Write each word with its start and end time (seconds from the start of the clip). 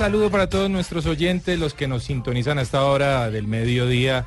Saludo 0.00 0.30
para 0.30 0.48
todos 0.48 0.70
nuestros 0.70 1.04
oyentes, 1.04 1.58
los 1.58 1.74
que 1.74 1.86
nos 1.86 2.04
sintonizan 2.04 2.58
a 2.58 2.62
esta 2.62 2.84
hora 2.84 3.30
del 3.30 3.46
mediodía 3.46 4.24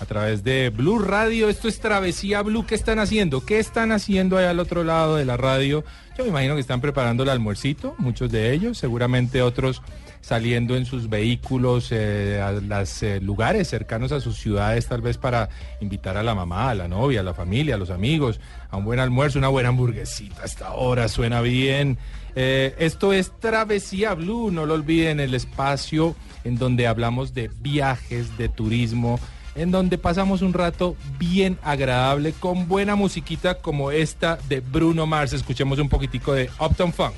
a 0.00 0.04
través 0.04 0.44
de 0.44 0.70
Blue 0.70 1.00
Radio. 1.00 1.48
Esto 1.48 1.66
es 1.66 1.80
Travesía 1.80 2.42
Blue. 2.42 2.64
¿Qué 2.64 2.76
están 2.76 3.00
haciendo? 3.00 3.44
¿Qué 3.44 3.58
están 3.58 3.90
haciendo 3.90 4.38
allá 4.38 4.50
al 4.50 4.60
otro 4.60 4.84
lado 4.84 5.16
de 5.16 5.24
la 5.24 5.36
radio? 5.36 5.82
Yo 6.16 6.22
me 6.22 6.30
imagino 6.30 6.54
que 6.54 6.60
están 6.60 6.80
preparando 6.80 7.24
el 7.24 7.28
almuercito, 7.30 7.96
muchos 7.98 8.30
de 8.30 8.52
ellos, 8.52 8.78
seguramente 8.78 9.42
otros 9.42 9.82
saliendo 10.20 10.76
en 10.76 10.86
sus 10.86 11.08
vehículos 11.08 11.88
eh, 11.90 12.40
a 12.40 12.52
los 12.52 13.02
lugares 13.20 13.66
cercanos 13.66 14.12
a 14.12 14.20
sus 14.20 14.36
ciudades, 14.36 14.86
tal 14.86 15.00
vez 15.00 15.18
para 15.18 15.48
invitar 15.80 16.16
a 16.16 16.22
la 16.22 16.36
mamá, 16.36 16.70
a 16.70 16.74
la 16.76 16.86
novia, 16.86 17.20
a 17.20 17.24
la 17.24 17.34
familia, 17.34 17.74
a 17.74 17.78
los 17.78 17.90
amigos, 17.90 18.40
a 18.70 18.76
un 18.76 18.84
buen 18.84 19.00
almuerzo, 19.00 19.40
una 19.40 19.48
buena 19.48 19.70
hamburguesita. 19.70 20.44
Hasta 20.44 20.68
ahora 20.68 21.08
suena 21.08 21.40
bien. 21.40 21.98
Eh, 22.38 22.74
esto 22.78 23.14
es 23.14 23.32
Travesía 23.40 24.12
Blue, 24.12 24.50
no 24.50 24.66
lo 24.66 24.74
olviden, 24.74 25.20
el 25.20 25.32
espacio 25.32 26.14
en 26.44 26.58
donde 26.58 26.86
hablamos 26.86 27.32
de 27.32 27.50
viajes, 27.60 28.36
de 28.36 28.50
turismo, 28.50 29.18
en 29.54 29.70
donde 29.70 29.96
pasamos 29.96 30.42
un 30.42 30.52
rato 30.52 30.96
bien 31.18 31.58
agradable 31.62 32.34
con 32.34 32.68
buena 32.68 32.94
musiquita 32.94 33.54
como 33.54 33.90
esta 33.90 34.38
de 34.50 34.60
Bruno 34.60 35.06
Mars. 35.06 35.32
Escuchemos 35.32 35.78
un 35.78 35.88
poquitico 35.88 36.34
de 36.34 36.50
Uptown 36.60 36.92
Funk. 36.92 37.16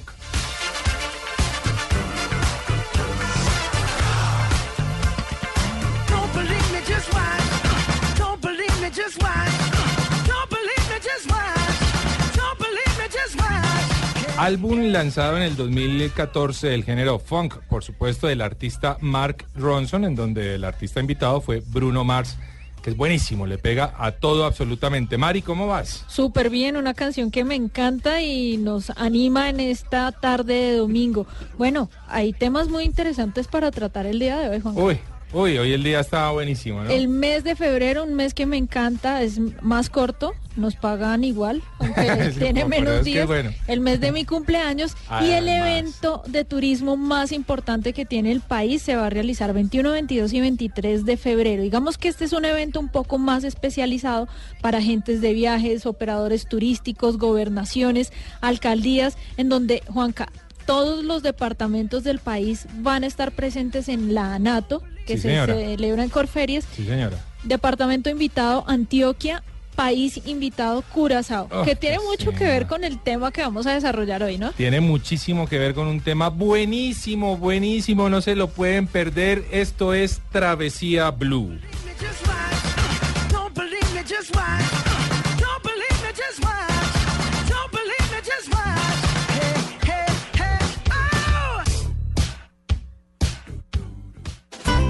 Álbum 14.39 14.93
lanzado 14.93 15.37
en 15.37 15.43
el 15.43 15.57
2014 15.57 16.69
del 16.69 16.85
género 16.85 17.19
funk, 17.19 17.57
por 17.69 17.83
supuesto, 17.83 18.29
del 18.29 18.41
artista 18.41 18.97
Mark 19.01 19.45
Ronson, 19.57 20.05
en 20.05 20.15
donde 20.15 20.55
el 20.55 20.63
artista 20.63 21.01
invitado 21.01 21.41
fue 21.41 21.61
Bruno 21.67 22.05
Mars, 22.05 22.39
que 22.81 22.91
es 22.91 22.97
buenísimo, 22.97 23.47
le 23.47 23.59
pega 23.59 23.95
a 23.99 24.13
todo 24.13 24.45
absolutamente. 24.45 25.19
Mari, 25.19 25.43
¿cómo 25.43 25.67
vas? 25.67 26.05
Súper 26.07 26.51
bien, 26.51 26.77
una 26.77 26.95
canción 26.95 27.33
que 27.33 27.43
me 27.43 27.57
encanta 27.57 28.23
y 28.23 28.59
nos 28.59 28.91
anima 28.91 29.51
en 29.51 29.59
esta 29.59 30.13
tarde 30.13 30.55
de 30.55 30.77
domingo. 30.77 31.27
Bueno, 31.59 31.91
hay 32.07 32.33
temas 32.33 32.69
muy 32.69 32.85
interesantes 32.85 33.49
para 33.49 33.73
tratar 33.73 34.07
el 34.07 34.21
día 34.21 34.39
de 34.39 34.51
hoy, 34.51 34.61
Juan. 34.61 34.79
Uy, 34.79 35.01
uy, 35.33 35.59
hoy 35.59 35.73
el 35.73 35.83
día 35.83 36.01
estaba 36.01 36.31
buenísimo, 36.33 36.83
¿no? 36.83 36.91
El 36.91 37.09
mes 37.09 37.45
de 37.45 37.55
febrero, 37.57 38.05
un 38.05 38.15
mes 38.15 38.35
que 38.35 38.47
me 38.47 38.57
encanta, 38.57 39.23
es 39.23 39.39
más 39.63 39.91
corto, 39.91 40.33
nos 40.57 40.75
pagan 40.77 41.23
igual, 41.25 41.63
aunque 41.79 42.33
Sí, 42.33 42.39
tiene 42.41 42.65
menos 42.65 43.05
días. 43.05 43.27
bueno. 43.27 43.51
El 43.69 43.81
mes 43.81 44.01
de 44.01 44.11
mi 44.13 44.25
cumpleaños 44.25 44.97
y 45.23 45.31
el 45.31 45.49
evento 45.49 46.23
de 46.27 46.45
turismo 46.45 46.97
más 46.97 47.31
importante 47.33 47.93
que 47.93 48.05
tiene 48.05 48.33
el 48.33 48.41
país 48.41 48.83
se 48.83 48.97
va 48.97 49.07
a 49.07 49.11
realizar 49.11 49.53
21, 49.53 49.91
22 49.93 50.33
y 50.33 50.41
23 50.41 51.05
de 51.05 51.17
febrero. 51.17 51.63
Digamos 51.63 51.99
que 51.99 52.09
este 52.09 52.25
es 52.25 52.33
un 52.33 52.45
evento 52.45 52.81
un 52.81 52.89
poco 52.89 53.19
más 53.19 53.45
especializado 53.45 54.29
para 54.61 54.79
agentes 54.79 55.21
de 55.21 55.33
viajes, 55.33 55.87
operadores 55.87 56.49
turísticos, 56.49 57.19
gobernaciones, 57.19 58.13
alcaldías, 58.41 59.17
en 59.37 59.49
donde, 59.49 59.83
Juanca, 59.89 60.29
todos 60.67 61.05
los 61.05 61.23
departamentos 61.23 62.05
del 62.05 62.19
país 62.19 62.67
van 62.81 63.05
a 63.05 63.07
estar 63.07 63.33
presentes 63.33 63.89
en 63.89 64.13
la 64.15 64.35
ANATO, 64.35 64.83
que 65.09 65.17
Sí, 65.17 65.23
se 65.23 65.47
celebra 65.47 66.05
en 66.05 66.11
Corferias. 66.11 66.65
Sí, 66.77 66.85
señora. 66.85 67.19
Departamento 67.43 68.11
invitado 68.11 68.65
Antioquia, 68.69 69.43
país 69.75 70.21
invitado 70.27 70.83
Curazao, 70.83 71.49
Oh, 71.51 71.63
que 71.63 71.75
tiene 71.75 71.97
qué 71.97 72.05
mucho 72.05 72.33
que 72.33 72.45
ver 72.45 72.67
con 72.67 72.85
el 72.85 72.99
tema 72.99 73.33
que 73.33 73.41
vamos 73.41 73.67
a 73.67 73.73
desarrollar 73.73 74.23
hoy, 74.23 74.37
¿no? 74.37 74.53
Tiene 74.53 74.81
muchísimo 74.81 75.47
que 75.49 75.59
ver 75.59 75.73
con 75.73 75.87
un 75.87 76.01
tema 76.01 76.29
buenísimo, 76.29 77.37
buenísimo, 77.39 78.11
no 78.11 78.21
se 78.21 78.35
lo 78.37 78.49
pueden 78.49 78.87
perder. 78.87 79.45
Esto 79.51 79.95
es 79.95 80.21
Travesía 80.31 81.11
Blue. 81.11 81.59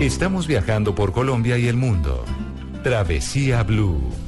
Estamos 0.01 0.47
viajando 0.47 0.95
por 0.95 1.11
Colombia 1.11 1.59
y 1.59 1.67
el 1.67 1.77
mundo. 1.77 2.25
Travesía 2.85 3.65
Blue. 3.65 4.28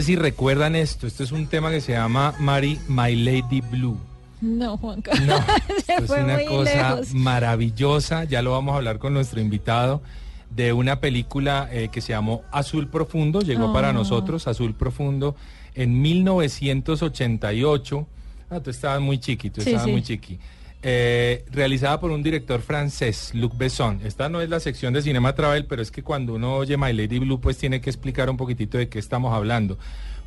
Sé 0.00 0.06
si 0.06 0.16
recuerdan 0.16 0.76
esto, 0.76 1.06
esto 1.06 1.22
es 1.24 1.32
un 1.32 1.46
tema 1.46 1.70
que 1.70 1.80
se 1.80 1.92
llama 1.92 2.34
Mary 2.38 2.78
My 2.88 3.14
Lady 3.16 3.60
Blue. 3.60 3.98
No, 4.40 4.76
Juanca. 4.78 5.14
No, 5.20 5.36
Se 5.86 5.94
esto 5.94 6.14
es 6.16 6.22
una 6.24 6.44
cosa 6.46 6.90
lejos. 6.92 7.14
maravillosa, 7.14 8.24
ya 8.24 8.40
lo 8.42 8.52
vamos 8.52 8.72
a 8.72 8.76
hablar 8.76 8.98
con 8.98 9.12
nuestro 9.14 9.40
invitado, 9.40 10.02
de 10.50 10.72
una 10.72 11.00
película 11.00 11.68
eh, 11.70 11.88
que 11.92 12.00
se 12.00 12.12
llamó 12.12 12.42
Azul 12.50 12.88
Profundo, 12.88 13.40
llegó 13.40 13.72
para 13.72 13.90
Ah. 13.90 13.92
nosotros, 13.92 14.48
Azul 14.48 14.74
Profundo, 14.74 15.36
en 15.74 16.00
1988. 16.02 18.06
Ah, 18.50 18.60
tú 18.60 18.70
estabas 18.70 19.00
muy 19.00 19.18
chiquito, 19.18 19.60
Sí, 19.60 19.70
estabas 19.70 19.86
sí. 19.86 19.92
muy 19.92 20.02
chiqui. 20.02 20.38
Eh, 20.82 21.44
realizada 21.50 22.00
por 22.00 22.10
un 22.10 22.22
director 22.22 22.62
francés, 22.62 23.32
Luc 23.34 23.56
Besson. 23.56 24.00
Esta 24.02 24.30
no 24.30 24.40
es 24.40 24.48
la 24.48 24.60
sección 24.60 24.94
de 24.94 25.02
Cinema 25.02 25.34
Travel, 25.34 25.66
pero 25.66 25.82
es 25.82 25.90
que 25.90 26.02
cuando 26.02 26.34
uno 26.34 26.56
oye 26.56 26.78
My 26.78 26.94
Lady 26.94 27.18
Blue, 27.18 27.38
pues 27.38 27.58
tiene 27.58 27.82
que 27.82 27.90
explicar 27.90 28.30
un 28.30 28.38
poquitito 28.38 28.78
de 28.78 28.88
qué 28.88 28.98
estamos 28.98 29.34
hablando. 29.34 29.78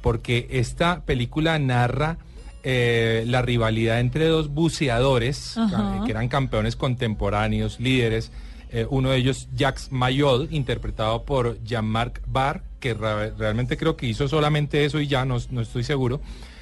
Porque 0.02 0.48
esta 0.52 1.02
película 1.06 1.58
narra 1.58 2.18
eh, 2.66 3.26
la 3.28 3.42
rivalidad 3.42 4.00
entre 4.00 4.28
dos 4.28 4.50
buceadores, 4.50 5.58
Ajá. 5.58 5.98
eh, 5.98 6.02
que 6.06 6.12
eran 6.12 6.30
campeones 6.30 6.76
contemporáneos, 6.76 7.80
líderes. 7.80 8.32
Eh, 8.72 8.86
uno 8.90 9.10
de 9.10 9.18
ellos, 9.18 9.50
Jacques 9.56 9.92
Mayol, 9.92 10.48
interpretado 10.52 11.24
por 11.24 11.62
Jean-Marc 11.64 12.22
Barr, 12.28 12.64
que 12.80 12.94
realmente 12.94 13.76
creo 13.76 13.98
que 13.98 14.06
hizo 14.06 14.28
solamente 14.28 14.86
eso 14.86 15.00
y 15.00 15.08
ya 15.08 15.26
no, 15.26 15.38
no 15.50 15.62
estoy 15.62 15.84
seguro. 15.84 16.22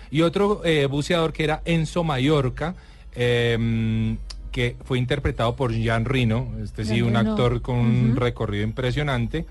Y 0.10 0.22
otro 0.22 0.62
buceador 0.90 1.32
que 1.34 1.44
era 1.44 1.62
Enzo 1.66 2.04
Mallorca, 2.04 2.76
eh, 3.16 4.16
que 4.52 4.76
fue 4.84 4.98
interpretado 4.98 5.56
por 5.56 5.74
Jean 5.74 6.06
Reno, 6.06 6.48
este 6.64 6.86
sí, 6.86 7.02
un 7.02 7.16
actor 7.16 7.62
con 7.62 7.78
un 7.78 8.16
recorrido 8.16 8.64
impresionante, 8.64 9.46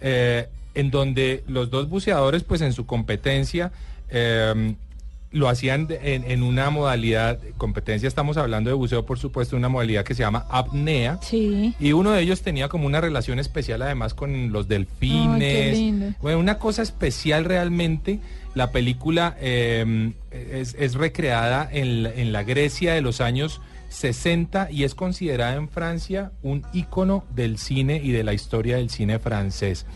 eh, 0.00 0.48
en 0.74 0.90
donde 0.90 1.42
los 1.48 1.70
dos 1.70 1.88
buceadores, 1.88 2.44
pues 2.44 2.60
en 2.60 2.72
su 2.72 2.86
competencia, 2.86 3.72
eh, 4.10 4.74
lo 5.32 5.48
hacían 5.48 5.88
en, 6.02 6.30
en 6.30 6.42
una 6.42 6.68
modalidad, 6.68 7.38
competencia, 7.56 8.06
estamos 8.06 8.36
hablando 8.36 8.68
de 8.68 8.74
buceo, 8.74 9.06
por 9.06 9.18
supuesto, 9.18 9.56
una 9.56 9.70
modalidad 9.70 10.04
que 10.04 10.14
se 10.14 10.22
llama 10.22 10.46
apnea. 10.50 11.18
Sí. 11.22 11.74
Y 11.80 11.92
uno 11.92 12.10
de 12.10 12.20
ellos 12.20 12.42
tenía 12.42 12.68
como 12.68 12.86
una 12.86 13.00
relación 13.00 13.38
especial 13.38 13.80
además 13.80 14.12
con 14.12 14.52
los 14.52 14.68
delfines. 14.68 16.14
bueno, 16.20 16.38
una 16.38 16.58
cosa 16.58 16.82
especial 16.82 17.46
realmente. 17.46 18.20
La 18.54 18.70
película 18.70 19.36
eh, 19.40 20.12
es, 20.30 20.94
recreada 20.94 21.68
en, 21.72 22.02
la- 22.02 22.12
en 22.14 22.32
la 22.32 22.42
Grecia 22.42 22.92
de 22.94 23.00
los 23.00 23.20
años 23.20 23.60
60 23.88 24.70
y 24.70 24.84
es 24.84 24.94
considerada 24.94 25.54
en 25.54 25.68
Francia 25.68 26.32
un 26.42 26.62
ícono 26.72 27.24
del 27.34 27.58
cine 27.58 28.00
y 28.02 28.10
de 28.12 28.24
la 28.24 28.32
historia 28.34 28.76
del 28.76 28.90
cine 28.90 29.18
francés. 29.18 29.86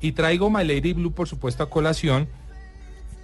Y 0.00 0.12
traigo 0.12 0.50
My 0.50 0.64
Lady 0.64 0.92
Blue, 0.92 1.12
por 1.12 1.28
supuesto, 1.28 1.62
a 1.62 1.70
colación 1.70 2.28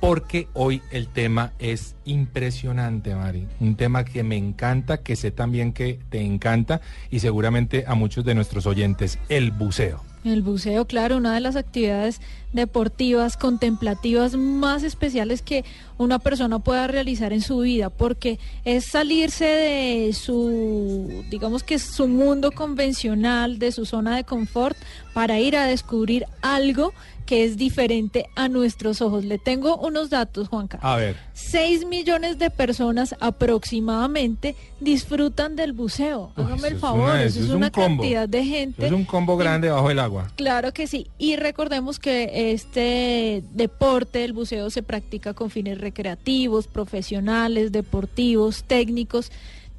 porque 0.01 0.49
hoy 0.55 0.83
el 0.91 1.07
tema 1.07 1.53
es 1.61 1.95
impresionante, 2.05 3.15
Mari. 3.15 3.47
Un 3.61 3.77
tema 3.77 4.05
que 4.05 4.25
me 4.25 4.37
encanta, 4.37 4.99
que 5.03 5.15
sé 5.17 5.31
también 5.31 5.73
que 5.73 6.01
te 6.11 6.21
encanta 6.23 6.81
y 7.11 7.21
seguramente 7.21 7.85
a 7.87 7.95
muchos 7.95 8.25
de 8.25 8.35
nuestros 8.35 8.67
oyentes, 8.67 9.19
el 9.29 9.53
buceo. 9.53 10.03
El 10.25 10.43
buceo, 10.43 10.87
claro, 10.87 11.17
una 11.19 11.35
de 11.35 11.41
las 11.41 11.55
actividades 11.57 12.21
deportivas, 12.53 13.37
contemplativas 13.37 14.35
más 14.37 14.83
especiales 14.83 15.43
que 15.43 15.65
una 15.99 16.19
persona 16.19 16.59
pueda 16.59 16.87
realizar 16.87 17.33
en 17.33 17.41
su 17.43 17.59
vida, 17.61 17.89
porque 17.91 18.39
es 18.65 18.87
salirse 18.87 19.45
de 19.45 20.13
su, 20.13 21.25
digamos 21.31 21.63
que 21.63 21.79
su 21.79 22.09
mundo 22.09 22.51
convencional, 22.53 23.59
de 23.59 23.73
su 23.73 23.87
zona 23.87 24.17
de 24.17 24.25
confort, 24.25 24.77
para 25.15 25.39
ir 25.39 25.57
a 25.57 25.67
descubrir 25.67 26.27
algo 26.41 26.93
que 27.27 27.45
es 27.45 27.57
diferente 27.57 28.27
a 28.35 28.49
nuestros 28.49 29.01
ojos. 29.01 29.25
Le 29.25 29.39
tengo 29.39 29.77
unos 29.77 30.11
datos, 30.11 30.49
Juanca. 30.49 30.79
A 30.83 30.97
ver, 30.97 31.17
6 31.35 31.87
millones 31.87 32.39
de 32.39 32.51
personas 32.51 33.15
aproximadamente 33.21 34.57
disfrutan 34.81 35.55
del 35.55 35.73
buceo. 35.73 36.33
Uy, 36.37 36.45
Hágame 36.45 36.69
el 36.69 36.75
es 36.75 36.81
favor, 36.81 37.01
una- 37.11 37.23
eso 37.23 37.29
eso 37.29 37.39
es 37.41 37.45
es 37.47 37.51
una 37.55 37.67
un 37.67 37.73
combo. 37.73 38.03
cantidad 38.03 38.29
de 38.29 38.45
gente. 38.45 38.87
es 38.87 38.93
un 38.93 39.05
combo 39.05 39.37
grande 39.37 39.71
bajo 39.71 39.91
el 39.91 39.99
agua. 40.01 40.29
Claro 40.37 40.73
que 40.73 40.87
sí. 40.89 41.07
Y 41.17 41.37
recordemos 41.37 41.99
que 42.01 42.42
este 42.51 43.45
deporte, 43.55 44.25
el 44.25 44.33
buceo, 44.33 44.69
se 44.71 44.83
practica 44.83 45.33
con 45.33 45.51
fines 45.51 45.79
recreativos, 45.79 46.67
profesionales, 46.67 47.71
deportivos, 47.71 48.65
técnicos. 48.65 49.31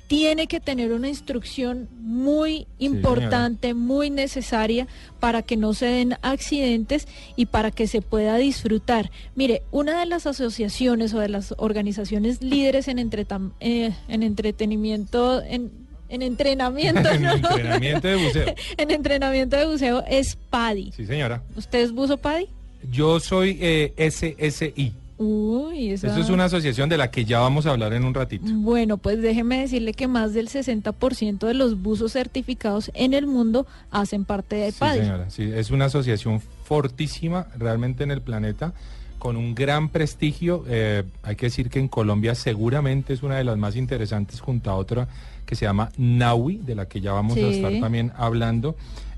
Tiene 0.07 0.47
que 0.47 0.59
tener 0.59 0.91
una 0.93 1.09
instrucción 1.09 1.89
muy 1.99 2.67
importante, 2.77 3.73
muy 3.73 4.09
necesaria 4.09 4.87
para 5.19 5.41
que 5.41 5.57
no 5.57 5.73
se 5.73 5.87
den 5.87 6.15
accidentes 6.21 7.07
y 7.35 7.47
para 7.47 7.71
que 7.71 7.87
se 7.87 8.01
pueda 8.01 8.37
disfrutar. 8.37 9.09
Mire, 9.35 9.63
una 9.71 9.99
de 9.99 10.05
las 10.05 10.27
asociaciones 10.27 11.13
o 11.13 11.19
de 11.19 11.29
las 11.29 11.53
organizaciones 11.57 12.41
líderes 12.41 12.87
en, 12.87 12.97
entretam- 12.99 13.53
eh, 13.59 13.91
en 14.07 14.23
entretenimiento, 14.23 15.41
en, 15.41 15.71
en 16.13 16.21
entrenamiento, 16.21 17.09
En 17.11 17.21
¿no? 17.23 17.31
entrenamiento 17.33 18.07
de 18.07 18.15
buceo. 18.15 18.45
en 18.77 18.91
entrenamiento 18.91 19.55
de 19.57 19.65
buceo 19.65 20.03
es 20.07 20.35
PADI. 20.49 20.91
Sí, 20.95 21.05
señora. 21.05 21.41
¿Usted 21.55 21.79
es 21.79 21.91
buzo 21.91 22.17
PADI? 22.17 22.47
Yo 22.91 23.19
soy 23.19 23.57
eh, 23.61 23.93
SSI. 24.11 24.93
Uy, 25.17 25.91
esa... 25.91 26.07
Eso 26.07 26.19
es 26.19 26.29
una 26.29 26.45
asociación 26.45 26.89
de 26.89 26.97
la 26.97 27.09
que 27.11 27.23
ya 27.23 27.39
vamos 27.39 27.65
a 27.65 27.71
hablar 27.71 27.93
en 27.93 28.03
un 28.03 28.13
ratito. 28.13 28.45
Bueno, 28.47 28.97
pues 28.97 29.21
déjeme 29.21 29.59
decirle 29.61 29.93
que 29.93 30.07
más 30.07 30.33
del 30.33 30.49
60% 30.49 31.47
de 31.47 31.53
los 31.53 31.81
buzos 31.81 32.11
certificados 32.13 32.91
en 32.93 33.13
el 33.13 33.25
mundo 33.27 33.65
hacen 33.91 34.25
parte 34.25 34.55
de 34.57 34.71
Sí, 34.71 34.77
PADI. 34.79 34.99
señora. 34.99 35.29
Sí, 35.29 35.43
es 35.53 35.71
una 35.71 35.85
asociación 35.85 36.41
fortísima 36.65 37.47
realmente 37.57 38.03
en 38.03 38.11
el 38.11 38.21
planeta, 38.21 38.73
con 39.19 39.37
un 39.37 39.55
gran 39.55 39.87
prestigio. 39.89 40.65
Eh, 40.67 41.03
hay 41.21 41.35
que 41.37 41.45
decir 41.45 41.69
que 41.69 41.79
en 41.79 41.87
Colombia 41.87 42.35
seguramente 42.35 43.13
es 43.13 43.23
una 43.23 43.37
de 43.37 43.43
las 43.45 43.57
más 43.57 43.75
interesantes 43.77 44.41
junto 44.41 44.71
a 44.71 44.75
otra 44.75 45.07
que 45.53 45.57
se 45.59 45.65
llama 45.65 45.91
Naui, 45.97 46.57
de 46.57 46.75
la 46.75 46.87
que 46.87 46.99
ya 46.99 47.11
vamos 47.13 47.37
a 47.37 47.41
estar 47.41 47.71
también 47.79 48.11
hablando. 48.17 48.75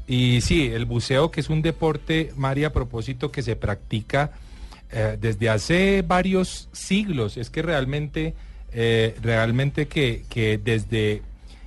Y 0.07 0.41
sí, 0.41 0.67
el 0.67 0.85
buceo, 0.85 1.31
que 1.31 1.39
es 1.41 1.49
un 1.49 1.61
deporte, 1.61 2.31
María, 2.35 2.67
a 2.67 2.73
propósito, 2.73 3.31
que 3.31 3.41
se 3.41 3.55
practica 3.55 4.31
eh, 4.91 5.17
desde 5.19 5.49
hace 5.49 6.03
varios 6.05 6.69
siglos. 6.73 7.37
Es 7.37 7.49
que 7.49 7.61
realmente, 7.61 8.33
eh, 8.73 9.15
realmente 9.21 9.87
que, 9.87 10.23
que 10.29 10.57
desde 10.57 11.21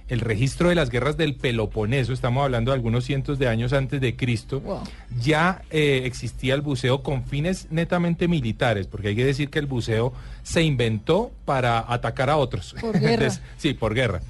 el 0.09 0.21
registro 0.21 0.69
de 0.71 0.75
las 0.75 0.89
guerras 0.89 1.17
del 1.17 1.35
Peloponeso, 1.35 2.13
estamos 2.13 2.43
hablando 2.45 2.71
de 2.71 2.77
algunos 2.77 3.05
cientos 3.05 3.39
de 3.39 3.49
años 3.49 3.73
antes 3.73 4.01
de 4.01 4.17
Cristo, 4.17 4.61
Wow. 4.61 4.83
ya 5.21 5.63
eh, 5.71 6.03
existía 6.05 6.55
el 6.55 6.63
buceo 6.63 7.03
con 7.03 7.25
fines 7.25 7.67
netamente 7.71 8.27
militares, 8.29 8.87
porque 8.87 9.09
hay 9.09 9.17
que 9.17 9.25
decir 9.25 9.51
que 9.51 9.59
el 9.59 9.67
buceo 9.67 10.13
se 10.43 10.63
inventó 10.63 11.31
para 11.45 11.85
atacar 11.93 12.31
a 12.31 12.37
otros. 12.37 12.75
Por 12.81 12.99
guerra. 12.99 13.31
sí, 13.59 13.75
por 13.75 13.95
guerra. 13.95 14.21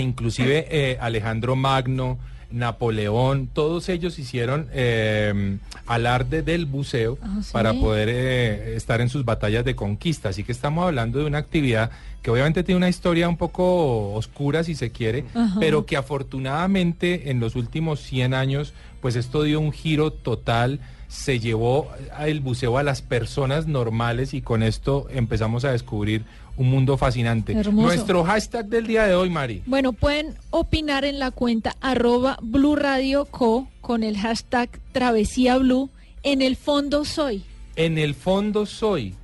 Inclusive 0.00 0.66
eh, 0.70 0.98
Alejandro 1.00 1.56
Magno, 1.56 2.18
Napoleón, 2.50 3.48
todos 3.52 3.88
ellos 3.90 4.18
hicieron 4.18 4.68
eh, 4.72 5.58
alarde 5.86 6.42
del 6.42 6.64
buceo 6.64 7.18
Ah, 7.22 7.40
¿sí? 7.42 7.50
para 7.52 7.74
poder 7.74 8.08
eh, 8.10 8.74
estar 8.76 9.00
en 9.00 9.10
sus 9.10 9.24
batallas 9.24 9.64
de 9.64 9.76
conquista. 9.76 10.30
Así 10.30 10.44
que 10.44 10.52
estamos 10.52 10.84
hablando 10.86 11.18
de 11.18 11.26
una 11.26 11.38
actividad 11.38 11.90
que 12.22 12.30
obviamente 12.30 12.64
tiene 12.64 12.78
una 12.78 12.88
historia 12.88 13.28
un 13.28 13.36
poco 13.36 14.14
oscura, 14.14 14.64
si 14.64 14.74
se 14.74 14.90
quiere, 14.90 15.24
pero 15.60 15.86
que 15.86 15.96
afortunadamente 15.96 17.30
en 17.30 17.38
los 17.40 17.54
últimos 17.54 18.00
100 18.00 18.34
años, 18.34 18.72
pues 19.00 19.14
esto 19.14 19.42
dio 19.42 19.60
un 19.60 19.72
giro 19.72 20.10
total, 20.12 20.80
se 21.06 21.38
llevó 21.38 21.90
el 22.20 22.40
buceo 22.40 22.76
a 22.78 22.82
las 22.82 23.02
personas 23.02 23.66
normales 23.66 24.34
y 24.34 24.42
con 24.42 24.62
esto 24.62 25.06
empezamos 25.10 25.64
a 25.64 25.70
descubrir 25.72 26.24
un 26.58 26.68
mundo 26.70 26.98
fascinante. 26.98 27.52
Hermoso. 27.52 27.86
Nuestro 27.86 28.24
hashtag 28.24 28.66
del 28.66 28.86
día 28.86 29.06
de 29.06 29.14
hoy, 29.14 29.30
Mari. 29.30 29.62
Bueno, 29.64 29.92
pueden 29.92 30.34
opinar 30.50 31.04
en 31.04 31.18
la 31.18 31.30
cuenta 31.30 31.76
arroba 31.80 32.36
Blue 32.42 32.76
Radio 32.76 33.24
Co 33.24 33.68
con 33.80 34.02
el 34.02 34.18
hashtag 34.18 34.68
Travesía 34.92 35.56
Blue. 35.56 35.88
En 36.24 36.42
el 36.42 36.56
fondo 36.56 37.04
soy. 37.04 37.44
En 37.76 37.96
el 37.96 38.14
fondo 38.14 38.66
soy. 38.66 39.14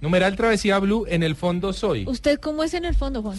Numeral 0.00 0.34
Travesía 0.34 0.78
Blue, 0.78 1.04
en 1.06 1.22
el 1.22 1.36
fondo 1.36 1.74
soy. 1.74 2.06
¿Usted 2.08 2.40
cómo 2.40 2.64
es 2.64 2.72
en 2.72 2.86
el 2.86 2.94
fondo, 2.94 3.20
Juan? 3.20 3.38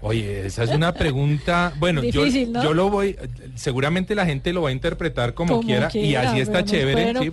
Oye, 0.00 0.46
esa 0.46 0.62
es 0.62 0.70
una 0.70 0.94
pregunta. 0.94 1.72
Bueno, 1.78 2.04
yo, 2.04 2.24
yo 2.26 2.72
lo 2.72 2.88
voy. 2.88 3.16
Seguramente 3.56 4.14
la 4.14 4.26
gente 4.26 4.52
lo 4.52 4.62
va 4.62 4.68
a 4.68 4.72
interpretar 4.72 5.34
como, 5.34 5.56
Como 5.56 5.66
quiera, 5.66 5.90
y 5.92 6.14
así 6.14 6.40
está 6.40 6.64
chévere. 6.64 7.14
sí, 7.18 7.30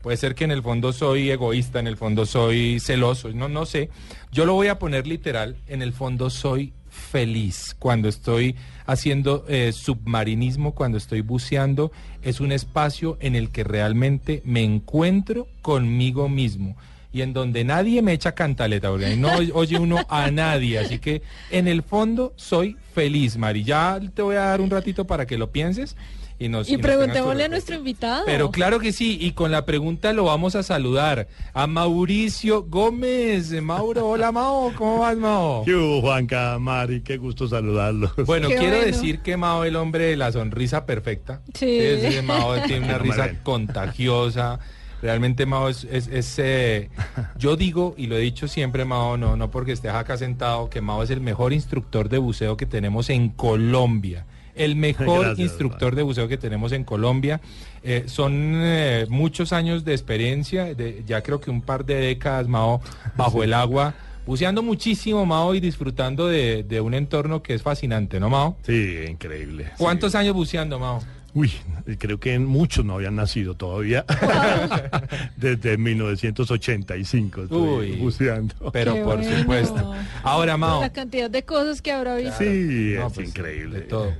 puede 0.00 0.16
ser 0.16 0.34
que 0.34 0.44
en 0.44 0.50
el 0.50 0.62
fondo 0.62 0.92
soy 0.92 1.30
egoísta, 1.30 1.78
en 1.78 1.86
el 1.86 1.96
fondo 1.96 2.24
soy 2.24 2.80
celoso, 2.80 3.28
no, 3.32 3.48
no 3.48 3.66
sé. 3.66 3.90
Yo 4.32 4.46
lo 4.46 4.54
voy 4.54 4.68
a 4.68 4.78
poner 4.78 5.06
literal. 5.06 5.56
En 5.66 5.82
el 5.82 5.92
fondo 5.92 6.30
soy 6.30 6.72
feliz 6.88 7.76
cuando 7.78 8.08
estoy 8.08 8.56
haciendo 8.86 9.44
eh, 9.48 9.72
submarinismo, 9.72 10.74
cuando 10.74 10.96
estoy 10.96 11.20
buceando. 11.20 11.92
Es 12.22 12.40
un 12.40 12.50
espacio 12.50 13.18
en 13.20 13.36
el 13.36 13.50
que 13.50 13.62
realmente 13.62 14.40
me 14.44 14.62
encuentro 14.62 15.48
conmigo 15.60 16.30
mismo 16.30 16.76
y 17.12 17.22
en 17.22 17.32
donde 17.32 17.64
nadie 17.64 18.02
me 18.02 18.12
echa 18.12 18.32
cantaleta, 18.32 18.90
porque 18.90 19.06
ahí 19.06 19.16
no 19.16 19.30
oye 19.54 19.78
uno 19.78 19.98
a 20.08 20.30
nadie. 20.30 20.78
Así 20.78 20.98
que 20.98 21.22
en 21.50 21.68
el 21.68 21.82
fondo 21.82 22.32
soy 22.36 22.76
feliz, 22.94 23.36
Mari. 23.36 23.64
Ya 23.64 24.00
te 24.14 24.22
voy 24.22 24.36
a 24.36 24.40
dar 24.40 24.60
un 24.60 24.70
ratito 24.70 25.06
para 25.06 25.26
que 25.26 25.38
lo 25.38 25.50
pienses 25.50 25.96
y 26.38 26.48
nos 26.48 26.68
Y 26.68 26.76
preguntémosle 26.76 27.44
a 27.44 27.48
nuestro 27.48 27.76
invitado. 27.76 28.24
Pero 28.26 28.50
claro 28.50 28.78
que 28.78 28.92
sí, 28.92 29.16
y 29.20 29.32
con 29.32 29.50
la 29.50 29.64
pregunta 29.64 30.12
lo 30.12 30.24
vamos 30.24 30.54
a 30.54 30.62
saludar 30.62 31.28
a 31.54 31.66
Mauricio 31.66 32.64
Gómez. 32.64 33.50
Mauro, 33.62 34.08
hola 34.08 34.32
Mao, 34.32 34.72
¿cómo 34.76 34.98
vas 34.98 35.16
Mao? 35.16 35.64
¿Qué 35.64 35.74
hubo, 35.74 36.02
Juanca, 36.02 36.58
Mari? 36.58 37.00
Qué 37.00 37.16
gusto 37.16 37.48
saludarlos. 37.48 38.14
Bueno, 38.26 38.48
Qué 38.48 38.56
quiero 38.56 38.76
bueno. 38.76 38.92
decir 38.92 39.20
que 39.20 39.36
Mao, 39.36 39.64
el 39.64 39.76
hombre 39.76 40.06
de 40.06 40.16
la 40.16 40.30
sonrisa 40.32 40.84
perfecta. 40.84 41.40
Sí. 41.54 41.78
Ese 41.78 42.20
Mao 42.22 42.60
tiene 42.66 42.84
una 42.84 42.98
risa 42.98 43.30
contagiosa. 43.42 44.58
Realmente 45.06 45.46
Mao 45.46 45.68
es, 45.68 45.84
es- 45.84 46.08
es, 46.08 46.34
eh, 46.40 46.90
yo 47.38 47.54
digo, 47.54 47.94
y 47.96 48.08
lo 48.08 48.16
he 48.16 48.20
dicho 48.20 48.48
siempre 48.48 48.84
Mao, 48.84 49.16
no, 49.16 49.36
no 49.36 49.52
porque 49.52 49.70
estés 49.70 49.92
acá 49.92 50.16
sentado, 50.16 50.68
que 50.68 50.80
Mao 50.80 51.00
es 51.04 51.10
el 51.10 51.20
mejor 51.20 51.52
instructor 51.52 52.08
de 52.08 52.18
buceo 52.18 52.56
que 52.56 52.66
tenemos 52.66 53.08
en 53.08 53.28
Colombia. 53.28 54.26
El 54.56 54.74
mejor 54.74 55.20
Gracias, 55.20 55.38
instructor 55.38 55.94
de 55.94 56.02
buceo 56.02 56.26
que 56.26 56.38
tenemos 56.38 56.72
en 56.72 56.82
Colombia. 56.82 57.40
Eh, 57.84 58.02
son 58.06 58.32
eh, 58.56 59.06
muchos 59.08 59.52
años 59.52 59.84
de 59.84 59.92
experiencia, 59.92 60.74
de, 60.74 61.04
ya 61.06 61.22
creo 61.22 61.40
que 61.40 61.52
un 61.52 61.62
par 61.62 61.84
de 61.84 61.94
décadas, 61.94 62.48
Mao, 62.48 62.80
bajo 63.16 63.42
el 63.44 63.54
agua, 63.54 63.94
buceando 64.26 64.60
muchísimo, 64.64 65.24
Mao, 65.24 65.54
y 65.54 65.60
disfrutando 65.60 66.26
de, 66.26 66.64
de 66.64 66.80
un 66.80 66.94
entorno 66.94 67.44
que 67.44 67.54
es 67.54 67.62
fascinante, 67.62 68.18
¿no, 68.18 68.28
Mao? 68.28 68.56
Sí, 68.66 69.04
increíble. 69.08 69.66
¿Cuántos 69.78 70.10
sí. 70.12 70.18
años 70.18 70.34
buceando, 70.34 70.80
Mao? 70.80 71.00
Uy, 71.36 71.52
creo 71.98 72.18
que 72.18 72.38
muchos 72.38 72.82
no 72.86 72.94
habían 72.94 73.14
nacido 73.16 73.52
todavía. 73.54 74.06
Desde 75.36 75.76
1985 75.76 77.42
estoy 77.42 77.58
Uy. 77.58 77.92
buceando. 77.96 78.54
Pero 78.72 78.94
Qué 78.94 79.02
por 79.02 79.16
bueno. 79.18 79.38
supuesto. 79.38 79.94
Ahora, 80.22 80.56
Mao. 80.56 80.80
La 80.80 80.92
cantidad 80.92 81.28
de 81.28 81.42
cosas 81.42 81.82
que 81.82 81.92
habrá 81.92 82.16
visto. 82.16 82.38
Sí, 82.38 82.94
No, 82.96 83.08
es 83.08 83.12
pues, 83.12 83.28
increíble. 83.28 83.80
de 83.80 83.84
todo. 83.84 84.12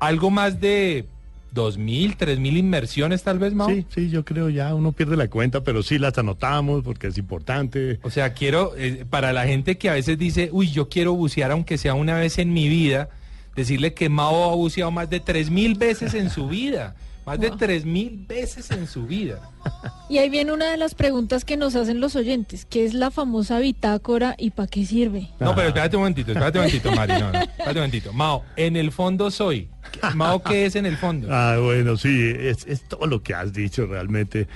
Algo 0.00 0.30
más 0.30 0.60
de 0.62 1.04
dos 1.50 1.76
mil, 1.76 2.16
tres 2.16 2.38
mil 2.38 2.56
inmersiones 2.56 3.22
tal 3.22 3.38
vez, 3.38 3.52
Mao. 3.52 3.68
Sí, 3.68 3.84
sí, 3.94 4.08
yo 4.08 4.24
creo 4.24 4.48
ya 4.48 4.74
uno 4.74 4.92
pierde 4.92 5.18
la 5.18 5.28
cuenta, 5.28 5.60
pero 5.62 5.82
sí 5.82 5.98
las 5.98 6.16
anotamos 6.16 6.82
porque 6.82 7.08
es 7.08 7.18
importante. 7.18 7.98
O 8.02 8.08
sea, 8.08 8.32
quiero, 8.32 8.72
eh, 8.78 9.04
para 9.10 9.34
la 9.34 9.44
gente 9.46 9.76
que 9.76 9.90
a 9.90 9.92
veces 9.92 10.16
dice, 10.18 10.48
uy, 10.52 10.70
yo 10.70 10.88
quiero 10.88 11.12
bucear 11.12 11.50
aunque 11.50 11.76
sea 11.76 11.92
una 11.92 12.14
vez 12.18 12.38
en 12.38 12.54
mi 12.54 12.70
vida, 12.70 13.10
decirle 13.54 13.94
que 13.94 14.08
Mao 14.08 14.50
ha 14.50 14.54
buceado 14.54 14.90
más 14.90 15.10
de 15.10 15.20
tres 15.20 15.50
mil 15.50 15.74
veces 15.74 16.14
en 16.14 16.30
su 16.30 16.48
vida. 16.48 16.94
Más 17.24 17.38
de 17.38 17.52
tres 17.52 17.84
mil 17.84 18.24
veces 18.26 18.68
en 18.72 18.88
su 18.88 19.06
vida. 19.06 19.48
Y 20.08 20.18
ahí 20.18 20.28
viene 20.28 20.52
una 20.52 20.72
de 20.72 20.76
las 20.76 20.96
preguntas 20.96 21.44
que 21.44 21.56
nos 21.56 21.76
hacen 21.76 22.00
los 22.00 22.16
oyentes, 22.16 22.64
que 22.64 22.84
es 22.84 22.94
la 22.94 23.12
famosa 23.12 23.60
bitácora 23.60 24.34
y 24.36 24.50
para 24.50 24.66
qué 24.66 24.84
sirve. 24.84 25.28
No, 25.38 25.54
pero 25.54 25.68
espérate 25.68 25.96
un 25.96 26.02
momentito, 26.02 26.32
espérate 26.32 26.58
un 26.58 26.64
momentito, 26.64 26.90
Mari. 26.90 27.12
No, 27.12 27.30
no, 27.30 27.38
espérate 27.38 27.70
un 27.70 27.76
momentito. 27.76 28.12
Mao, 28.12 28.42
en 28.56 28.76
el 28.76 28.90
fondo 28.90 29.30
soy. 29.30 29.68
Mao, 30.16 30.42
¿qué 30.42 30.66
es 30.66 30.74
en 30.74 30.84
el 30.84 30.96
fondo? 30.96 31.28
Ah, 31.30 31.58
bueno, 31.62 31.96
sí, 31.96 32.34
es, 32.36 32.66
es 32.66 32.88
todo 32.88 33.06
lo 33.06 33.22
que 33.22 33.34
has 33.34 33.52
dicho 33.52 33.86
realmente. 33.86 34.48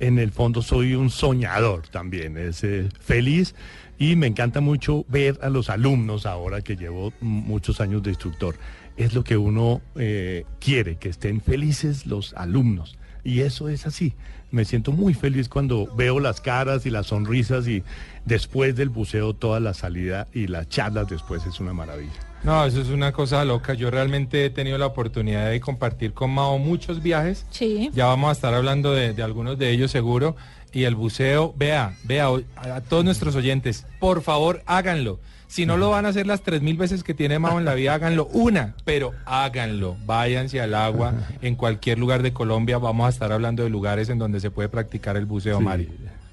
En 0.00 0.18
el 0.18 0.32
fondo 0.32 0.62
soy 0.62 0.94
un 0.94 1.10
soñador 1.10 1.88
también, 1.88 2.38
es 2.38 2.64
eh, 2.64 2.88
feliz 3.00 3.54
y 3.98 4.16
me 4.16 4.26
encanta 4.26 4.62
mucho 4.62 5.04
ver 5.08 5.38
a 5.42 5.50
los 5.50 5.68
alumnos 5.68 6.24
ahora 6.24 6.62
que 6.62 6.74
llevo 6.74 7.12
muchos 7.20 7.82
años 7.82 8.02
de 8.02 8.10
instructor. 8.10 8.56
Es 8.96 9.12
lo 9.12 9.22
que 9.22 9.36
uno 9.36 9.82
eh, 9.96 10.46
quiere, 10.58 10.96
que 10.96 11.10
estén 11.10 11.42
felices 11.42 12.06
los 12.06 12.32
alumnos. 12.32 12.98
Y 13.24 13.40
eso 13.40 13.68
es 13.68 13.86
así. 13.86 14.14
Me 14.50 14.64
siento 14.64 14.90
muy 14.92 15.12
feliz 15.12 15.50
cuando 15.50 15.86
veo 15.94 16.18
las 16.18 16.40
caras 16.40 16.86
y 16.86 16.90
las 16.90 17.08
sonrisas 17.08 17.68
y 17.68 17.82
después 18.24 18.74
del 18.74 18.88
buceo 18.88 19.34
toda 19.34 19.60
la 19.60 19.74
salida 19.74 20.28
y 20.32 20.46
las 20.46 20.70
charlas 20.70 21.08
después 21.10 21.44
es 21.44 21.60
una 21.60 21.74
maravilla. 21.74 22.29
No, 22.42 22.64
eso 22.64 22.80
es 22.80 22.88
una 22.88 23.12
cosa 23.12 23.44
loca. 23.44 23.74
Yo 23.74 23.90
realmente 23.90 24.46
he 24.46 24.50
tenido 24.50 24.78
la 24.78 24.86
oportunidad 24.86 25.50
de 25.50 25.60
compartir 25.60 26.14
con 26.14 26.30
Mao 26.30 26.58
muchos 26.58 27.02
viajes. 27.02 27.44
Sí. 27.50 27.90
Ya 27.92 28.06
vamos 28.06 28.30
a 28.30 28.32
estar 28.32 28.54
hablando 28.54 28.92
de, 28.92 29.12
de 29.12 29.22
algunos 29.22 29.58
de 29.58 29.70
ellos 29.70 29.90
seguro. 29.90 30.36
Y 30.72 30.84
el 30.84 30.94
buceo, 30.94 31.52
vea, 31.56 31.96
vea, 32.04 32.28
a, 32.56 32.80
todos 32.80 33.04
nuestros 33.04 33.34
oyentes, 33.34 33.86
por 33.98 34.22
favor 34.22 34.62
háganlo. 34.66 35.18
Si 35.48 35.66
no 35.66 35.76
lo 35.76 35.90
van 35.90 36.06
a 36.06 36.10
hacer 36.10 36.28
las 36.28 36.42
tres 36.42 36.62
mil 36.62 36.76
veces 36.76 37.02
que 37.02 37.12
tiene 37.12 37.40
Mao 37.40 37.58
en 37.58 37.64
la 37.64 37.74
vida, 37.74 37.92
háganlo 37.92 38.26
una, 38.26 38.76
pero 38.84 39.12
háganlo. 39.24 39.96
Váyanse 40.06 40.60
al 40.60 40.74
agua 40.74 41.12
en 41.42 41.56
cualquier 41.56 41.98
lugar 41.98 42.22
de 42.22 42.32
Colombia. 42.32 42.78
Vamos 42.78 43.06
a 43.06 43.08
estar 43.08 43.32
hablando 43.32 43.64
de 43.64 43.70
lugares 43.70 44.08
en 44.10 44.18
donde 44.18 44.38
se 44.38 44.52
puede 44.52 44.68
practicar 44.68 45.16
el 45.16 45.26
buceo, 45.26 45.58
Sí. 45.58 45.64
Mari. 45.64 45.88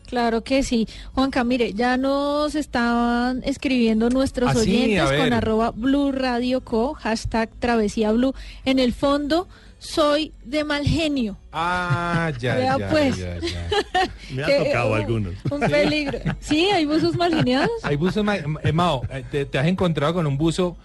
Claro 0.07 0.43
que 0.43 0.63
sí. 0.63 0.87
Juanca, 1.13 1.43
mire, 1.43 1.73
ya 1.73 1.97
nos 1.97 2.55
estaban 2.55 3.41
escribiendo 3.43 4.09
nuestros 4.09 4.55
Ah, 4.55 4.59
oyentes 4.59 5.11
con 5.11 5.33
arroba 5.33 5.71
Blue 5.71 6.11
Radio 6.11 6.61
Co, 6.61 6.93
hashtag 6.93 7.49
Travesía 7.59 8.11
Blue. 8.13 8.33
En 8.65 8.79
el 8.79 8.93
fondo, 8.93 9.47
soy 9.79 10.31
de 10.45 10.63
mal 10.63 10.85
genio. 10.85 11.37
Ah, 11.51 12.31
ya, 12.39 12.55
Vea, 12.55 12.77
ya, 12.79 12.89
pues. 12.89 13.17
ya, 13.17 13.37
ya. 13.37 13.69
Me 14.33 14.43
ha 14.43 14.57
tocado 14.65 14.91
uh, 14.91 14.95
algunos. 14.95 15.33
Un 15.51 15.59
peligro. 15.59 16.19
Sí, 16.39 16.69
hay 16.73 16.85
buzos 16.85 17.15
mal 17.15 17.33
geniados. 17.35 17.69
Hay 17.83 17.97
buzos, 17.97 18.23
ma- 18.23 18.37
eh, 18.37 18.71
Mao, 18.71 19.03
eh, 19.11 19.23
te, 19.29 19.45
te 19.45 19.59
has 19.59 19.67
encontrado 19.67 20.13
con 20.13 20.25
un 20.25 20.37
buzo 20.37 20.77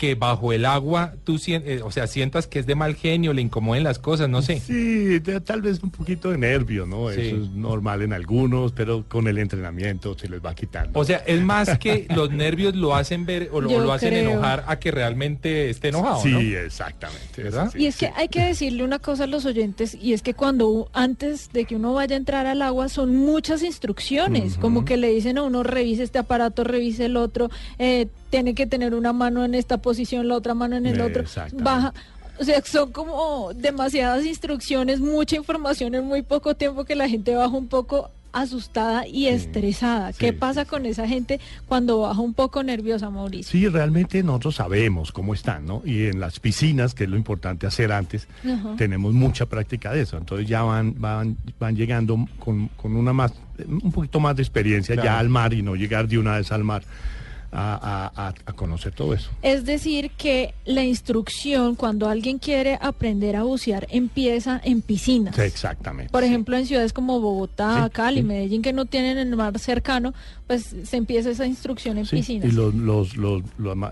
que 0.00 0.14
bajo 0.14 0.54
el 0.54 0.64
agua 0.64 1.12
tú 1.24 1.38
eh, 1.46 1.82
o 1.84 1.90
sea, 1.90 2.06
sientas 2.06 2.46
que 2.46 2.58
es 2.58 2.64
de 2.64 2.74
mal 2.74 2.94
genio, 2.94 3.34
le 3.34 3.42
incomoden 3.42 3.84
las 3.84 3.98
cosas, 3.98 4.30
no 4.30 4.40
sé. 4.40 4.58
Sí, 4.58 5.18
de- 5.18 5.42
tal 5.42 5.60
vez 5.60 5.82
un 5.82 5.90
poquito 5.90 6.30
de 6.30 6.38
nervio, 6.38 6.86
¿no? 6.86 7.10
Sí. 7.10 7.20
Eso 7.20 7.36
es 7.36 7.50
normal 7.50 8.00
en 8.00 8.14
algunos, 8.14 8.72
pero 8.72 9.04
con 9.06 9.28
el 9.28 9.36
entrenamiento 9.36 10.16
se 10.18 10.26
les 10.30 10.42
va 10.42 10.54
quitando. 10.54 10.98
O 10.98 11.04
sea, 11.04 11.18
es 11.18 11.42
más 11.42 11.78
que 11.78 12.06
los 12.16 12.30
nervios 12.30 12.74
lo 12.76 12.96
hacen 12.96 13.26
ver 13.26 13.50
o 13.52 13.60
lo, 13.60 13.92
hacen 13.92 14.14
creo. 14.14 14.30
enojar 14.30 14.64
a 14.68 14.78
que 14.78 14.90
realmente 14.90 15.68
esté 15.68 15.88
enojado, 15.88 16.22
sí, 16.22 16.30
¿no? 16.30 16.40
exactamente. 16.40 17.42
¿Verdad? 17.42 17.70
sí, 17.70 17.82
Y 17.82 17.86
es 17.86 17.98
que 17.98 18.10
hay 18.16 18.28
que 18.28 18.40
decirle 18.42 18.84
una 18.84 19.00
cosa 19.00 19.24
a 19.24 19.26
los 19.26 19.44
oyentes, 19.44 19.94
y 19.94 20.14
es 20.14 20.22
que 20.22 20.32
cuando 20.32 20.88
antes 20.94 21.50
de 21.52 21.66
que 21.66 21.76
uno 21.76 21.92
vaya 21.92 22.14
a 22.14 22.18
entrar 22.18 22.46
al 22.46 22.62
agua 22.62 22.88
son 22.88 23.14
muchas 23.14 23.62
instrucciones, 23.62 24.56
como 24.56 24.86
que 24.86 24.96
le 24.96 25.10
dicen 25.10 25.36
a 25.36 25.42
uno 25.42 25.62
revise 25.62 26.04
este 26.04 26.18
aparato, 26.18 26.64
revise 26.64 27.04
el 27.04 27.18
otro, 27.18 27.50
eh, 27.78 28.06
tiene 28.30 28.54
que 28.54 28.66
tener 28.66 28.94
una 28.94 29.12
mano 29.12 29.44
en 29.44 29.54
esta 29.54 29.78
posición, 29.78 30.28
la 30.28 30.36
otra 30.36 30.54
mano 30.54 30.76
en 30.76 30.86
el 30.86 31.00
otro, 31.00 31.24
baja. 31.54 31.92
O 32.38 32.44
sea, 32.44 32.62
son 32.64 32.90
como 32.90 33.50
demasiadas 33.54 34.24
instrucciones, 34.24 34.98
mucha 35.00 35.36
información 35.36 35.94
en 35.94 36.06
muy 36.06 36.22
poco 36.22 36.54
tiempo 36.54 36.84
que 36.84 36.94
la 36.94 37.06
gente 37.06 37.34
baja 37.34 37.54
un 37.54 37.68
poco 37.68 38.10
asustada 38.32 39.06
y 39.06 39.26
estresada. 39.26 40.12
¿Qué 40.12 40.30
sí, 40.30 40.32
pasa 40.32 40.64
con 40.64 40.86
esa 40.86 41.06
gente 41.06 41.40
cuando 41.66 41.98
baja 41.98 42.20
un 42.20 42.32
poco 42.32 42.62
nerviosa, 42.62 43.10
Mauricio? 43.10 43.50
Sí, 43.50 43.68
realmente 43.68 44.22
nosotros 44.22 44.54
sabemos 44.54 45.12
cómo 45.12 45.34
están, 45.34 45.66
¿no? 45.66 45.82
Y 45.84 46.06
en 46.06 46.20
las 46.20 46.40
piscinas, 46.40 46.94
que 46.94 47.04
es 47.04 47.10
lo 47.10 47.16
importante 47.16 47.66
hacer 47.66 47.92
antes, 47.92 48.28
tenemos 48.78 49.12
mucha 49.12 49.46
práctica 49.46 49.92
de 49.92 50.02
eso. 50.02 50.16
Entonces 50.16 50.48
ya 50.48 50.62
van, 50.62 50.94
van, 50.98 51.36
van 51.58 51.76
llegando 51.76 52.26
con, 52.38 52.68
con 52.68 52.96
una 52.96 53.12
más, 53.12 53.32
un 53.66 53.92
poquito 53.92 54.20
más 54.20 54.36
de 54.36 54.42
experiencia 54.42 54.94
Claro. 54.94 55.08
ya 55.08 55.18
al 55.18 55.28
mar 55.28 55.52
y 55.52 55.62
no 55.62 55.74
llegar 55.74 56.08
de 56.08 56.16
una 56.16 56.36
vez 56.36 56.52
al 56.52 56.64
mar 56.64 56.84
a, 57.52 58.10
a- 58.16 58.28
a- 58.28 58.52
conocer 58.52 58.92
todo 58.92 59.14
eso. 59.14 59.30
Es 59.42 59.64
decir, 59.64 60.10
que 60.16 60.54
la 60.64 60.84
instrucción 60.84 61.74
cuando 61.74 62.08
alguien 62.08 62.38
quiere 62.38 62.78
aprender 62.80 63.36
a 63.36 63.42
bucear 63.42 63.86
empieza 63.90 64.60
en 64.62 64.82
piscinas. 64.82 65.34
Sí, 65.34 65.42
exactamente. 65.42 66.12
Por 66.12 66.22
sí. 66.22 66.28
ejemplo, 66.28 66.56
en 66.56 66.66
ciudades 66.66 66.92
como 66.92 67.20
Bogotá, 67.20 67.84
Sí, 67.86 67.90
Cali. 67.90 68.22
Medellín, 68.22 68.62
que 68.62 68.72
no 68.72 68.84
tienen 68.86 69.18
el 69.18 69.34
mar 69.36 69.58
cercano, 69.58 70.14
pues 70.46 70.74
se 70.84 70.96
empieza 70.96 71.30
esa 71.30 71.46
instrucción 71.46 71.98
en 71.98 72.06
piscinas. 72.06 72.48
Y 72.48 72.52
los, 72.52 72.74
los, 72.74 73.16
los- 73.16 73.42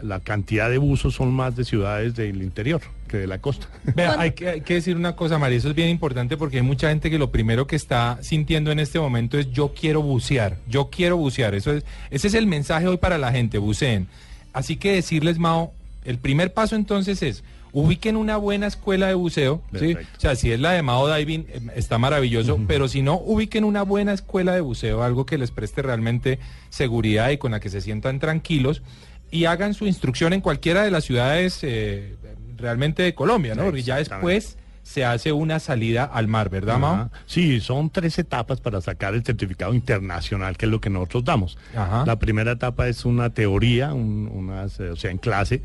la 0.02 0.20
cantidad 0.20 0.70
de 0.70 0.78
buzos 0.78 1.14
son 1.14 1.32
más 1.32 1.56
de 1.56 1.64
ciudades 1.64 2.14
del 2.14 2.42
interior 2.42 2.80
que 3.08 3.16
de 3.16 3.26
la 3.26 3.38
costa. 3.38 3.68
Vea, 3.96 4.20
hay 4.20 4.32
que, 4.32 4.48
hay 4.48 4.60
que 4.60 4.74
decir 4.74 4.96
una 4.96 5.16
cosa, 5.16 5.38
María, 5.38 5.58
eso 5.58 5.70
es 5.70 5.74
bien 5.74 5.88
importante 5.88 6.36
porque 6.36 6.58
hay 6.58 6.62
mucha 6.62 6.88
gente 6.90 7.10
que 7.10 7.18
lo 7.18 7.30
primero 7.30 7.66
que 7.66 7.76
está 7.76 8.18
sintiendo 8.22 8.70
en 8.70 8.78
este 8.78 9.00
momento 9.00 9.38
es 9.38 9.50
yo 9.50 9.74
quiero 9.74 10.02
bucear, 10.02 10.58
yo 10.68 10.90
quiero 10.90 11.16
bucear. 11.16 11.54
Eso 11.54 11.72
es, 11.72 11.84
ese 12.10 12.28
es 12.28 12.34
el 12.34 12.46
mensaje 12.46 12.86
hoy 12.86 12.98
para 12.98 13.18
la 13.18 13.32
gente, 13.32 13.58
buceen. 13.58 14.06
Así 14.52 14.76
que 14.76 14.92
decirles, 14.92 15.38
Mao, 15.38 15.72
el 16.04 16.18
primer 16.18 16.52
paso 16.52 16.76
entonces 16.76 17.22
es 17.22 17.42
ubiquen 17.72 18.16
una 18.16 18.36
buena 18.36 18.66
escuela 18.66 19.08
de 19.08 19.14
buceo. 19.14 19.62
O 19.72 20.20
sea, 20.20 20.36
si 20.36 20.50
es 20.52 20.60
la 20.60 20.72
de 20.72 20.82
Mao 20.82 21.12
Diving, 21.12 21.46
eh, 21.48 21.60
está 21.76 21.98
maravilloso, 21.98 22.58
pero 22.66 22.88
si 22.88 23.02
no, 23.02 23.18
ubiquen 23.18 23.64
una 23.64 23.82
buena 23.82 24.12
escuela 24.12 24.54
de 24.54 24.60
buceo, 24.60 25.02
algo 25.02 25.26
que 25.26 25.38
les 25.38 25.50
preste 25.50 25.82
realmente 25.82 26.38
seguridad 26.70 27.30
y 27.30 27.38
con 27.38 27.52
la 27.52 27.60
que 27.60 27.68
se 27.68 27.80
sientan 27.80 28.18
tranquilos 28.18 28.82
y 29.30 29.44
hagan 29.44 29.74
su 29.74 29.86
instrucción 29.86 30.32
en 30.32 30.40
cualquiera 30.40 30.82
de 30.82 30.90
las 30.90 31.04
ciudades 31.04 31.60
eh, 31.62 32.16
realmente 32.58 33.02
de 33.02 33.14
Colombia, 33.14 33.54
¿no? 33.54 33.64
Porque 33.64 33.82
ya 33.82 33.96
después 33.96 34.58
se 34.82 35.04
hace 35.04 35.32
una 35.32 35.58
salida 35.60 36.04
al 36.04 36.28
mar, 36.28 36.48
¿verdad, 36.48 36.78
Mao? 36.78 36.94
Ajá. 36.94 37.10
Sí, 37.26 37.60
son 37.60 37.90
tres 37.90 38.18
etapas 38.18 38.60
para 38.60 38.80
sacar 38.80 39.14
el 39.14 39.22
certificado 39.24 39.74
internacional, 39.74 40.56
que 40.56 40.64
es 40.66 40.72
lo 40.72 40.80
que 40.80 40.88
nosotros 40.90 41.24
damos. 41.24 41.58
Ajá. 41.76 42.04
La 42.06 42.18
primera 42.18 42.52
etapa 42.52 42.88
es 42.88 43.04
una 43.04 43.30
teoría, 43.30 43.92
un- 43.92 44.30
unas, 44.32 44.80
eh, 44.80 44.90
o 44.90 44.96
sea, 44.96 45.10
en 45.10 45.18
clase, 45.18 45.62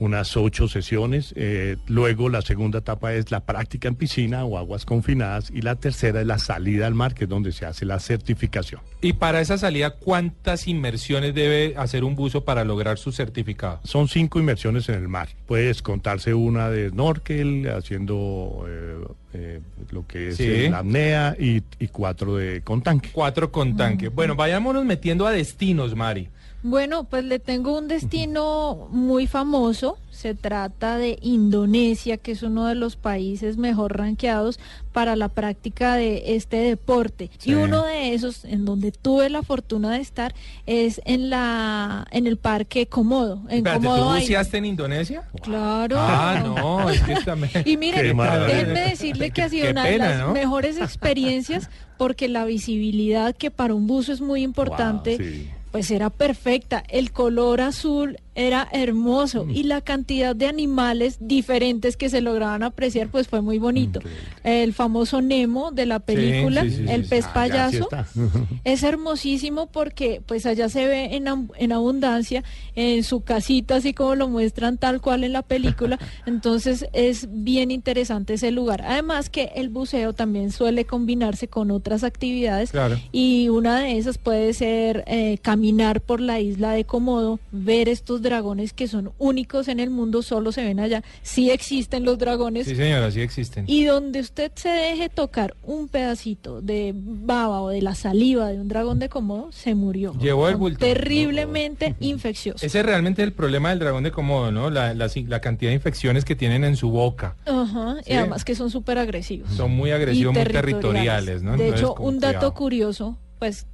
unas 0.00 0.36
ocho 0.36 0.66
sesiones. 0.66 1.32
eh, 1.36 1.76
luego 1.86 2.28
la 2.28 2.42
segunda 2.42 2.78
etapa 2.80 3.12
es 3.14 3.30
la 3.30 3.40
práctica 3.40 3.86
en 3.86 3.94
piscina 3.94 4.44
o 4.44 4.58
aguas 4.58 4.84
confinadas. 4.84 5.50
Y 5.54 5.60
la 5.62 5.76
tercera 5.76 6.20
es 6.22 6.26
la 6.26 6.38
salida 6.38 6.86
al 6.88 6.94
mar, 6.94 7.14
que 7.14 7.24
es 7.24 7.30
donde 7.30 7.52
se 7.52 7.66
hace 7.66 7.84
la 7.84 8.00
certificación. 8.00 8.80
Y 9.02 9.12
para 9.12 9.40
esa 9.40 9.56
salida, 9.58 9.90
¿cuántas 9.90 10.66
inmersiones 10.66 11.34
debe 11.34 11.74
hacer 11.76 12.02
un 12.02 12.16
buzo 12.16 12.44
para 12.44 12.64
lograr 12.64 12.98
su 12.98 13.12
certificado? 13.12 13.80
Son 13.84 14.08
cinco 14.08 14.40
inmersiones 14.40 14.88
en 14.88 14.96
el 14.96 15.08
mar. 15.08 15.28
Puedes 15.46 15.82
contarse 15.82 16.34
una 16.34 16.68
de 16.70 16.88
snorkel, 16.90 17.68
haciendo 17.70 18.64
eh, 18.68 19.04
eh, 19.34 19.60
lo 19.90 20.06
que 20.06 20.28
es 20.30 20.36
Sí. 20.38 20.68
la 20.70 20.78
apnea, 20.78 21.36
y, 21.38 21.62
y 21.78 21.88
cuatro 21.88 22.36
de 22.36 22.62
con 22.62 22.82
tanque. 22.82 23.10
Cuatro 23.12 23.52
con 23.52 23.76
tanque. 23.76 24.08
Bueno, 24.08 24.34
vayámonos 24.34 24.84
metiendo 24.84 25.26
a 25.26 25.30
destinos, 25.30 25.94
Mari. 25.94 26.28
Bueno, 26.62 27.04
pues 27.04 27.24
le 27.24 27.38
tengo 27.38 27.76
un 27.78 27.88
destino 27.88 28.88
muy 28.90 29.26
famoso. 29.26 29.98
Se 30.10 30.34
trata 30.34 30.98
de 30.98 31.18
Indonesia, 31.22 32.18
que 32.18 32.32
es 32.32 32.42
uno 32.42 32.66
de 32.66 32.74
los 32.74 32.96
países 32.96 33.56
mejor 33.56 33.96
rankeados 33.96 34.60
para 34.92 35.16
la 35.16 35.28
práctica 35.28 35.96
de 35.96 36.34
este 36.36 36.58
deporte. 36.58 37.30
Sí. 37.38 37.52
Y 37.52 37.54
uno 37.54 37.84
de 37.84 38.12
esos, 38.12 38.44
en 38.44 38.66
donde 38.66 38.92
tuve 38.92 39.30
la 39.30 39.42
fortuna 39.42 39.92
de 39.92 40.00
estar, 40.00 40.34
es 40.66 41.00
en 41.06 41.30
la 41.30 42.06
en 42.10 42.26
el 42.26 42.36
parque 42.36 42.86
Komodo. 42.86 43.40
En 43.48 43.58
Espérate, 43.58 43.80
¿tú 43.80 43.88
Komodo 43.88 44.14
buceaste 44.16 44.58
en 44.58 44.64
Indonesia? 44.66 45.22
Claro. 45.42 45.96
Ah, 45.98 46.42
no, 46.44 46.90
es 46.90 47.00
que 47.00 47.14
también... 47.24 47.50
Y 47.64 47.76
miren, 47.78 48.16
déjenme 48.16 48.80
decirle 48.80 49.30
que 49.30 49.42
ha 49.42 49.48
sido 49.48 49.70
una 49.70 49.84
pena, 49.84 50.08
de 50.08 50.18
las 50.18 50.26
¿no? 50.26 50.32
mejores 50.34 50.76
experiencias 50.80 51.70
porque 51.96 52.28
la 52.28 52.44
visibilidad 52.44 53.34
que 53.34 53.50
para 53.50 53.74
un 53.74 53.86
buzo 53.86 54.12
es 54.12 54.20
muy 54.20 54.42
importante, 54.42 55.16
Wow, 55.16 55.26
sí. 55.26 55.50
Pues 55.70 55.90
era 55.90 56.10
perfecta. 56.10 56.82
El 56.88 57.12
color 57.12 57.60
azul 57.60 58.18
Era 58.40 58.66
hermoso 58.72 59.46
y 59.48 59.64
la 59.64 59.82
cantidad 59.82 60.34
de 60.34 60.46
animales 60.46 61.18
diferentes 61.20 61.96
que 61.96 62.08
se 62.08 62.20
lograban 62.22 62.62
apreciar 62.62 63.08
pues 63.08 63.28
fue 63.28 63.42
muy 63.42 63.58
bonito. 63.58 64.00
El 64.44 64.72
famoso 64.72 65.20
Nemo 65.20 65.72
de 65.72 65.84
la 65.84 65.98
película, 65.98 66.62
sí, 66.62 66.70
sí, 66.70 66.76
sí, 66.78 66.84
el 66.88 67.04
pez 67.04 67.26
Ah, 67.26 67.32
payaso, 67.34 67.88
es 68.64 68.82
hermosísimo 68.82 69.66
porque 69.66 70.22
pues 70.24 70.46
allá 70.46 70.68
se 70.70 70.86
ve 70.86 71.16
en, 71.16 71.26
en 71.58 71.72
abundancia, 71.72 72.42
en 72.74 73.04
su 73.04 73.20
casita, 73.22 73.76
así 73.76 73.92
como 73.92 74.14
lo 74.14 74.28
muestran 74.28 74.78
tal 74.78 75.00
cual 75.00 75.24
en 75.24 75.32
la 75.34 75.42
película. 75.42 75.98
Entonces 76.26 76.86
es 76.92 77.28
bien 77.30 77.70
interesante 77.70 78.34
ese 78.34 78.50
lugar. 78.52 78.82
Además 78.86 79.28
que 79.28 79.50
el 79.54 79.68
buceo 79.68 80.12
también 80.14 80.50
suele 80.50 80.84
combinarse 80.86 81.48
con 81.48 81.70
otras 81.70 82.04
actividades 82.04 82.70
Claro. 82.70 82.98
y 83.12 83.48
una 83.50 83.80
de 83.80 83.98
esas 83.98 84.16
puede 84.18 84.54
ser 84.54 85.04
eh, 85.06 85.38
caminar 85.42 86.00
por 86.00 86.20
la 86.20 86.40
isla 86.40 86.72
de 86.72 86.84
Komodo, 86.84 87.38
ver 87.52 87.88
estos 87.88 88.22
dragones 88.30 88.72
que 88.72 88.86
son 88.86 89.10
únicos 89.18 89.66
en 89.66 89.80
el 89.80 89.90
mundo, 89.90 90.22
solo 90.22 90.52
se 90.52 90.62
ven 90.62 90.78
allá. 90.78 91.02
Sí 91.22 91.50
existen 91.50 92.04
los 92.04 92.16
dragones. 92.16 92.66
Sí, 92.68 92.76
señora, 92.76 93.10
sí 93.10 93.20
existen. 93.20 93.64
Y 93.66 93.84
donde 93.84 94.20
usted 94.20 94.52
se 94.54 94.68
deje 94.68 95.08
tocar 95.08 95.56
un 95.64 95.88
pedacito 95.88 96.60
de 96.62 96.92
baba 96.94 97.60
o 97.60 97.70
de 97.70 97.82
la 97.82 97.96
saliva 97.96 98.48
de 98.50 98.60
un 98.60 98.68
dragón 98.68 99.00
de 99.00 99.08
Komodo, 99.08 99.50
se 99.50 99.74
murió. 99.74 100.14
Llevó 100.20 100.48
el 100.48 100.54
bulto. 100.56 100.78
Terriblemente 100.78 101.96
infeccioso. 102.00 102.64
Ese 102.64 102.78
es 102.80 102.86
realmente 102.86 103.22
el 103.22 103.32
problema 103.32 103.70
del 103.70 103.80
dragón 103.80 104.04
de 104.04 104.12
Komodo, 104.12 104.52
¿no? 104.52 104.70
La, 104.70 104.94
la, 104.94 105.10
la 105.26 105.40
cantidad 105.40 105.70
de 105.70 105.74
infecciones 105.74 106.24
que 106.24 106.36
tienen 106.36 106.62
en 106.64 106.76
su 106.76 106.90
boca. 106.90 107.36
Ajá, 107.46 107.96
Sí. 108.04 108.12
y 108.12 108.14
además 108.14 108.44
que 108.44 108.54
son 108.54 108.70
súper 108.70 108.98
agresivos. 108.98 109.50
Son 109.50 109.70
muy 109.72 109.90
agresivos, 109.90 110.34
muy 110.34 110.44
territoriales, 110.44 111.42
¿no? 111.42 111.56
De 111.56 111.64
Entonces, 111.68 111.80
hecho, 111.80 111.94
un 112.00 112.20
dato 112.20 112.38
cuidado. 112.38 112.54
curioso, 112.54 113.18
pues 113.40 113.66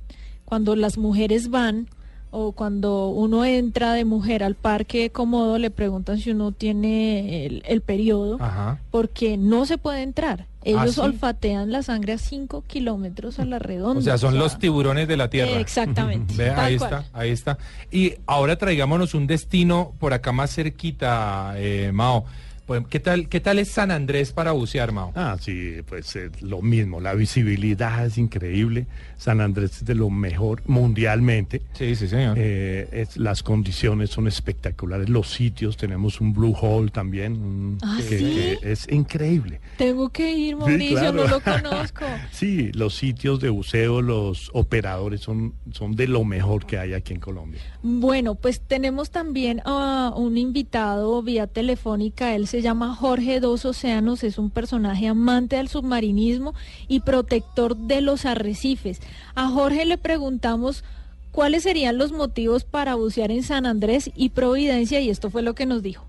cuando 0.45 0.77
las 0.77 0.97
mujeres 0.97 1.51
van 1.51 1.89
o 2.39 2.53
cuando 2.53 3.09
uno 3.09 3.47
entra 3.47 3.95
de 3.95 4.05
mujer 4.05 4.45
al 4.45 4.57
parque 4.57 5.09
Komodo, 5.09 5.57
le 5.57 5.71
preguntan 5.71 6.19
si 6.19 6.33
uno 6.33 6.53
tiene 6.53 7.47
el, 7.47 7.63
el 7.67 7.81
periodo, 7.81 8.37
Ajá. 8.39 8.79
porque 8.91 9.39
no 9.39 9.65
se 9.65 9.79
puede 9.79 10.03
entrar. 10.03 10.47
Ellos 10.63 10.83
¿Ah, 10.83 10.93
sí? 10.93 11.01
olfatean 11.01 11.73
la 11.73 11.83
sangre 11.83 12.13
a 12.13 12.19
5 12.19 12.65
kilómetros 12.67 13.39
a 13.39 13.47
la 13.47 13.59
redonda. 13.59 14.01
O 14.01 14.03
sea, 14.03 14.19
son 14.19 14.35
o 14.35 14.39
los 14.39 14.59
tiburones 14.59 15.09
de 15.09 15.17
la 15.17 15.31
tierra. 15.31 15.59
Exactamente. 15.61 16.35
Ve, 16.35 16.51
ahí 16.51 16.77
cual. 16.77 16.93
está, 16.93 17.19
ahí 17.19 17.31
está. 17.31 17.57
Y 17.91 18.15
ahora 18.27 18.57
traigámonos 18.57 19.15
un 19.15 19.27
destino 19.27 19.93
por 19.99 20.13
acá 20.13 20.33
más 20.33 20.55
cerquita, 20.55 21.55
eh, 21.57 21.91
Mao. 21.95 22.27
Pues, 22.67 22.83
¿qué 22.91 22.99
tal, 22.99 23.29
¿Qué 23.29 23.39
tal 23.41 23.61
es 23.61 23.69
San 23.69 23.93
Andrés 23.93 24.33
para 24.33 24.51
bucear, 24.51 24.91
Mao? 24.91 25.13
Ah, 25.15 25.37
sí, 25.41 25.77
pues 25.89 26.17
eh, 26.17 26.31
lo 26.41 26.63
mismo, 26.63 27.01
la 27.01 27.15
visibilidad 27.15 28.05
es 28.05 28.19
increíble. 28.19 28.89
San 29.19 29.41
Andrés 29.41 29.77
es 29.77 29.85
de 29.85 29.95
lo 29.95 30.11
mejor 30.11 30.63
mundialmente. 30.67 31.63
Sí, 31.75 31.95
sí, 31.95 32.09
señor. 32.09 32.37
Eh, 32.37 32.89
es- 32.91 33.17
las 33.19 33.45
condiciones 33.45 34.11
son 34.11 34.27
espectaculares, 34.27 35.09
los 35.09 35.29
sitios, 35.31 35.77
tenemos 35.77 36.21
un 36.21 36.33
Blue 36.33 36.57
Hole 36.61 36.91
también, 36.91 37.79
Ah, 37.83 37.99
que, 37.99 38.19
¿sí? 38.19 38.25
que 38.61 38.73
es 38.73 38.89
increíble. 38.91 39.61
Tengo 39.79 40.09
que 40.09 40.33
ir, 40.33 40.57
Mauricio, 40.57 40.99
claro. 40.99 41.13
no 41.13 41.27
lo 41.29 41.41
conozco. 41.45 42.05
Sí, 42.33 42.73
los 42.73 42.97
sitios 42.97 43.39
de 43.39 43.49
buceo, 43.49 44.03
los 44.03 44.51
operadores 44.55 45.21
son, 45.21 45.55
son 45.71 45.95
de 45.95 46.09
lo 46.09 46.25
mejor 46.25 46.67
que 46.67 46.79
hay 46.79 46.95
aquí 46.95 47.15
en 47.15 47.21
Colombia. 47.21 47.61
Bueno, 47.85 48.35
pues 48.35 48.61
tenemos 48.61 49.11
también 49.11 49.63
a 49.65 50.13
un 50.17 50.37
invitado 50.37 51.23
vía 51.23 51.47
telefónica. 51.47 52.35
Él 52.35 52.49
se 52.49 52.56
llama 52.63 52.95
Jorge 52.95 53.41
Dos 53.41 53.65
Océanos, 53.65 54.25
es 54.25 54.39
un 54.39 54.51
personaje 54.51 55.09
amante 55.09 55.57
del 55.57 55.69
submarinismo 55.69 56.55
y 56.89 57.01
protector 57.01 57.77
de 57.77 58.01
los 58.01 58.25
arrecifes. 58.25 59.01
A 59.35 59.49
Jorge 59.49 59.85
le 59.85 59.99
preguntamos 59.99 60.85
cuáles 61.33 61.65
serían 61.65 61.99
los 61.99 62.13
motivos 62.13 62.65
para 62.65 62.95
bucear 62.95 63.31
en 63.31 63.43
San 63.43 63.67
Andrés 63.67 64.11
y 64.15 64.31
Providencia 64.31 65.01
y 65.01 65.11
esto 65.11 65.31
fue 65.31 65.43
lo 65.43 65.55
que 65.55 65.67
nos 65.67 65.83
dijo. 65.83 66.05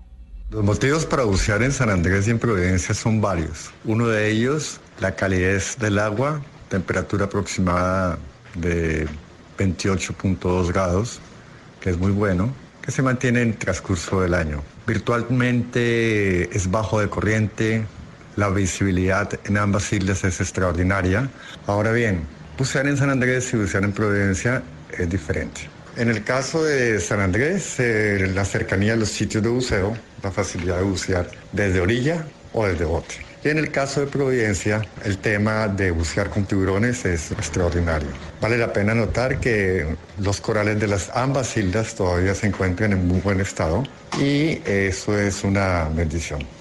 Los 0.50 0.64
motivos 0.64 1.04
para 1.04 1.24
bucear 1.24 1.62
en 1.62 1.72
San 1.72 1.90
Andrés 1.90 2.26
y 2.26 2.30
en 2.30 2.38
Providencia 2.38 2.94
son 2.94 3.20
varios. 3.20 3.70
Uno 3.84 4.06
de 4.06 4.30
ellos, 4.30 4.80
la 5.00 5.14
calidez 5.14 5.76
del 5.78 5.98
agua, 5.98 6.42
temperatura 6.70 7.26
aproximada 7.26 8.18
de 8.54 9.06
28.2 9.58 10.68
grados, 10.72 11.20
que 11.80 11.90
es 11.90 11.98
muy 11.98 12.12
bueno, 12.12 12.50
que 12.88 12.92
se 12.92 13.02
mantiene 13.02 13.42
en 13.42 13.48
el 13.48 13.56
transcurso 13.58 14.22
del 14.22 14.32
año. 14.32 14.62
Virtualmente 14.86 16.56
es 16.56 16.70
bajo 16.70 16.98
de 17.02 17.10
corriente, 17.10 17.84
la 18.34 18.48
visibilidad 18.48 19.28
en 19.44 19.58
ambas 19.58 19.92
islas 19.92 20.24
es 20.24 20.40
extraordinaria. 20.40 21.28
Ahora 21.66 21.92
bien, 21.92 22.22
bucear 22.56 22.86
en 22.86 22.96
San 22.96 23.10
Andrés 23.10 23.52
y 23.52 23.58
bucear 23.58 23.84
en 23.84 23.92
Providencia 23.92 24.62
es 24.96 25.10
diferente. 25.10 25.68
En 25.96 26.08
el 26.08 26.24
caso 26.24 26.64
de 26.64 26.98
San 26.98 27.20
Andrés, 27.20 27.78
eh, 27.78 28.32
la 28.34 28.46
cercanía 28.46 28.92
de 28.92 29.00
los 29.00 29.10
sitios 29.10 29.42
de 29.42 29.50
buceo, 29.50 29.94
la 30.22 30.30
facilidad 30.30 30.78
de 30.78 30.84
bucear 30.84 31.30
desde 31.52 31.82
orilla 31.82 32.24
o 32.54 32.66
desde 32.66 32.86
bote. 32.86 33.27
Y 33.44 33.48
en 33.48 33.58
el 33.58 33.70
caso 33.70 34.00
de 34.00 34.06
Providencia, 34.08 34.84
el 35.04 35.18
tema 35.18 35.68
de 35.68 35.90
bucear 35.90 36.28
con 36.28 36.44
tiburones 36.44 37.04
es 37.04 37.30
extraordinario. 37.30 38.08
Vale 38.40 38.58
la 38.58 38.72
pena 38.72 38.94
notar 38.94 39.38
que 39.38 39.96
los 40.18 40.40
corales 40.40 40.80
de 40.80 40.88
las 40.88 41.10
ambas 41.14 41.56
islas 41.56 41.94
todavía 41.94 42.34
se 42.34 42.48
encuentran 42.48 42.92
en 42.92 43.06
muy 43.06 43.20
buen 43.20 43.40
estado 43.40 43.84
y 44.20 44.60
eso 44.64 45.18
es 45.18 45.44
una 45.44 45.88
bendición. 45.94 46.57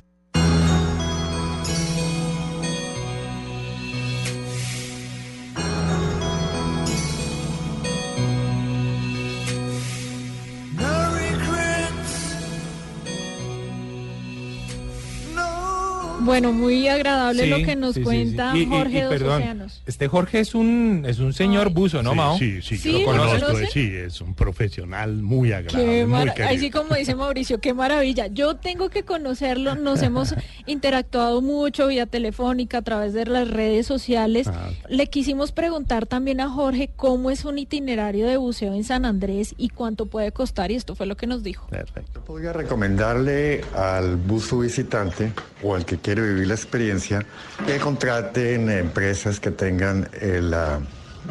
Bueno, 16.27 16.53
muy 16.53 16.87
agradable 16.87 17.43
Sí, 17.45 17.49
lo 17.49 17.57
que 17.57 17.75
nos 17.75 17.93
sí, 17.95 18.01
sí, 18.01 18.03
cuenta 18.03 18.51
sí. 18.51 18.59
Y- 18.59 18.61
y- 18.61 18.65
Jorge 18.67 18.97
y 18.97 19.01
Dos 19.01 19.09
perdón, 19.09 19.41
Océanos. 19.41 19.81
Este 19.87 20.07
Jorge 20.07 20.39
es 20.41 20.53
un, 20.53 21.03
es 21.07 21.19
un 21.19 21.33
señor 21.33 21.67
Ay. 21.67 21.73
buzo, 21.73 22.03
¿no, 22.03 22.11
sí, 22.11 22.15
Mao? 22.17 22.37
Sí, 22.37 22.61
sí, 22.61 22.77
Sí, 22.77 22.91
lo 22.91 22.99
¿lo 22.99 23.05
conozco, 23.05 23.45
conoce? 23.47 23.67
sí, 23.67 23.91
es 23.95 24.21
un 24.21 24.35
profesional 24.35 25.13
muy 25.23 25.53
agradable, 25.53 25.85
Qué 25.85 26.05
muy 26.05 26.29
así 26.29 26.69
como 26.69 26.93
dice 26.95 27.15
Mauricio, 27.15 27.59
qué 27.59 27.73
maravilla. 27.73 28.27
Yo 28.27 28.55
tengo 28.57 28.89
que 28.89 29.03
conocerlo, 29.03 29.75
nos 29.75 30.01
hemos 30.03 30.35
interactuado 30.65 31.41
mucho 31.41 31.87
vía 31.87 32.05
telefónica 32.05 32.79
a 32.79 32.81
través 32.81 33.13
de 33.13 33.25
las 33.25 33.47
redes 33.49 33.85
sociales. 33.87 34.47
Ah. 34.47 34.69
Le 34.89 35.07
quisimos 35.07 35.51
preguntar 35.51 36.05
también 36.05 36.41
a 36.41 36.49
Jorge 36.49 36.89
cómo 36.95 37.31
es 37.31 37.45
un 37.45 37.57
itinerario 37.57 38.27
de 38.27 38.37
buceo 38.37 38.73
en 38.73 38.83
San 38.83 39.05
Andrés 39.05 39.55
y 39.57 39.69
cuánto 39.69 40.05
puede 40.07 40.31
costar 40.31 40.71
y 40.71 40.75
esto 40.75 40.93
fue 40.95 41.05
lo 41.05 41.15
que 41.15 41.25
nos 41.25 41.41
dijo. 41.43 41.67
Perfecto. 41.67 42.11
Yo 42.19 42.25
podría 42.25 42.53
recomendarle 42.53 43.61
al 43.75 44.17
buzo 44.17 44.59
visitante 44.59 45.31
o 45.63 45.75
al 45.75 45.85
que 45.85 45.97
quiere 46.17 46.33
vivir 46.33 46.47
la 46.47 46.55
experiencia 46.55 47.23
que 47.67 47.77
contraten 47.77 48.71
empresas 48.71 49.39
que 49.39 49.51
tengan 49.51 50.09
el 50.19 50.51
ah, 50.51 50.79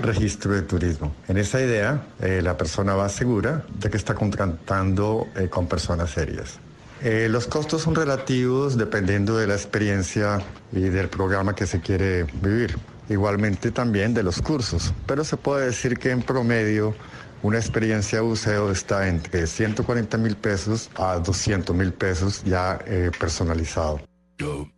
registro 0.01 0.53
de 0.53 0.63
turismo. 0.63 1.13
En 1.27 1.39
esa 1.39 1.61
idea, 1.61 2.07
eh, 2.21 2.41
la 2.41 2.57
persona 2.57 2.95
va 2.95 3.09
segura 3.09 3.65
de 3.81 3.91
que 3.91 3.97
está 3.97 4.15
contratando 4.15 5.27
eh, 5.35 5.49
con 5.49 5.67
personas 5.67 6.11
serias. 6.11 6.61
Eh, 7.03 7.27
los 7.29 7.49
costos 7.49 7.83
son 7.83 7.97
relativos 7.97 8.79
dependiendo 8.79 9.37
de 9.37 9.49
la 9.49 9.55
experiencia 9.55 10.41
y 10.71 10.83
del 10.83 11.09
programa 11.09 11.53
que 11.57 11.67
se 11.67 11.81
quiere 11.81 12.25
vivir. 12.41 12.79
Igualmente 13.09 13.73
también 13.73 14.15
de 14.15 14.23
los 14.23 14.41
cursos, 14.41 14.95
pero 15.05 15.25
se 15.25 15.37
puede 15.37 15.67
decir 15.67 15.99
que 15.99 16.13
en 16.13 16.23
promedio 16.23 16.95
una 17.43 17.59
experiencia 17.59 18.21
buceo 18.21 18.71
está 18.71 19.09
entre 19.09 19.49
140 19.49 20.17
mil 20.19 20.37
pesos 20.37 20.91
a 20.95 21.19
200 21.19 21.75
mil 21.75 21.93
pesos 21.93 22.45
ya 22.45 22.79
eh, 22.87 23.11
personalizado. 23.19 24.01
This 24.39 24.76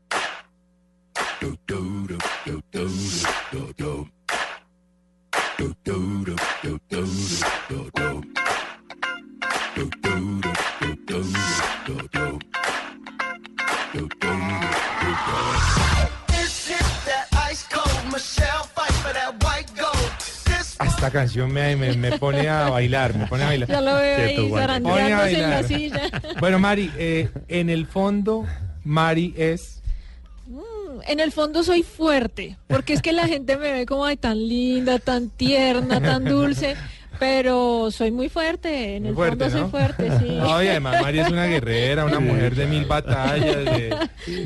Esta 20.85 21.11
canción 21.11 21.53
me, 21.53 21.77
me, 21.77 21.95
me 21.95 22.19
pone 22.19 22.49
a 22.49 22.71
bailar, 22.71 23.17
me 23.17 23.27
pone 23.27 23.45
a 23.45 23.47
bailar. 23.47 23.69
Ya 23.69 23.81
lo 23.81 23.95
veo 23.97 24.17
Quieto, 24.17 24.41
ahí 24.43 24.49
Juan. 24.49 24.61
zarandeándose 24.63 25.33
en 25.35 25.41
la 25.43 25.49
bailar. 25.49 25.65
silla. 25.65 26.01
Bueno, 26.41 26.59
Mari, 26.59 26.91
eh, 26.99 27.31
en 27.49 27.71
el 27.71 27.87
fondo, 27.87 28.45
Mari 28.85 29.35
es... 29.37 29.81
En 31.07 31.21
el 31.21 31.33
fondo 31.33 31.63
soy 31.63 31.83
fuerte, 31.83 32.57
porque 32.67 32.93
es 32.93 33.03
que 33.03 33.13
la 33.13 33.27
gente 33.29 33.57
me 33.57 33.73
ve 33.73 33.87
como 33.87 34.05
ay, 34.05 34.17
tan 34.17 34.39
linda, 34.49 34.99
tan 34.99 35.31
tierna, 35.31 36.01
tan 36.01 36.25
dulce, 36.25 36.77
Pero 37.19 37.91
soy 37.91 38.13
muy 38.13 38.29
fuerte, 38.29 38.95
en 38.97 39.03
Muy 39.03 39.09
el 39.11 39.15
fuerte, 39.17 39.45
fondo 39.51 39.57
¿no? 39.59 39.63
soy 39.63 39.71
fuerte, 39.73 40.19
sí. 40.21 40.37
No, 40.39 40.63
y 40.63 40.69
además 40.69 41.03
María 41.03 41.23
es 41.27 41.33
una 41.33 41.47
guerrera, 41.47 42.05
una 42.05 42.21
mujer 42.21 42.55
de 42.55 42.67
mil 42.67 42.85
batallas, 42.85 43.57
de, 43.65 43.97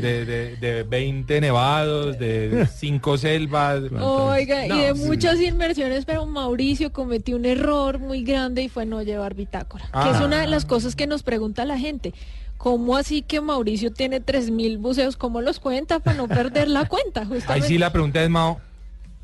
de, 0.00 0.24
de, 0.24 0.56
de 0.56 0.82
20 0.84 1.40
nevados, 1.42 2.18
de 2.18 2.66
cinco 2.74 3.18
selvas. 3.18 3.82
Oiga, 4.00 4.66
No, 4.68 4.74
y 4.76 4.80
de 4.84 4.94
sí. 4.94 5.00
muchas 5.04 5.38
inversiones, 5.40 6.06
pero 6.06 6.24
Mauricio 6.24 6.92
cometió 6.94 7.36
un 7.36 7.44
error 7.44 7.98
muy 7.98 8.22
grande 8.24 8.62
y 8.62 8.68
fue 8.70 8.86
no 8.86 9.02
llevar 9.02 9.34
bitácora, 9.34 9.84
que 9.92 10.10
es 10.10 10.16
Ah. 10.16 10.24
una 10.24 10.40
de 10.40 10.46
las 10.46 10.64
cosas 10.64 10.96
que 10.96 11.06
nos 11.06 11.22
pregunta 11.22 11.66
la 11.66 11.78
gente. 11.78 12.14
¿Cómo 12.62 12.96
así 12.96 13.22
que 13.22 13.40
Mauricio 13.40 13.92
tiene 13.92 14.25
3.000 14.25 14.79
buceos? 14.79 15.16
¿Cómo 15.16 15.40
los 15.40 15.59
cuenta 15.59 15.98
para 15.98 16.16
no 16.16 16.29
perder 16.29 16.68
la 16.68 16.87
cuenta? 16.87 17.22
Ahí 17.22 17.27
Justamente. 17.27 17.66
sí 17.66 17.77
la 17.77 17.90
pregunta 17.92 18.22
es, 18.22 18.31
Mao, 18.31 18.61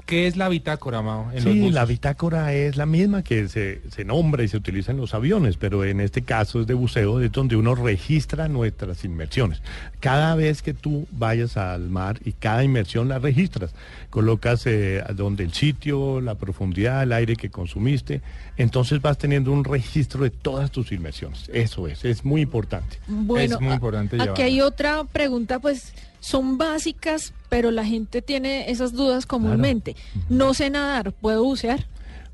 ¿qué 0.09 0.27
es 0.27 0.37
la 0.39 0.49
bitácora, 0.49 1.03
Mao, 1.03 1.31
en 1.33 1.45
los 1.45 1.53
Sí, 1.53 1.61
buses? 1.61 1.75
la 1.75 1.85
bitácora 1.85 2.55
es 2.55 2.77
la 2.79 2.87
misma 2.87 3.23
que 3.23 3.47
se, 3.47 3.83
se 3.91 4.05
nombra 4.07 4.43
y 4.43 4.49
se 4.49 4.57
utiliza 4.57 4.91
en 4.91 4.97
los 4.97 5.13
aviones, 5.13 5.59
pero 5.59 5.85
en 5.85 6.01
este 6.01 6.23
caso 6.23 6.63
es 6.63 6.67
de 6.67 6.73
buceo, 6.73 7.21
es 7.21 7.31
donde 7.31 7.57
uno 7.57 7.75
registra 7.75 8.49
nuestras 8.49 9.05
inmersiones. 9.05 9.61
Cada 10.01 10.35
vez 10.35 10.63
que 10.63 10.73
tú 10.73 11.07
vayas 11.13 11.59
al 11.59 11.91
mar 11.91 12.19
y 12.25 12.33
cada 12.33 12.65
inmersión 12.65 13.09
la 13.09 13.19
registras, 13.19 13.75
colocas 14.09 14.63
eh, 14.67 15.05
donde 15.15 15.45
el 15.45 15.53
sitio, 15.53 16.21
la 16.23 16.35
profundidad, 16.37 17.03
el 17.03 17.13
aire 17.13 17.37
que 17.37 17.51
consumiste, 17.51 18.23
entonces 18.57 19.03
vas 19.03 19.19
teniendo 19.19 19.53
un 19.53 19.63
registro 19.63 20.25
de 20.25 20.31
todas 20.31 20.71
tus 20.71 20.91
inmersiones. 20.91 21.51
Eso 21.53 21.87
es, 21.87 22.05
es 22.07 22.25
muy 22.25 22.41
importante. 22.41 22.99
Bueno, 23.07 23.57
Es 23.57 23.61
muy 23.61 23.75
importante 23.75 24.17
a- 24.17 24.21
aquí 24.21 24.25
llevarla. 24.25 24.45
hay 24.47 24.61
otra 24.63 25.05
pregunta, 25.05 25.59
pues 25.59 25.93
son 26.21 26.59
básicas, 26.59 27.33
pero 27.49 27.71
la 27.71 27.85
gente 27.85 28.23
tiene 28.23 28.71
esas 28.71 28.93
dudas 28.93 29.27
comúnmente. 29.27 29.97
No 30.29 30.55
sé 30.55 30.71
nadar, 30.71 31.13
¿puedo 31.13 31.45
bucear? 31.45 31.87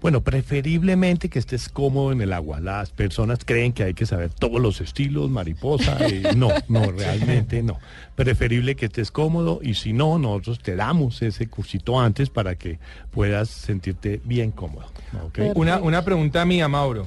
Bueno, 0.04 0.20
preferiblemente 0.20 1.30
que 1.30 1.38
estés 1.38 1.70
cómodo 1.70 2.12
en 2.12 2.20
el 2.20 2.34
agua. 2.34 2.60
Las 2.60 2.90
personas 2.90 3.38
creen 3.42 3.72
que 3.72 3.84
hay 3.84 3.94
que 3.94 4.04
saber 4.04 4.28
todos 4.28 4.60
los 4.60 4.82
estilos, 4.82 5.30
mariposa. 5.30 5.96
eh, 6.06 6.32
no, 6.36 6.50
no, 6.68 6.92
realmente 6.92 7.62
no. 7.62 7.78
Preferible 8.14 8.76
que 8.76 8.84
estés 8.84 9.10
cómodo 9.10 9.60
y 9.62 9.72
si 9.72 9.94
no, 9.94 10.18
nosotros 10.18 10.58
te 10.58 10.76
damos 10.76 11.22
ese 11.22 11.46
cursito 11.46 11.98
antes 11.98 12.28
para 12.28 12.54
que 12.54 12.78
puedas 13.12 13.48
sentirte 13.48 14.20
bien 14.24 14.50
cómodo. 14.50 14.84
Una, 15.54 15.78
una 15.78 16.04
pregunta 16.04 16.44
mía, 16.44 16.68
Mauro. 16.68 17.06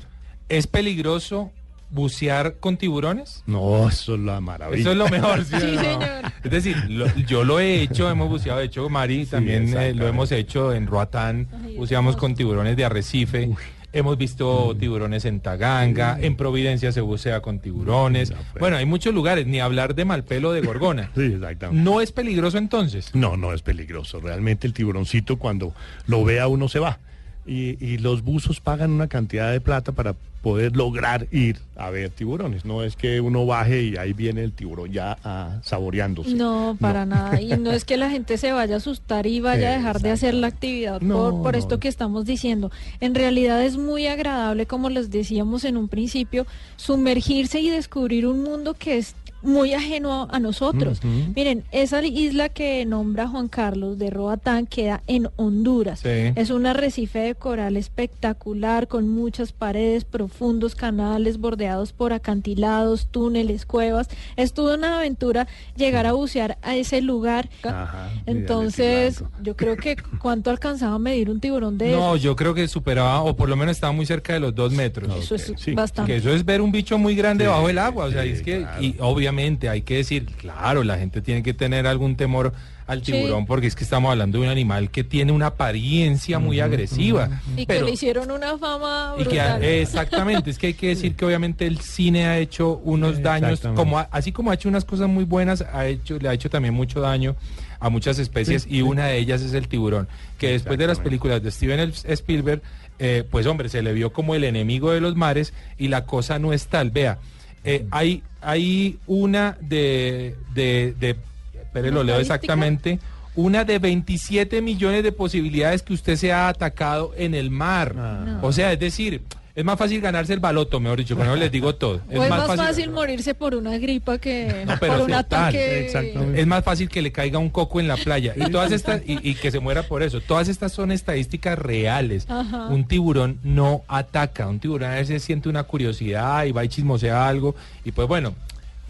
¿Es 0.50 0.66
peligroso 0.66 1.52
bucear 1.90 2.56
con 2.60 2.78
tiburones? 2.78 3.44
No, 3.46 3.88
eso 3.88 4.16
es 4.16 4.20
la 4.22 4.40
maravilla. 4.42 4.82
Eso 4.82 4.92
es 4.92 4.98
lo 4.98 5.08
mejor, 5.10 5.44
¿sí, 5.44 5.56
Sí, 5.60 5.66
no? 5.76 5.82
señor. 5.82 6.02
Es 6.44 6.52
decir, 6.52 6.78
lo- 6.90 7.14
yo 7.28 7.44
lo 7.44 7.60
he 7.60 7.82
hecho, 7.82 8.10
hemos 8.10 8.30
buceado, 8.30 8.60
de 8.60 8.66
hecho, 8.66 8.88
Mari, 8.90 9.26
también 9.26 9.76
eh, 9.78 9.94
lo 9.94 10.08
hemos 10.08 10.32
hecho 10.32 10.74
en 10.74 10.88
Roatán, 10.88 11.48
Ay, 11.66 11.76
buceamos 11.78 12.16
con 12.18 12.36
tiburones 12.36 12.76
de 12.78 12.86
arrecife. 12.86 13.50
Hemos 13.94 14.18
visto 14.18 14.76
tiburones 14.78 15.24
en 15.26 15.40
Taganga, 15.40 16.20
en 16.22 16.36
Providencia 16.36 16.92
se 16.92 17.00
bucea 17.02 17.40
con 17.42 17.60
tiburones. 17.60 18.34
Bueno, 18.60 18.76
hay 18.76 18.86
muchos 18.86 19.14
lugares, 19.14 19.48
ni 19.48 19.60
hablar 19.62 19.96
de 19.96 20.04
Malpelo 20.06 20.52
de 20.52 20.62
Gorgona. 20.62 21.10
Sí, 21.16 21.24
exactamente. 21.24 21.84
¿No 21.84 22.02
es 22.02 22.12
peligroso 22.12 22.58
entonces? 22.58 23.16
No, 23.16 23.38
no 23.38 23.54
es 23.54 23.62
peligroso. 23.62 24.20
Realmente 24.20 24.68
el 24.68 24.74
tiburoncito 24.74 25.38
cuando 25.38 25.74
lo 26.06 26.24
vea 26.26 26.48
uno 26.48 26.68
se 26.68 26.80
va. 26.80 27.00
Y, 27.48 27.84
y 27.84 27.98
los 27.98 28.24
buzos 28.24 28.60
pagan 28.60 28.92
una 28.92 29.08
cantidad 29.08 29.52
de 29.52 29.62
plata 29.62 29.92
para 29.94 30.16
poder 30.42 30.78
lograr 30.78 31.28
ir 31.32 31.58
a 31.76 31.90
ver 31.90 32.10
tiburones. 32.10 32.64
No 32.64 32.84
es 32.84 32.96
que 32.96 33.20
uno 33.20 33.46
baje 33.46 33.84
y 33.84 33.98
ahí 33.98 34.14
viene 34.14 34.44
el 34.44 34.54
tiburón 34.54 34.92
ya 34.92 35.18
ah, 35.24 35.60
saboreándose. 35.64 36.36
No, 36.36 36.78
para 36.80 37.06
nada. 37.06 37.42
Y 37.42 37.48
no 37.60 37.72
es 37.72 37.86
que 37.86 37.98
la 37.98 38.10
gente 38.10 38.38
se 38.38 38.52
vaya 38.52 38.76
a 38.76 38.78
asustar 38.78 39.28
y 39.28 39.40
vaya 39.40 39.70
a 39.70 39.72
dejar 39.74 40.00
de 40.00 40.12
hacer 40.12 40.34
la 40.34 40.48
actividad 40.48 41.02
No, 41.02 41.32
por, 41.32 41.44
por 41.44 41.54
no. 41.54 41.60
esto 41.60 41.80
que 41.80 41.88
estamos 41.88 42.26
diciendo. 42.26 42.72
En 43.00 43.16
realidad 43.16 43.64
es 43.64 43.78
muy 43.78 44.08
agradable, 44.08 44.66
como 44.68 44.90
les 44.90 45.12
decíamos 45.12 45.66
en 45.66 45.76
un 45.76 45.88
principio, 45.88 46.48
sumergirse 46.78 47.60
y 47.60 47.70
descubrir 47.70 48.26
un 48.28 48.44
mundo 48.44 48.74
que 48.74 48.98
es 48.98 49.16
muy 49.42 49.74
ajeno 49.74 50.28
a 50.32 50.40
nosotros. 50.40 51.00
Miren, 51.36 51.64
esa 51.72 52.04
isla 52.06 52.50
que 52.50 52.86
nombra 52.86 53.28
Juan 53.28 53.48
Carlos 53.48 53.98
de 53.98 54.10
Roatán 54.10 54.66
queda 54.66 55.02
en 55.08 55.30
Honduras. 55.36 56.00
Sí. 56.02 56.10
Es 56.36 56.50
un 56.50 56.66
arrecife 56.66 57.20
de 57.20 57.36
coral 57.36 57.78
espectacular 57.78 58.88
con 58.88 59.08
muchas 59.10 59.52
paredes, 59.52 60.06
profundos 60.06 60.76
canales 60.76 61.38
bordeados 61.38 61.94
por 61.94 62.14
acantilados, 62.14 63.08
túneles, 63.12 63.66
cuevas. 63.66 64.10
Es 64.36 64.54
toda 64.54 64.76
una 64.76 64.98
aventura 64.98 65.48
llegar 65.76 66.06
a 66.08 66.14
bucear 66.14 66.58
a 66.62 66.76
ese 66.76 67.02
lugar. 67.02 67.50
Ajá, 67.64 68.10
Entonces, 68.26 69.24
yo 69.44 69.56
creo 69.56 69.76
que 69.78 69.96
cuánto 70.20 70.50
alcanzaba 70.50 70.96
a 70.96 71.00
medir 71.00 71.30
un 71.30 71.40
tiburón 71.40 71.78
de 71.78 71.92
No, 71.92 72.10
esos? 72.16 72.24
yo 72.24 72.36
creo 72.36 72.54
que 72.54 72.68
superaba, 72.68 73.22
o 73.22 73.36
por 73.36 73.50
lo 73.50 73.56
menos 73.56 73.76
estaba 73.76 73.94
muy 73.94 74.06
cerca 74.06 74.34
de 74.34 74.40
los 74.40 74.56
dos 74.56 74.74
metros. 74.74 75.16
Eso 75.18 75.36
es 75.36 75.54
sí. 75.58 75.74
bastante. 75.74 76.12
Que 76.12 76.18
eso 76.18 76.32
es 76.34 76.44
ver 76.44 76.62
un 76.62 76.72
bicho 76.72 76.98
muy 76.98 77.16
grande 77.16 77.44
Sí, 77.46 77.50
bajo 77.50 77.70
el 77.70 77.78
agua, 77.78 78.06
o 78.06 78.12
sea, 78.12 78.24
sí, 78.24 78.30
es 78.30 78.42
que, 78.42 78.60
claro. 78.60 78.82
y 78.82 78.96
obviamente 79.00 79.27
hay 79.28 79.82
que 79.82 79.96
decir, 79.98 80.26
claro, 80.26 80.84
la 80.84 80.98
gente 80.98 81.22
tiene 81.22 81.44
que 81.44 81.54
tener 81.54 81.88
algún 81.88 82.16
temor 82.16 82.54
al 82.88 83.04
Sí. 83.04 83.12
tiburón, 83.12 83.46
porque 83.46 83.68
es 83.68 83.76
que 83.76 83.84
estamos 83.84 84.10
hablando 84.12 84.38
de 84.40 84.46
un 84.46 84.50
animal 84.50 84.90
que 84.92 85.04
tiene 85.04 85.34
una 85.34 85.48
apariencia 85.48 86.40
muy 86.40 86.62
agresiva. 86.62 87.42
Y 87.58 87.66
que 87.66 87.82
le 87.82 87.92
hicieron 87.92 88.32
una 88.32 88.58
fama 88.58 89.16
y 89.20 89.26
que 89.26 89.82
exactamente, 89.82 90.50
es 90.50 90.58
que 90.58 90.68
hay 90.68 90.74
que 90.74 90.88
decir 90.90 91.16
que 91.16 91.26
obviamente 91.26 91.68
el 91.68 91.80
cine 91.80 92.28
ha 92.28 92.38
hecho 92.40 92.80
unos 92.86 93.22
daños, 93.22 93.60
como 93.76 94.00
ha- 94.00 94.08
así 94.12 94.32
como 94.32 94.52
ha 94.52 94.54
hecho 94.54 94.70
unas 94.70 94.86
cosas 94.86 95.10
muy 95.10 95.26
buenas, 95.26 95.62
ha 95.74 95.86
hecho, 95.88 96.18
le 96.18 96.30
ha 96.30 96.34
hecho 96.34 96.50
también 96.50 96.74
mucho 96.74 97.02
daño 97.02 97.36
a 97.80 97.90
muchas 97.90 98.20
especies 98.20 98.66
y 98.70 98.82
una 98.82 99.08
de 99.08 99.18
ellas 99.18 99.42
es 99.42 99.54
el 99.54 99.68
tiburón, 99.68 100.08
que 100.40 100.52
después 100.52 100.78
de 100.80 100.88
las 100.88 101.00
películas 101.00 101.44
de 101.44 101.52
Steven 101.52 101.80
El- 101.80 101.94
Spielberg, 102.06 102.62
eh, 103.00 103.24
pues 103.30 103.46
hombre, 103.48 103.68
se 103.70 103.82
le 103.84 103.92
vio 103.94 104.12
como 104.14 104.34
el 104.34 104.44
enemigo 104.46 104.92
de 104.92 105.02
los 105.02 105.16
mares 105.18 105.54
y 105.78 105.90
la 105.90 106.06
cosa 106.06 106.40
no 106.40 106.54
es 106.54 106.68
tal. 106.68 106.90
Vea, 106.90 107.20
eh, 107.64 107.86
hay, 107.92 108.24
hay 108.42 108.98
una 109.08 109.58
de, 109.62 110.36
de, 110.54 110.94
de 111.00 111.16
espere, 111.62 111.92
lo 111.92 112.02
¿Una 112.02 112.12
leo 112.12 112.20
exactamente, 112.20 113.00
una 113.36 113.64
de 113.64 113.80
27 113.80 114.62
millones 114.62 115.04
de 115.04 115.12
posibilidades 115.12 115.84
que 115.84 115.94
usted 115.94 116.16
sea 116.16 116.50
atacado 116.50 117.14
en 117.16 117.36
el 117.36 117.52
mar. 117.52 117.94
Ah. 117.98 118.40
O 118.42 118.52
sea, 118.52 118.74
es 118.74 118.80
decir, 118.80 119.22
es 119.58 119.66
más 119.66 119.80
fácil 119.80 120.00
ganarse 120.02 120.34
el 120.34 120.40
baloto, 120.40 120.80
mejor 120.80 121.00
dicho, 121.00 121.16
con 121.16 121.26
eso 121.26 121.36
les 121.36 121.52
digo 121.52 121.74
todo. 121.74 122.00
O 122.14 122.24
es 122.24 122.30
más 122.30 122.56
fácil, 122.56 122.92
morirse 122.92 123.34
por 123.34 123.56
una 123.56 123.80
gripa 123.80 124.20
que 124.20 124.64
No, 124.68 124.76
pero 124.80 124.98
por 124.98 125.02
un 125.06 125.14
ataque. 125.14 125.88
Es 126.36 126.46
más 126.46 126.64
fácil 126.64 126.90
que 126.90 127.02
le 127.02 127.12
caiga 127.12 127.40
un 127.40 127.50
coco 127.50 127.80
en 127.80 127.88
la 127.88 127.98
playa 127.98 128.36
y 128.36 128.52
todas 128.52 128.72
estas 128.72 129.02
y, 129.04 129.18
y 129.28 129.34
que 129.34 129.50
se 129.50 129.60
muera 129.60 129.82
por 129.82 130.04
eso. 130.04 130.22
Todas 130.22 130.48
estas 130.48 130.74
son 130.74 130.92
estadísticas 130.92 131.58
reales. 131.58 132.30
Ajá. 132.30 132.68
Un 132.68 132.88
tiburón 132.88 133.40
no 133.42 133.82
ataca, 133.88 134.48
un 134.48 134.60
tiburón 134.60 134.92
a 134.92 134.96
veces 134.96 135.24
siente 135.24 135.50
una 135.50 135.64
curiosidad 135.64 136.46
y 136.46 136.52
va 136.52 136.64
y 136.64 136.70
chismosea 136.70 137.28
algo 137.28 137.56
y 137.84 137.92
pues 137.94 138.08
bueno, 138.08 138.36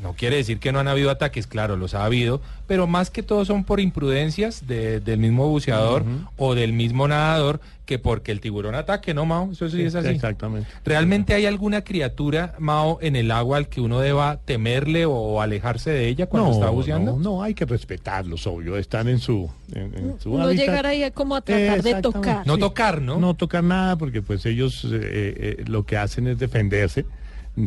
no 0.01 0.13
quiere 0.13 0.35
decir 0.37 0.59
que 0.59 0.71
no 0.71 0.79
han 0.79 0.87
habido 0.87 1.09
ataques, 1.09 1.47
claro, 1.47 1.75
los 1.75 1.93
ha 1.95 2.05
habido, 2.05 2.39
pero 2.67 2.85
más 2.87 3.09
que 3.09 3.23
todo 3.23 3.45
son 3.45 3.63
por 3.63 3.79
imprudencias 3.79 4.67
de- 4.67 4.99
del 4.99 5.19
mismo 5.19 5.47
buceador 5.49 6.03
o 6.37 6.53
del 6.55 6.73
mismo 6.73 7.07
nadador 7.07 7.59
que 7.85 7.97
porque 7.97 8.33
el 8.33 8.41
tiburón 8.41 8.75
ataque, 8.75 9.13
¿no, 9.13 9.25
Mao? 9.25 9.49
Eso 9.53 9.69
sí 9.69 9.81
es 9.81 9.95
así. 9.95 10.09
Exactamente. 10.09 10.67
¿Realmente 10.83 11.33
hay 11.33 11.45
alguna 11.45 11.83
criatura, 11.85 12.53
Mao, 12.59 12.99
en 13.01 13.15
el 13.15 13.31
agua 13.31 13.57
al 13.57 13.69
que 13.69 13.79
uno 13.79 13.99
deba 14.01 14.37
temerle 14.43 15.05
o 15.05 15.41
alejarse 15.41 15.89
de 15.91 16.07
ella 16.09 16.25
cuando 16.27 16.51
está 16.51 16.69
buceando? 16.69 17.13
No, 17.13 17.19
no, 17.19 17.43
hay 17.43 17.53
que 17.53 17.63
respetarlos, 17.65 18.45
obvio. 18.45 18.75
Están 18.77 19.07
en 19.07 19.19
su, 19.19 19.49
en, 19.73 19.93
en 19.97 20.19
su 20.19 20.37
No 20.37 20.43
hábitat. 20.43 20.65
llegar 20.65 20.85
ahí 20.85 21.09
como 21.11 21.35
a 21.37 21.41
tratar 21.41 21.81
de 21.81 22.01
tocar. 22.01 22.45
No 22.45 22.57
tocar, 22.57 23.01
¿no? 23.01 23.19
No 23.19 23.33
tocar 23.35 23.63
nada 23.63 23.95
porque 23.95 24.21
pues 24.21 24.45
ellos 24.45 24.83
eh, 24.83 25.55
eh, 25.59 25.63
lo 25.65 25.85
que 25.85 25.95
hacen 25.97 26.27
es 26.27 26.37
defenderse. 26.39 27.05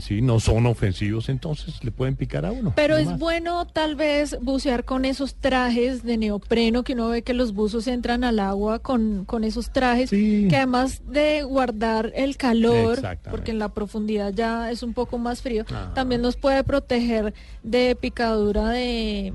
Sí, 0.00 0.22
no 0.22 0.38
son 0.38 0.66
ofensivos, 0.66 1.28
entonces 1.28 1.82
le 1.82 1.90
pueden 1.90 2.14
picar 2.14 2.46
a 2.46 2.52
uno. 2.52 2.72
Pero 2.76 2.94
no 2.94 3.00
es 3.00 3.06
más. 3.08 3.18
bueno 3.18 3.66
tal 3.66 3.96
vez 3.96 4.38
bucear 4.40 4.84
con 4.84 5.04
esos 5.04 5.34
trajes 5.34 6.04
de 6.04 6.16
neopreno 6.16 6.84
que 6.84 6.92
uno 6.92 7.08
ve 7.08 7.22
que 7.22 7.34
los 7.34 7.52
buzos 7.54 7.86
entran 7.88 8.22
al 8.22 8.38
agua 8.38 8.78
con, 8.78 9.24
con 9.24 9.42
esos 9.42 9.70
trajes, 9.72 10.10
Sí. 10.10 10.46
que 10.48 10.56
además 10.56 11.02
de 11.08 11.42
guardar 11.42 12.12
el 12.14 12.36
calor, 12.36 13.00
porque 13.30 13.50
en 13.50 13.58
la 13.58 13.70
profundidad 13.70 14.32
ya 14.32 14.70
es 14.70 14.82
un 14.82 14.94
poco 14.94 15.18
más 15.18 15.42
frío, 15.42 15.64
Ajá. 15.68 15.92
también 15.94 16.22
nos 16.22 16.36
puede 16.36 16.62
proteger 16.62 17.34
de 17.62 17.96
picadura 18.00 18.68
de, 18.68 19.32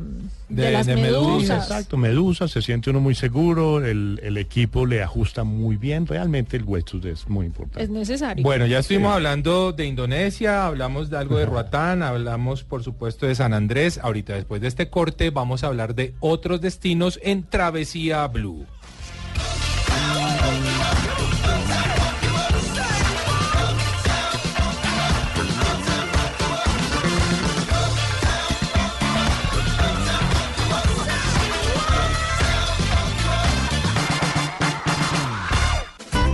de 0.49 0.63
De- 0.65 0.71
las 0.71 0.86
de 0.86 0.95
medusas. 0.95 1.31
medusas. 1.38 1.63
exacto, 1.63 1.97
medusa, 1.97 2.47
se 2.47 2.62
siente 2.62 2.89
uno 2.91 2.99
muy 2.99 3.15
seguro, 3.15 3.84
el, 3.84 4.19
el 4.23 4.38
equipo 4.38 4.86
le 4.86 5.01
ajusta 5.01 5.43
muy 5.43 5.75
bien, 5.75 6.05
realmente 6.05 6.55
el 6.58 6.63
wetsuit 6.63 7.05
es 7.05 7.27
muy 7.27 7.47
importante. 7.47 7.84
Es 7.84 7.89
necesario. 7.89 8.43
Bueno, 8.43 8.65
ya 8.67 8.79
estuvimos 8.79 9.13
hablando 9.13 9.71
de 9.71 9.86
Indonesia, 9.86 10.65
hablamos 10.67 11.10
de 11.10 11.17
algo 11.17 11.38
de 11.38 11.45
Roatán, 11.47 12.03
hablamos 12.03 12.63
por 12.63 12.84
supuesto 12.84 13.25
de 13.25 13.34
San 13.36 13.53
Andrés. 13.53 13.99
Ahorita 14.01 14.34
después 14.34 14.62
de 14.62 14.67
este 14.67 14.89
corte 14.89 15.29
vamos 15.31 15.63
a 15.63 15.67
hablar 15.67 15.95
de 15.95 16.13
otros 16.19 16.62
destinos 16.62 17.19
en 17.23 17.43
Travesía 17.43 18.27
Blue. 18.27 18.65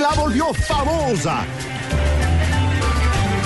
Y 0.00 0.02
la 0.02 0.14
volvió 0.14 0.54
famosa. 0.54 1.44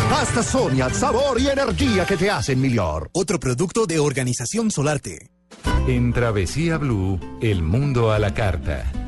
Pasta 0.09 0.41
Sonia, 0.41 0.89
sabor 0.89 1.41
y 1.41 1.49
energía 1.49 2.07
que 2.07 2.17
te 2.17 2.31
hacen 2.31 2.61
mejor. 2.61 3.11
Otro 3.13 3.41
producto 3.41 3.87
de 3.87 3.99
Organización 3.99 4.71
Solarte. 4.71 5.31
En 5.89 6.13
Travesía 6.13 6.79
Blue, 6.79 7.19
el 7.41 7.63
mundo 7.63 8.13
a 8.13 8.21
la 8.21 8.35
carta. 8.35 9.04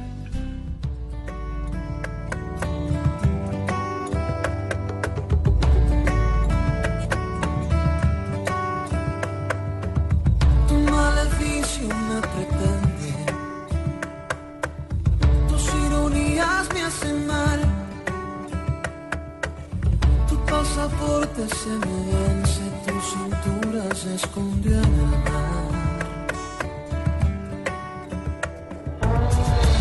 Se 21.48 21.68
me 21.68 21.96
vence, 22.12 22.60
tu 22.86 23.00
cintura 23.00 23.94
se 23.94 24.14
escondió 24.14 24.72
en 24.72 24.84
el 24.84 25.06
mar. 25.06 25.66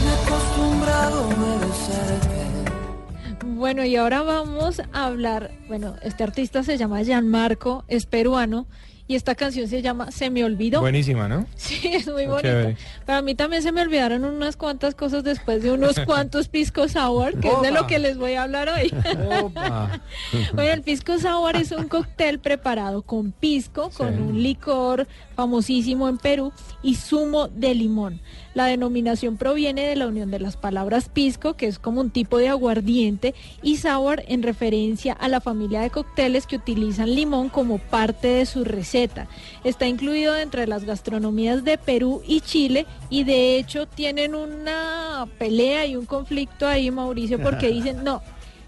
Me 0.04 0.10
he 0.10 0.15
acostumbrado 0.25 1.23
a 1.23 1.58
besarte. 1.65 2.45
Bueno, 3.45 3.86
y 3.86 3.95
ahora 3.95 4.21
vamos 4.21 4.82
a 4.91 5.06
hablar, 5.06 5.51
bueno, 5.67 5.95
este 6.04 6.23
artista 6.23 6.63
se 6.63 6.78
llama 6.78 7.04
Gianmarco, 7.04 7.84
es 7.88 8.06
peruano, 8.06 8.67
y 9.08 9.15
esta 9.15 9.36
canción 9.36 9.68
se 9.68 9.82
llama 9.82 10.12
Se 10.12 10.30
me 10.30 10.44
olvidó. 10.44 10.80
Buenísima, 10.82 11.28
¿no? 11.28 11.46
Sí, 11.56 11.80
es 11.94 12.08
muy 12.08 12.26
bonita. 12.26 12.41
Chévere. 12.41 12.78
Pero 13.06 13.18
a 13.20 13.22
mí 13.22 13.36
también 13.36 13.62
se 13.62 13.72
me 13.72 13.82
olvidaron 13.82 14.24
unas 14.26 14.58
cuantas 14.58 14.96
cosas 14.96 15.24
después 15.24 15.62
de 15.62 15.72
unos 15.72 16.00
cuantos 16.06 16.48
pisco 16.48 16.88
sour, 16.88 17.39
que 17.39 17.48
es 17.50 17.62
de 17.62 17.72
lo 17.72 17.86
que 17.88 18.00
les 18.00 18.18
voy 18.18 18.34
a 18.34 18.44
hablar 18.44 18.70
hoy. 18.70 18.91
Opa. 19.41 20.02
Bueno, 20.54 20.72
el 20.74 20.82
pisco 20.82 21.20
sour 21.20 21.56
es 21.56 21.72
un 21.72 21.88
cóctel 21.88 22.39
preparado 22.39 23.02
con 23.04 23.32
pisco, 23.32 23.89
con 23.96 24.15
Sí. 24.15 24.22
un 24.22 24.41
licor 24.44 25.08
famosísimo 25.36 26.08
en 26.10 26.18
Perú 26.18 26.52
y 26.82 26.96
zumo 26.96 27.48
de 27.48 27.76
limón. 27.76 28.22
La 28.56 28.68
denominación 28.68 29.36
proviene 29.36 29.86
de 29.86 29.98
la 29.98 30.08
unión 30.08 30.32
de 30.32 30.39
las 30.39 30.56
palabras 30.56 31.10
pisco, 31.10 31.56
que 31.56 31.68
es 31.68 31.78
como 31.78 32.00
un 32.00 32.10
tipo 32.10 32.38
de 32.38 32.48
aguardiente, 32.48 33.36
y 33.62 33.76
sour 33.76 34.24
en 34.30 34.44
referencia 34.44 35.12
a 35.12 35.28
la 35.28 35.41
familia 35.41 35.82
de 35.82 35.89
cócteles 35.89 36.48
que 36.48 36.56
utilizan 36.56 37.13
limón 37.13 37.50
como 37.50 37.80
parte 37.80 38.30
de 38.30 38.46
su 38.46 38.63
receta. 38.63 39.28
Está 39.65 39.88
incluido 39.88 40.38
entre 40.38 40.68
las 40.68 40.86
gastronomías 40.86 41.65
de 41.65 41.78
Perú 41.78 42.24
y 42.26 42.39
Chile 42.39 42.86
y 43.10 43.26
de 43.26 43.58
hecho 43.58 43.88
tienen 43.88 44.34
una 44.34 45.28
pelea 45.38 45.86
y 45.86 45.98
un 45.98 46.06
conflicto 46.06 46.65
ahí, 46.65 46.89
Mauricio, 46.91 47.41
porque 47.41 47.68
dicen, 47.68 48.04
no, 48.06 48.22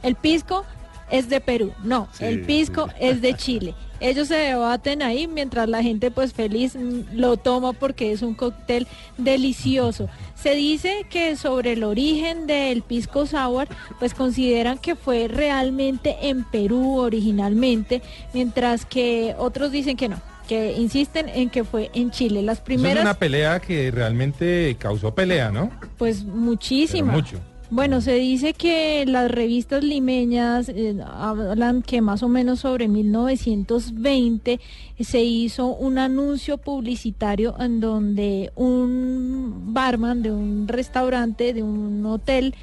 el 0.04 0.16
pisco 0.16 0.66
es 1.12 1.30
de 1.30 1.40
Perú, 1.42 1.72
no, 1.84 2.08
Sí, 2.14 2.26
el 2.26 2.42
pisco 2.42 2.88
sí. 2.88 2.94
es 3.00 3.22
de 3.22 3.34
Chile. 3.36 3.76
Ellos 4.00 4.28
se 4.28 4.36
debaten 4.36 5.02
ahí 5.02 5.26
mientras 5.28 5.68
la 5.68 5.82
gente 5.82 6.12
pues 6.12 6.32
feliz 6.32 6.76
mm, 6.76 7.16
lo 7.18 7.38
toma 7.38 7.74
porque 7.74 8.12
es 8.12 8.22
un 8.22 8.36
cóctel 8.36 8.86
delicioso. 9.18 10.08
Se 10.36 10.54
dice 10.54 11.06
que 11.10 11.36
sobre 11.36 11.74
el 11.74 11.84
origen 11.84 12.46
del 12.48 12.84
pisco 12.84 13.26
sour 13.26 13.68
pues 14.00 14.14
consideran 14.14 14.78
que 14.78 14.96
fue 14.96 15.28
realmente 15.28 16.16
en 16.30 16.44
Perú 16.44 16.98
originalmente, 17.00 18.02
mientras 18.34 18.86
que 18.86 19.34
otros 19.40 19.72
dicen 19.72 19.98
que 19.98 20.10
no, 20.10 20.22
que 20.48 20.74
insisten 20.74 21.28
en 21.30 21.50
que 21.50 21.64
fue 21.64 21.90
en 21.96 22.12
Chile. 22.12 22.44
Las 22.44 22.58
Eso 22.58 22.62
es 22.62 22.66
primeras 22.66 23.02
una 23.04 23.14
pelea 23.16 23.60
que 23.60 23.90
realmente 23.90 24.76
causó 24.80 25.16
pelea, 25.16 25.50
¿no? 25.52 25.72
pues 25.98 26.22
Pero 26.24 26.36
muchísimas. 26.36 27.16
mucho. 27.16 27.40
Bueno, 27.70 28.00
se 28.00 28.14
dice 28.14 28.54
que 28.54 29.06
las 29.06 29.30
revistas 29.30 29.84
limeñas 29.84 30.70
eh, 30.70 30.96
hablan 31.06 31.82
que 31.82 32.00
más 32.00 32.24
o 32.24 32.30
menos 32.30 32.62
sobre 32.62 32.88
1920 32.88 34.62
se 35.02 35.22
hizo 35.22 35.76
un 35.76 35.98
anuncio 35.98 36.58
publicitario 36.60 37.56
en 37.60 37.82
donde 37.82 38.54
un 38.56 39.74
barman 39.74 40.24
de 40.24 40.32
un 40.32 40.70
restaurante, 40.70 41.54
de 41.54 41.62
un 41.62 42.06
hotel, 42.06 42.56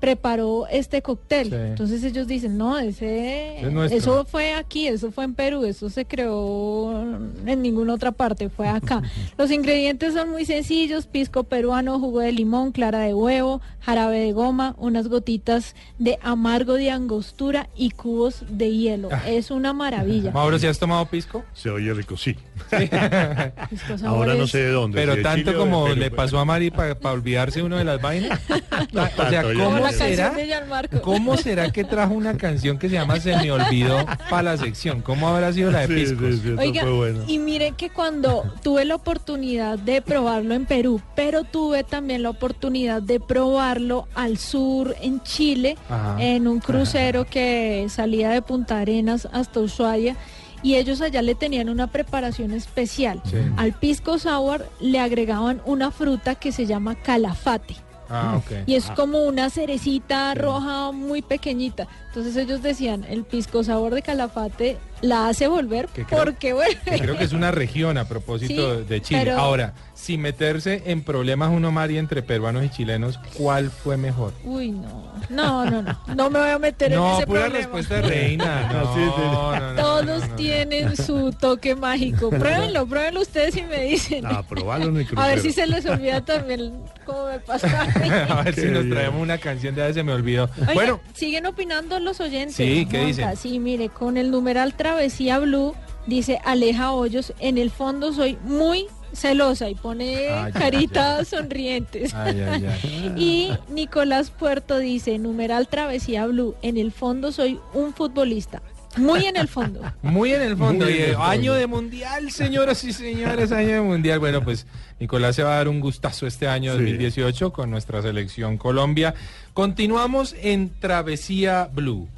preparó 0.00 0.66
este 0.68 1.02
cóctel. 1.02 1.50
Sí. 1.50 1.54
Entonces 1.54 2.02
ellos 2.02 2.26
dicen, 2.26 2.56
no, 2.56 2.78
ese, 2.78 3.60
Es 3.60 3.92
eso 3.92 4.24
fue 4.24 4.54
aquí, 4.54 4.88
eso 4.88 5.12
fue 5.12 5.24
en 5.24 5.34
Perú, 5.34 5.64
eso 5.64 5.90
se 5.90 6.06
creó 6.06 7.02
en 7.46 7.62
ninguna 7.62 7.94
otra 7.94 8.12
parte, 8.12 8.48
fue 8.48 8.66
acá. 8.66 9.02
Los 9.38 9.50
ingredientes 9.50 10.14
son 10.14 10.30
muy 10.30 10.46
sencillos, 10.46 11.06
pisco 11.06 11.44
peruano, 11.44 12.00
jugo 12.00 12.20
de 12.20 12.32
limón, 12.32 12.72
clara 12.72 13.00
de 13.00 13.14
huevo, 13.14 13.60
jarabe 13.80 14.20
de 14.20 14.32
goma, 14.32 14.74
unas 14.78 15.08
gotitas 15.08 15.76
de 15.98 16.18
amargo 16.22 16.74
de 16.74 16.90
angostura 16.90 17.68
y 17.76 17.90
cubos 17.90 18.44
de 18.48 18.70
hielo. 18.72 19.10
Ah. 19.12 19.28
Es 19.28 19.50
una 19.50 19.72
maravilla. 19.72 20.30
Mauro, 20.34 20.58
¿si 20.58 20.66
has 20.66 20.78
tomado 20.78 21.04
pisco? 21.06 21.44
Se 21.52 21.68
oye 21.68 21.92
rico, 21.92 22.16
sí. 22.16 22.36
Ahora 24.04 24.34
no 24.34 24.46
sé 24.46 24.58
de 24.58 24.70
dónde. 24.70 24.96
Pero 24.96 25.12
si 25.12 25.18
de 25.18 25.22
tanto 25.22 25.50
Chile 25.50 25.58
como 25.58 25.84
Perú, 25.84 25.96
le 25.96 26.10
pues. 26.10 26.16
pasó 26.16 26.38
a 26.38 26.44
Mari 26.44 26.70
para 26.70 26.94
olvidarse 27.10 27.62
uno 27.62 27.76
de 27.76 27.84
las 27.84 28.00
vainas. 28.00 28.40
o 28.48 28.54
sea, 28.92 29.10
tanto, 29.10 29.48
Como 29.62 29.89
¿cómo 29.98 30.08
será? 30.08 30.30
de 30.30 30.46
Gianmarco. 30.46 31.00
¿Cómo 31.02 31.36
será 31.36 31.70
que 31.72 31.84
trajo 31.84 32.14
una 32.14 32.36
canción 32.36 32.78
que 32.78 32.88
se 32.88 32.94
llama 32.94 33.20
Se 33.20 33.36
me 33.36 33.50
olvidó 33.52 34.04
para 34.28 34.42
la 34.42 34.56
sección? 34.56 35.00
¿Cómo 35.02 35.28
habrá 35.28 35.52
sido 35.52 35.70
la 35.70 35.80
de 35.80 35.86
Sí, 35.88 35.94
piscos? 35.94 36.34
sí, 36.34 36.40
sí, 36.42 36.48
eso 36.52 36.60
Oiga, 36.60 36.82
fue 36.82 36.92
bueno. 36.92 37.24
y 37.26 37.38
miren 37.38 37.74
que 37.74 37.90
cuando 37.90 38.44
tuve 38.62 38.84
la 38.84 38.94
oportunidad 38.94 39.78
de 39.78 40.02
probarlo 40.02 40.54
en 40.54 40.66
Perú, 40.66 41.00
pero 41.14 41.44
tuve 41.44 41.84
también 41.84 42.22
la 42.22 42.30
oportunidad 42.30 43.02
de 43.02 43.20
probarlo 43.20 44.06
al 44.14 44.38
sur 44.38 44.94
en 45.00 45.22
Chile, 45.22 45.76
Ajá. 45.88 46.16
en 46.18 46.46
un 46.48 46.60
crucero 46.60 47.24
que 47.24 47.86
salía 47.88 48.30
de 48.30 48.42
Punta 48.42 48.78
Arenas 48.80 49.28
hasta 49.32 49.60
Ushuaia. 49.60 50.16
Y 50.62 50.74
ellos 50.74 51.00
allá 51.00 51.22
le 51.22 51.34
tenían 51.34 51.70
una 51.70 51.86
preparación 51.86 52.52
especial. 52.52 53.22
Sí. 53.24 53.38
Al 53.56 53.72
pisco 53.72 54.18
sour 54.18 54.66
le 54.78 54.98
agregaban 55.00 55.62
una 55.64 55.90
fruta 55.90 56.34
que 56.34 56.52
se 56.52 56.66
llama 56.66 56.96
calafate. 56.96 57.76
Ah, 58.10 58.36
ok. 58.36 58.66
Y 58.66 58.74
es 58.74 58.90
como 58.90 59.22
una 59.22 59.50
cerecita 59.50 60.34
roja 60.34 60.90
muy 60.90 61.22
pequeñita. 61.22 61.86
Entonces 62.08 62.36
ellos 62.36 62.60
decían, 62.60 63.04
el 63.04 63.24
pisco 63.24 63.62
sabor 63.62 63.94
de 63.94 64.02
Calafate 64.02 64.78
la 65.02 65.28
hace 65.28 65.46
volver 65.48 65.86
Que 65.88 66.04
creo- 66.04 66.24
porque 66.24 66.52
vuelve. 66.52 66.78
Que 66.84 66.98
Creo 66.98 67.16
que 67.16 67.24
es 67.24 67.32
una 67.32 67.50
región 67.50 67.98
a 67.98 68.06
propósito 68.06 68.78
Sí, 68.80 68.84
de 68.88 69.02
Chile. 69.02 69.20
pero- 69.24 69.38
Ahora, 69.38 69.74
sin 69.94 70.20
meterse 70.20 70.82
en 70.86 71.02
problemas 71.02 71.50
uno, 71.52 71.70
Mari, 71.72 71.98
entre 71.98 72.22
peruanos 72.22 72.64
y 72.64 72.70
chilenos, 72.70 73.18
¿cuál 73.36 73.70
fue 73.70 73.96
mejor? 73.96 74.32
Uy, 74.44 74.70
no. 74.70 75.10
No, 75.28 75.64
no, 75.70 75.82
no. 75.82 75.98
No 76.14 76.30
me 76.30 76.38
voy 76.40 76.50
a 76.50 76.58
meter 76.58 76.92
en 76.92 76.98
No, 76.98 77.18
ese 77.18 77.26
pura 77.26 77.40
problema. 77.42 77.58
respuesta 77.64 77.94
de 77.96 78.02
reina. 78.02 78.68
No, 78.72 78.94
Sí, 78.94 79.00
sí, 79.00 79.10
sí. 79.14 79.22
no, 79.22 79.56
no, 79.60 79.72
no, 79.74 79.82
Todos 79.82 80.04
no, 80.06 80.18
no, 80.18 80.26
no. 80.26 80.34
tienen 80.36 80.96
su 80.96 81.32
toque 81.32 81.74
mágico. 81.76 82.30
Pruébenlo, 82.30 82.86
pruébenlo 82.86 83.20
ustedes 83.20 83.56
y 83.56 83.62
me 83.62 83.82
dicen. 83.84 84.24
Ah, 84.26 84.42
probarlo 84.48 84.86
en 84.86 84.96
el 84.98 85.06
a 85.16 85.26
ver 85.26 85.40
si 85.40 85.52
se 85.52 85.66
les 85.66 85.84
olvida 85.86 86.24
también 86.24 86.72
cómo 87.04 87.26
me 87.26 87.38
pasa. 87.40 87.82
a 87.82 87.84
mí. 87.98 88.08
A 88.30 88.42
ver 88.42 88.54
si 88.54 88.62
Qué 88.62 88.68
nos 88.68 88.84
bien. 88.84 88.94
traemos 88.94 89.20
una 89.22 89.38
canción 89.38 89.74
de 89.74 89.92
Se 89.94 90.02
me 90.02 90.12
olvidó. 90.12 90.48
Oiga, 90.60 90.72
Bueno, 90.74 91.00
siguen 91.14 91.46
opinando 91.46 91.98
los 92.00 92.20
oyentes. 92.20 92.56
Sí, 92.56 92.86
¿qué 92.90 93.04
dicen? 93.06 93.36
Sí, 93.36 93.58
mire, 93.58 93.88
con 93.88 94.16
el 94.16 94.30
numeral 94.30 94.74
Travesía 94.94 95.38
Blue 95.38 95.72
dice 96.08 96.40
Aleja 96.44 96.90
Hoyos, 96.90 97.32
en 97.38 97.58
el 97.58 97.70
fondo 97.70 98.12
soy 98.12 98.36
muy 98.42 98.86
celosa 99.12 99.70
y 99.70 99.76
pone 99.76 100.16
Ay, 100.30 100.42
ay, 100.46 100.52
caritas 100.52 101.28
sonrientes. 101.28 102.12
ay, 102.12 102.40
ay, 102.40 102.66
ay. 102.66 103.14
Y 103.16 103.50
Nicolás 103.72 104.32
Puerto 104.32 104.78
dice, 104.78 105.16
numeral 105.20 105.68
Travesía 105.68 106.26
Blue, 106.26 106.56
en 106.62 106.76
el 106.76 106.90
fondo 106.90 107.30
soy 107.30 107.60
un 107.72 107.94
futbolista. 107.94 108.62
Muy 108.96 109.26
en 109.26 109.36
el 109.36 109.46
fondo. 109.46 109.80
Muy 110.02 110.34
en 110.34 110.42
el 110.42 110.56
fondo. 110.56 110.86
Muy 110.86 110.94
y 110.94 110.96
en 110.96 111.02
el 111.10 111.14
fondo. 111.14 111.24
año 111.24 111.54
de 111.54 111.66
mundial, 111.68 112.32
señoras 112.32 112.82
y 112.82 112.92
señores, 112.92 113.52
año 113.52 113.68
de 113.74 113.80
mundial. 113.82 114.18
Bueno, 114.18 114.42
pues 114.42 114.66
Nicolás 114.98 115.36
se 115.36 115.44
va 115.44 115.52
a 115.52 115.56
dar 115.58 115.68
un 115.68 115.78
gustazo 115.78 116.26
este 116.26 116.48
año 116.48 116.72
Sí. 116.72 116.78
2018 116.78 117.52
con 117.52 117.70
nuestra 117.70 118.02
selección 118.02 118.58
Colombia. 118.58 119.14
Continuamos 119.54 120.34
en 120.42 120.68
Travesía 120.80 121.70
Blue. 121.72 122.08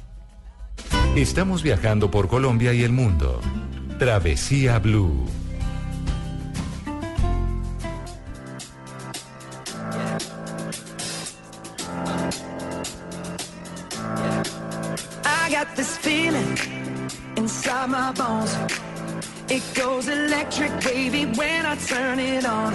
Estamos 1.15 1.61
viajando 1.61 2.09
por 2.09 2.27
Colombia 2.27 2.73
y 2.73 2.83
el 2.83 2.91
mundo. 2.91 3.39
Travesía 3.99 4.79
Blue. 4.79 5.25
got 15.51 15.75
this 15.75 15.97
feeling 15.97 16.57
inside 17.37 17.89
my 17.89 18.11
bones. 18.13 18.57
It 19.49 19.61
goes 19.75 20.07
electric 20.07 20.71
wavy 20.83 21.25
when 21.37 21.65
I 21.65 21.75
turn 21.75 22.17
it 22.19 22.43
on. 22.43 22.73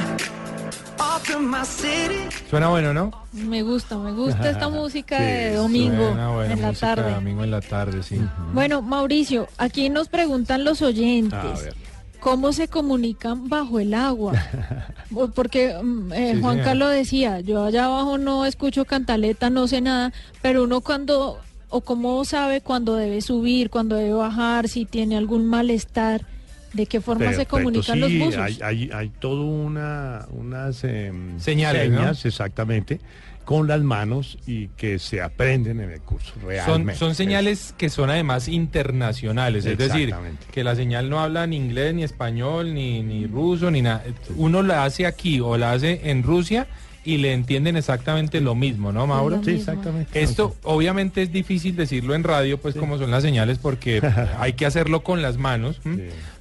Suena 2.51 2.69
bueno, 2.69 2.95
¿no? 2.95 3.11
Me 3.33 3.63
gusta, 3.63 3.99
me 3.99 4.13
gusta 4.13 4.51
esta 4.51 4.69
música 4.69 5.21
de 5.21 5.55
domingo 5.57 6.09
en 6.43 6.63
la 6.63 6.73
tarde. 6.73 7.13
Domingo 7.15 7.45
en 7.45 7.51
la 7.51 7.61
tarde, 7.61 8.03
sí. 8.03 8.21
Bueno, 8.53 8.83
Mauricio, 8.83 9.49
aquí 9.59 9.91
nos 9.91 10.09
preguntan 10.09 10.65
los 10.65 10.83
oyentes. 10.83 11.69
¿Cómo 12.21 12.53
se 12.53 12.67
comunican 12.67 13.49
bajo 13.49 13.79
el 13.79 13.95
agua? 13.95 14.33
Porque 15.35 15.73
mm, 15.81 16.13
eh, 16.13 16.33
Sí, 16.35 16.41
Juan 16.41 16.55
señora. 16.55 16.65
Carlos 16.65 16.91
decía, 16.93 17.41
yo 17.41 17.65
allá 17.65 17.85
abajo 17.85 18.19
no 18.19 18.45
escucho 18.45 18.85
cantaleta, 18.85 19.51
no 19.51 19.69
sé 19.69 19.81
nada, 19.81 20.13
pero 20.43 20.65
uno 20.65 20.81
cuando, 20.81 21.39
o 21.69 21.81
cómo 21.81 22.25
sabe 22.25 22.61
cuándo 22.61 22.97
debe 22.97 23.21
subir, 23.21 23.71
cuándo 23.71 23.95
debe 23.95 24.15
bajar, 24.15 24.69
si 24.69 24.85
tiene 24.85 25.17
algún 25.17 25.47
malestar, 25.47 26.27
de 26.73 26.87
qué 26.87 27.01
forma 27.01 27.33
se 27.33 27.47
comunican 27.47 27.95
sí, 27.95 28.01
los 28.01 28.19
buzos. 28.19 28.41
Hay, 28.41 28.59
hay, 28.63 28.91
hay 28.93 29.09
todo 29.09 29.43
una, 29.43 30.27
unas 30.31 30.85
em, 30.85 31.39
Señales, 31.39 32.25
exactamente, 32.25 33.01
con 33.45 33.67
las 33.67 33.81
manos 33.81 34.39
y 34.47 34.69
que 34.69 34.99
se 34.99 35.23
aprenden 35.23 35.81
en 35.81 35.91
el 35.91 36.01
curso, 36.01 36.35
Son, 36.35 36.49
realmente. 36.49 36.97
son 36.97 37.15
señales 37.15 37.75
que 37.79 37.89
son 37.89 38.11
además 38.11 38.47
internacionales, 38.49 39.65
es 39.65 39.79
decir, 39.79 40.15
que 40.53 40.63
la 40.63 40.77
señal 40.77 41.09
no 41.09 41.21
habla 41.21 41.47
ni 41.47 41.57
inglés, 41.57 41.95
ni 41.95 42.05
español, 42.05 42.75
ni, 42.75 43.03
ni 43.03 43.27
ruso, 43.27 43.71
ni 43.71 43.81
nada. 43.81 44.05
Uno 44.37 44.63
la 44.63 44.85
hace 44.85 45.07
aquí 45.07 45.41
o 45.41 45.57
la 45.57 45.73
hace 45.73 46.11
en 46.11 46.23
Rusia 46.23 46.67
y 47.09 47.17
le 47.19 47.33
entienden 47.33 47.77
exactamente 47.77 48.41
lo 48.41 48.55
mismo, 48.55 48.93
¿no, 48.93 49.07
Mauro? 49.07 49.37
lo 49.39 49.43
Sí, 49.45 49.53
mismo. 49.53 49.73
exactamente. 49.73 50.23
Esto 50.23 50.55
obviamente 50.63 51.23
es 51.23 51.33
difícil 51.33 51.75
decirlo 51.75 52.15
en 52.15 52.23
radio, 52.23 52.59
pues 52.59 52.75
como 52.75 52.99
son 52.99 53.11
las 53.11 53.23
señales, 53.23 53.59
porque 53.59 54.01
hay 54.39 54.53
que 54.53 54.67
hacerlo 54.67 55.03
con 55.03 55.23
las 55.23 55.39
manos, 55.39 55.81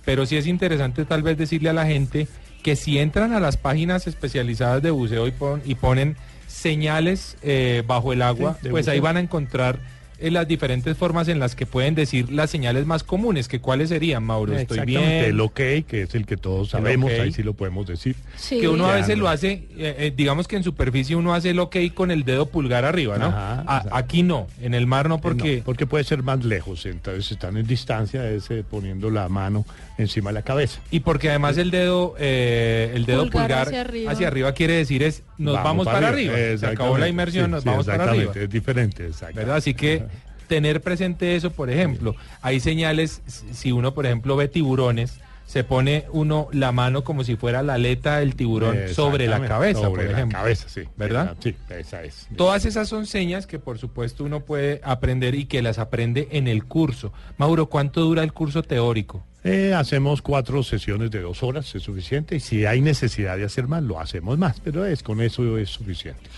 pero 0.04 0.26
sí 0.26 0.36
es 0.38 0.46
interesante 0.48 1.06
tal 1.06 1.24
vez 1.24 1.38
decirle 1.38 1.70
a 1.70 1.74
la 1.74 1.86
gente 1.86 2.28
que 2.64 2.76
si 2.76 3.00
entran 3.00 3.32
a 3.34 3.40
las 3.40 3.56
páginas 3.56 4.08
especializadas 4.08 4.82
de 4.84 4.92
buceo 4.92 5.26
y, 5.28 5.32
pon- 5.32 5.62
y 5.64 5.76
ponen 5.76 6.18
señales 6.48 7.38
eh, 7.44 7.84
bajo 7.88 8.12
el 8.14 8.22
agua, 8.22 8.58
Sí, 8.62 8.70
pues 8.70 8.88
ahí 8.88 9.00
van 9.00 9.16
a 9.18 9.20
encontrar 9.22 9.80
eh, 10.20 10.32
las 10.32 10.48
diferentes 10.48 10.98
formas 10.98 11.28
en 11.28 11.40
las 11.40 11.56
que 11.56 11.66
pueden 11.66 11.96
decir 11.96 12.32
las 12.32 12.50
señales 12.50 12.86
más 12.86 13.04
comunes, 13.04 13.48
que 13.48 13.60
cuáles 13.60 13.90
serían, 13.90 14.24
Mauro, 14.24 14.54
estoy 14.58 14.82
bien. 14.82 15.04
el 15.04 15.40
ok, 15.40 15.56
que 15.56 16.04
es 16.04 16.16
el 16.16 16.26
que 16.26 16.38
todos 16.38 16.70
sabemos, 16.70 17.12
ahí 17.12 17.32
sí 17.32 17.44
lo 17.44 17.54
podemos 17.54 17.86
decir. 17.88 18.16
Sí. 18.36 18.60
que 18.60 18.68
uno 18.68 18.88
a 18.90 18.96
veces 18.96 19.18
lo 19.18 19.28
hace, 19.30 19.52
eh, 19.52 19.96
eh, 20.00 20.14
digamos 20.16 20.48
que 20.48 20.56
en 20.56 20.64
superficie 20.64 21.16
uno 21.16 21.34
hace 21.34 21.52
el 21.52 21.60
ok 21.60 21.76
con 21.94 22.12
el 22.12 22.24
dedo 22.24 22.48
pulgar 22.48 22.86
arriba, 22.86 23.18
¿no? 23.18 23.28
Ajá, 23.28 23.64
A- 23.68 23.98
aquí 23.98 24.24
no, 24.24 24.48
en 24.62 24.74
el 24.74 24.88
mar 24.88 25.10
no, 25.10 25.20
porque 25.20 25.58
No, 25.58 25.64
porque 25.64 25.86
puede 25.86 26.04
ser 26.04 26.24
más 26.24 26.44
lejos, 26.46 26.86
entonces 26.86 27.32
están 27.32 27.58
en 27.58 27.68
distancia, 27.68 28.30
es 28.30 28.50
eh, 28.52 28.64
poniendo 28.70 29.10
la 29.10 29.30
mano 29.30 29.66
encima 29.98 30.30
de 30.30 30.36
la 30.36 30.42
cabeza. 30.44 30.80
y 30.92 31.00
porque 31.02 31.30
además 31.30 31.58
el 31.58 31.72
dedo, 31.72 32.16
eh, 32.20 32.92
el 32.96 33.06
dedo 33.06 33.24
Pulgar 33.30 33.42
pulgar, 33.66 33.68
hacia 33.68 34.12
hacia, 34.12 34.28
arriba. 34.28 34.52
quiere 34.54 34.74
decir 34.74 35.04
es 35.04 35.24
nos 35.38 35.54
vamos, 35.56 35.86
para, 35.86 36.08
arriba. 36.10 36.34
Se 36.58 36.66
acabó 36.66 36.98
la 36.98 37.08
inmersión, 37.08 37.46
Sí, 37.46 37.52
nos 37.52 37.64
sí, 37.64 37.70
vamos 37.70 37.86
para 37.86 38.04
arriba. 38.06 38.32
Es 38.36 38.50
diferente, 38.50 39.06
exacto. 39.06 39.54
Así 39.54 39.74
que 39.74 40.04
tener 40.48 40.82
presente 40.82 41.36
eso, 41.36 41.52
por 41.52 41.70
ejemplo, 41.70 42.16
hay 42.42 42.60
señales, 42.60 43.22
si 43.26 43.72
uno, 43.72 43.94
por 43.94 44.06
ejemplo, 44.06 44.36
ve 44.36 44.48
tiburones, 44.48 45.20
se 45.46 45.64
pone 45.64 46.06
uno 46.12 46.50
la 46.52 46.74
mano 46.74 47.06
como 47.06 47.24
si 47.24 47.38
fuera 47.38 47.64
la 47.64 47.76
aleta 47.76 48.20
del 48.20 48.36
tiburón 48.36 48.78
sobre 48.94 49.28
la 49.28 49.42
cabeza, 49.48 49.80
sobre 49.80 50.04
por 50.04 50.12
la 50.12 50.18
ejemplo. 50.18 50.40
cabeza, 50.40 50.68
sí. 50.68 50.82
¿Verdad? 50.98 51.38
Sí, 51.40 51.56
esa 51.70 52.04
es. 52.04 52.28
Todas 52.36 52.66
esas 52.66 52.90
son 52.90 53.06
señas 53.06 53.48
que 53.48 53.58
por 53.58 53.78
supuesto 53.78 54.26
uno 54.26 54.42
puede 54.42 54.82
aprender 54.84 55.36
y 55.36 55.46
que 55.46 55.62
las 55.62 55.80
aprende 55.80 56.28
en 56.32 56.50
el 56.50 56.66
curso. 56.66 57.14
Mauro, 57.38 57.68
¿cuánto 57.68 58.02
dura 58.02 58.24
el 58.24 58.34
curso 58.34 58.62
teórico? 58.62 59.24
Eh, 59.46 59.74
hacemos 59.74 60.22
cuatro 60.22 60.62
sesiones 60.64 61.12
de 61.12 61.22
dos 61.22 61.42
horas, 61.42 61.74
es 61.74 61.84
suficiente. 61.84 62.36
Y 62.36 62.40
si 62.42 62.66
hay 62.66 62.82
necesidad 62.82 63.38
de 63.38 63.46
hacer 63.46 63.70
más, 63.70 63.82
lo 63.84 64.02
hacemos 64.02 64.38
más. 64.38 64.60
Pero 64.60 64.84
es 64.86 65.02
con 65.02 65.22
eso 65.22 65.58
es 65.58 65.70
suficiente. 65.70 66.30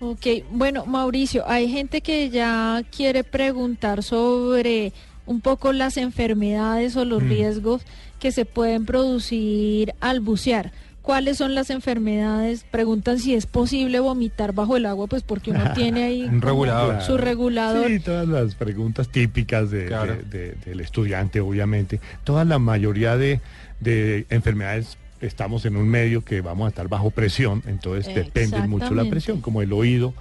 Ok, 0.00 0.26
bueno, 0.50 0.84
Mauricio, 0.86 1.48
hay 1.48 1.68
gente 1.70 2.00
que 2.02 2.28
ya 2.30 2.82
quiere 2.94 3.24
preguntar 3.24 4.02
sobre 4.02 4.92
un 5.24 5.40
poco 5.40 5.72
las 5.72 5.96
enfermedades 5.96 6.96
o 6.96 7.04
los 7.04 7.22
Mm. 7.22 7.28
riesgos 7.28 7.82
que 8.20 8.30
se 8.30 8.44
pueden 8.44 8.84
producir 8.84 9.94
al 10.00 10.20
bucear. 10.20 10.72
¿Cuáles 11.02 11.38
son 11.38 11.54
las 11.54 11.70
enfermedades? 11.70 12.64
Preguntan 12.70 13.20
si 13.20 13.34
es 13.34 13.46
posible 13.46 14.00
vomitar 14.00 14.52
bajo 14.52 14.76
el 14.76 14.86
agua, 14.86 15.06
pues 15.06 15.22
porque 15.22 15.50
uno 15.52 15.60
tiene 15.74 16.02
ahí 16.04 16.22
Un 16.24 16.42
regulador. 16.42 17.00
su 17.02 17.16
regulador. 17.16 17.86
Sí, 17.88 18.00
todas 18.00 18.26
las 18.28 18.54
preguntas 18.56 19.08
típicas 19.08 19.70
de- 19.70 19.86
Claro. 19.86 20.16
de- 20.16 20.22
de- 20.24 20.54
del 20.64 20.80
estudiante, 20.80 21.40
obviamente. 21.40 22.00
Toda 22.24 22.44
la 22.44 22.58
mayoría 22.58 23.16
de, 23.16 23.40
de 23.80 24.26
enfermedades 24.30 24.98
estamos 25.26 25.64
en 25.66 25.76
un 25.76 25.88
medio 25.88 26.22
que 26.24 26.40
vamos 26.40 26.66
a 26.66 26.68
estar 26.68 26.88
bajo 26.88 27.10
presión, 27.10 27.62
entonces 27.66 28.14
depende 28.14 28.58
mucho 28.66 28.94
la 28.94 29.04
presión, 29.04 29.40
como 29.40 29.62
el 29.62 29.72
oído. 29.72 30.14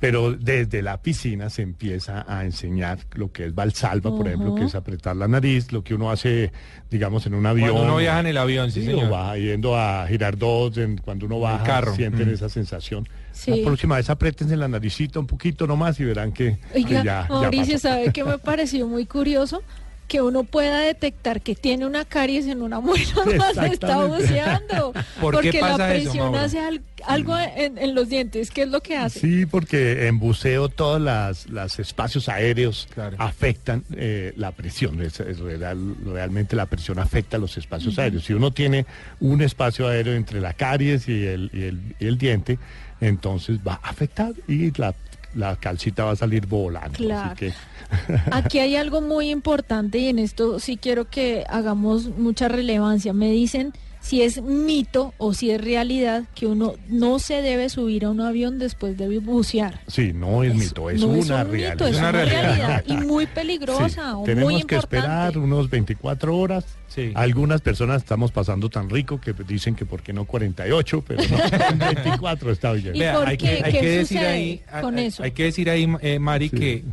Pero 0.00 0.32
desde 0.32 0.80
la 0.80 1.02
piscina 1.02 1.50
se 1.50 1.62
empieza 1.62 2.24
a 2.28 2.44
enseñar 2.44 3.00
lo 3.14 3.32
que 3.32 3.46
es 3.46 3.54
valsalva, 3.56 4.16
por 4.16 4.28
ejemplo, 4.28 4.54
que 4.54 4.62
es 4.62 4.76
apretar 4.76 5.16
la 5.16 5.26
nariz, 5.26 5.72
lo 5.72 5.82
que 5.82 5.92
uno 5.92 6.12
hace, 6.12 6.52
digamos, 6.88 7.26
en 7.26 7.34
un 7.34 7.44
avión. 7.46 7.70
Cuando 7.70 7.82
uno 7.88 7.96
viaja 7.96 8.20
en 8.20 8.26
el 8.28 8.36
avión, 8.38 8.70
sí, 8.70 8.82
Sí, 8.82 8.86
señor. 8.86 9.06
o 9.06 9.10
va 9.10 9.36
yendo 9.36 9.76
a 9.76 10.06
Girardot, 10.06 10.76
en- 10.78 10.98
cuando 10.98 11.26
uno 11.26 11.40
baja, 11.40 11.64
carro. 11.64 11.96
sienten 11.96 12.28
Mm. 12.30 12.34
esa 12.34 12.48
sensación. 12.48 13.08
Sí. 13.32 13.50
La 13.60 13.66
próxima 13.66 13.96
vez 13.96 14.08
apriétense 14.08 14.56
la 14.56 14.68
naricita 14.68 15.18
un 15.18 15.26
poquito 15.26 15.66
nomás 15.66 15.98
y 15.98 16.04
verán 16.04 16.30
que, 16.30 16.58
Oiga, 16.76 17.02
ya, 17.02 17.02
ya 17.02 17.26
Mauricio, 17.28 17.74
pasó. 17.74 17.88
¿sabe 17.88 18.12
qué 18.12 18.22
me 18.22 18.38
pareció 18.38 18.86
muy 18.86 19.04
curioso? 19.04 19.64
Que 20.08 20.22
uno 20.22 20.44
pueda 20.44 20.80
detectar 20.80 21.42
que 21.42 21.54
tiene 21.54 21.84
una 21.86 22.04
caries 22.06 22.46
en 22.46 22.62
una 22.62 22.80
muela 22.80 23.04
cuando 23.14 23.62
está 23.64 24.04
buceando. 24.06 24.92
¿Por 25.20 25.34
qué 25.42 25.50
porque 25.50 25.60
la 25.60 25.68
pasa 25.72 25.88
presión 25.88 26.34
hace 26.34 26.58
al- 26.60 26.80
algo 27.06 27.38
en, 27.38 27.76
en 27.78 27.94
los 27.94 28.08
dientes. 28.08 28.50
¿Qué 28.50 28.62
es 28.62 28.68
lo 28.68 28.80
que 28.80 28.96
hace? 28.96 29.20
Sí, 29.20 29.44
porque 29.46 30.06
en 30.06 30.18
buceo 30.18 30.68
todos 30.70 31.00
las, 31.00 31.46
los 31.48 31.78
espacios 31.78 32.28
aéreos 32.28 32.88
Claro. 32.94 33.16
afectan 33.20 33.84
eh, 33.94 34.32
la 34.36 34.50
presión. 34.52 35.00
Es, 35.02 35.20
es 35.20 35.38
real- 35.40 35.94
realmente 36.04 36.56
la 36.56 36.66
presión 36.66 36.98
afecta 36.98 37.36
a 37.36 37.40
los 37.40 37.56
espacios 37.58 37.98
aéreos. 37.98 38.24
Si 38.24 38.32
uno 38.32 38.50
tiene 38.50 38.86
un 39.20 39.42
espacio 39.42 39.88
aéreo 39.88 40.14
entre 40.14 40.40
la 40.40 40.54
caries 40.54 41.06
y 41.08 41.26
el, 41.26 41.50
y 41.52 41.62
el, 41.64 41.80
y 42.00 42.06
el 42.06 42.16
diente, 42.16 42.58
entonces 43.00 43.58
va 43.66 43.78
a 43.82 43.90
afectar 43.90 44.32
y 44.48 44.72
la, 44.80 44.94
la 45.34 45.56
calcita 45.56 46.04
va 46.04 46.12
a 46.12 46.16
salir 46.16 46.46
volando. 46.46 46.96
Claro. 46.96 47.32
Así 47.32 47.36
que 47.36 47.52
Aquí 48.32 48.58
hay 48.58 48.76
algo 48.76 49.00
muy 49.00 49.30
importante 49.30 49.98
y 49.98 50.08
en 50.08 50.18
esto 50.18 50.60
sí 50.60 50.76
quiero 50.76 51.08
que 51.08 51.44
hagamos 51.48 52.06
mucha 52.16 52.48
relevancia. 52.48 53.12
Me 53.12 53.30
dicen 53.30 53.72
si 54.08 54.22
es 54.22 54.40
mito 54.40 55.12
o 55.18 55.34
si 55.34 55.50
es 55.50 55.60
realidad 55.60 56.24
que 56.34 56.46
uno 56.46 56.74
no 56.88 57.18
se 57.18 57.42
debe 57.42 57.68
subir 57.68 58.06
a 58.06 58.10
un 58.10 58.20
avión 58.22 58.58
después 58.58 58.96
de 58.96 59.18
bucear. 59.18 59.80
sí, 59.86 60.12
no 60.14 60.42
es 60.42 60.54
mito, 60.54 60.88
es 60.88 61.00
no 61.00 61.08
una 61.08 61.18
un 61.44 61.50
realidad. 61.50 61.72
mito, 61.72 61.84
es 61.86 61.90
Es 61.92 61.98
una 61.98 62.08
una 62.08 62.12
realidad. 62.24 62.56
realidad 62.56 62.84
y 62.86 62.92
muy 63.06 63.26
Sí, 63.26 63.30
peligrosa 63.34 64.16
o 64.16 64.24
tenemos 64.24 64.52
muy 64.52 64.62
que 64.62 64.76
esperar 64.76 65.36
unos 65.36 65.68
24 65.68 66.36
horas. 66.36 66.64
Sí. 66.88 67.12
Algunas 67.14 67.60
personas 67.60 67.98
estamos 68.02 68.32
pasando 68.32 68.70
tan 68.70 68.88
rico 68.88 69.20
que 69.20 69.34
dicen 69.46 69.74
que 69.74 69.84
por 69.84 70.02
qué 70.02 70.14
no 70.14 70.24
48, 70.24 71.04
pero 71.06 71.22
no, 71.28 71.36
24 71.86 72.50
está 72.52 72.72
bien. 72.72 72.96
¿Y 72.96 73.00
por 73.14 73.28
hay 73.28 73.36
qué? 73.36 73.46
que, 73.58 73.64
hay 73.64 73.72
¿Qué 73.72 73.80
que 73.80 73.88
decir 73.90 74.18
ahí, 74.20 74.62
con 74.80 74.96
hay, 74.96 75.04
eso? 75.06 75.22
hay 75.22 75.32
que 75.32 75.42
decir 75.44 75.68
ahí, 75.68 75.86
eh, 76.00 76.18
Mari, 76.18 76.48
Sí. 76.48 76.56
que 76.56 76.84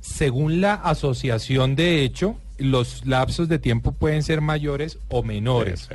según 0.00 0.60
la 0.60 0.74
asociación 0.74 1.76
de 1.76 2.02
hecho, 2.04 2.36
los 2.58 3.04
lapsos 3.04 3.48
de 3.48 3.58
tiempo 3.58 3.92
pueden 3.92 4.22
ser 4.22 4.40
mayores 4.40 4.98
o 5.08 5.22
menores. 5.22 5.88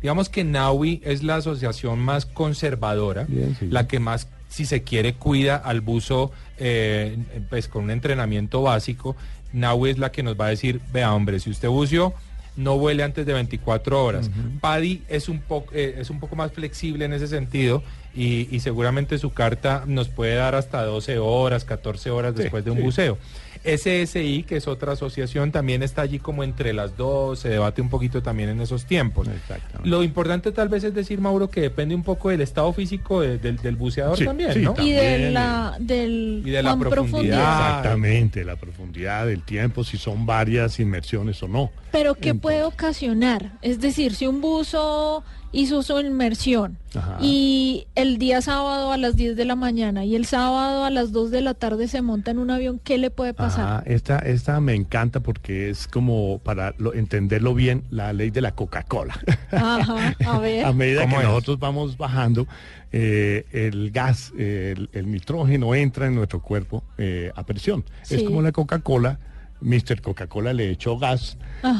Digamos 0.00 0.28
que 0.28 0.44
NAUI 0.44 1.00
es 1.04 1.22
la 1.22 1.36
asociación 1.36 1.98
más 2.00 2.26
conservadora, 2.26 3.24
Bien, 3.28 3.56
sí. 3.58 3.66
la 3.70 3.86
que 3.88 3.98
más, 3.98 4.28
si 4.48 4.66
se 4.66 4.82
quiere, 4.82 5.14
cuida 5.14 5.56
al 5.56 5.80
buzo 5.80 6.30
eh, 6.58 7.16
pues 7.48 7.68
con 7.68 7.84
un 7.84 7.90
entrenamiento 7.90 8.62
básico. 8.62 9.16
NAUI 9.52 9.90
es 9.90 9.98
la 9.98 10.12
que 10.12 10.22
nos 10.22 10.38
va 10.38 10.46
a 10.46 10.50
decir, 10.50 10.80
vea 10.92 11.12
hombre, 11.14 11.40
si 11.40 11.50
usted 11.50 11.68
buceó, 11.68 12.14
no 12.56 12.76
vuele 12.78 13.02
antes 13.02 13.24
de 13.24 13.32
24 13.32 14.04
horas. 14.04 14.30
PADI 14.60 15.02
es 15.08 15.30
un, 15.30 15.40
poco 15.40 15.72
eh, 15.74 15.96
es 15.98 16.10
un 16.10 16.20
poco 16.20 16.36
más 16.36 16.52
flexible 16.52 17.06
en 17.06 17.14
ese 17.14 17.26
sentido 17.26 17.82
y, 18.14 18.46
y 18.54 18.60
seguramente 18.60 19.16
su 19.16 19.32
carta 19.32 19.84
nos 19.86 20.10
puede 20.10 20.34
dar 20.34 20.54
hasta 20.54 20.84
12 20.84 21.18
horas, 21.18 21.64
14 21.64 22.10
horas 22.10 22.34
Sí, 22.36 22.42
después 22.42 22.62
de 22.62 22.70
un 22.70 22.76
sí. 22.76 22.82
buceo. 22.82 23.16
SSI, 23.64 24.44
que 24.44 24.56
es 24.56 24.66
otra 24.68 24.92
asociación, 24.92 25.52
también 25.52 25.82
está 25.82 26.02
allí 26.02 26.18
como 26.18 26.42
entre 26.44 26.72
las 26.72 26.96
dos, 26.96 27.38
se 27.40 27.48
debate 27.48 27.80
un 27.82 27.88
poquito 27.88 28.22
también 28.22 28.48
en 28.48 28.60
esos 28.60 28.84
tiempos. 28.86 29.28
Exactamente. 29.28 29.88
Lo 29.88 30.02
importante 30.02 30.52
tal 30.52 30.68
vez 30.68 30.84
es 30.84 30.94
decir, 30.94 31.20
Mauro, 31.20 31.48
que 31.48 31.60
depende 31.60 31.94
un 31.94 32.02
poco 32.02 32.30
del 32.30 32.40
estado 32.40 32.72
físico 32.72 33.20
de- 33.20 33.38
del, 33.38 33.56
del 33.58 33.76
buceador 33.76 34.18
Sí, 34.18 34.24
también, 34.24 34.52
sí, 34.52 34.60
¿no? 34.60 34.74
también. 34.74 34.96
y 34.96 35.00
de 35.00 35.30
la 35.30 35.76
del 35.78 36.42
Y 36.44 36.50
de 36.50 36.62
la 36.62 36.70
cuán 36.76 36.90
profundidad. 36.90 37.38
Exactamente, 37.78 38.44
la 38.44 38.56
profundidad 38.56 39.26
del 39.26 39.42
tiempo, 39.42 39.84
si 39.84 39.96
son 39.98 40.26
varias 40.26 40.80
inmersiones 40.80 41.42
o 41.42 41.48
no. 41.48 41.70
Pero 41.90 42.14
¿qué 42.14 42.30
Entonces. 42.30 42.40
puede 42.42 42.64
ocasionar? 42.64 43.52
Es 43.62 43.80
decir, 43.80 44.14
si 44.14 44.26
un 44.26 44.40
buzo 44.40 45.24
hizo 45.52 45.82
su 45.82 46.00
inmersión 46.00 46.78
Ajá. 46.94 47.18
y 47.20 47.86
el 47.94 48.18
día 48.18 48.40
sábado 48.42 48.90
a 48.92 48.96
las 48.96 49.16
10 49.16 49.36
de 49.36 49.44
la 49.44 49.54
mañana 49.54 50.04
y 50.04 50.16
el 50.16 50.24
sábado 50.24 50.84
a 50.84 50.90
las 50.90 51.12
2 51.12 51.30
de 51.30 51.40
la 51.42 51.54
tarde 51.54 51.88
se 51.88 52.00
monta 52.02 52.30
en 52.30 52.38
un 52.38 52.50
avión, 52.50 52.80
¿qué 52.82 52.96
le 52.98 53.10
puede 53.10 53.34
pasar? 53.34 53.60
Ajá, 53.66 53.82
esta, 53.86 54.18
esta 54.18 54.60
me 54.60 54.74
encanta 54.74 55.20
porque 55.20 55.68
es 55.70 55.86
como 55.88 56.38
para 56.38 56.74
lo- 56.78 56.94
entenderlo 56.94 57.54
bien 57.54 57.84
la 57.90 58.12
ley 58.12 58.30
de 58.30 58.40
la 58.40 58.52
Coca-Cola. 58.52 59.18
Ajá, 59.50 60.14
a 60.26 60.38
ver. 60.38 60.64
A 60.64 60.72
medida 60.72 61.06
que 61.06 61.16
nosotros 61.22 61.58
vamos 61.58 61.96
bajando, 61.98 62.46
eh, 62.92 63.44
el 63.52 63.90
gas, 63.90 64.32
eh, 64.38 64.74
el, 64.76 64.88
el 64.92 65.10
nitrógeno 65.10 65.74
entra 65.74 66.06
en 66.06 66.14
nuestro 66.14 66.40
cuerpo 66.40 66.82
eh, 66.98 67.30
a 67.34 67.42
presión. 67.44 67.84
Es 68.08 68.22
como 68.22 68.42
la 68.42 68.52
Coca-Cola. 68.52 69.18
Mr. 69.62 70.00
Coca-Cola 70.00 70.52
le 70.52 70.70
echó 70.70 70.98
gas 70.98 71.36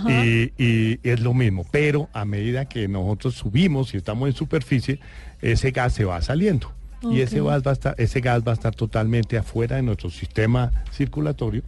y, 0.08 0.52
y 0.62 1.00
es 1.02 1.20
lo 1.20 1.34
mismo. 1.34 1.66
Pero 1.70 2.08
a 2.12 2.24
medida 2.24 2.64
que 2.66 2.88
nosotros 2.88 3.34
subimos 3.34 3.94
y 3.94 3.98
estamos 3.98 4.28
en 4.28 4.34
superficie, 4.34 4.98
ese 5.40 5.70
gas 5.70 5.92
se 5.92 6.04
va 6.04 6.22
saliendo. 6.22 6.72
Y 7.10 7.20
ese 7.20 7.40
gas, 7.40 7.62
va 7.66 7.70
a 7.70 7.74
estar, 7.74 7.94
ese 7.98 8.20
gas 8.20 8.42
va 8.46 8.52
a 8.52 8.54
estar 8.54 8.74
totalmente 8.74 9.36
afuera 9.36 9.76
de 9.76 9.82
nuestro 9.82 10.08
sistema 10.08 10.70
circulatorio 10.92 11.62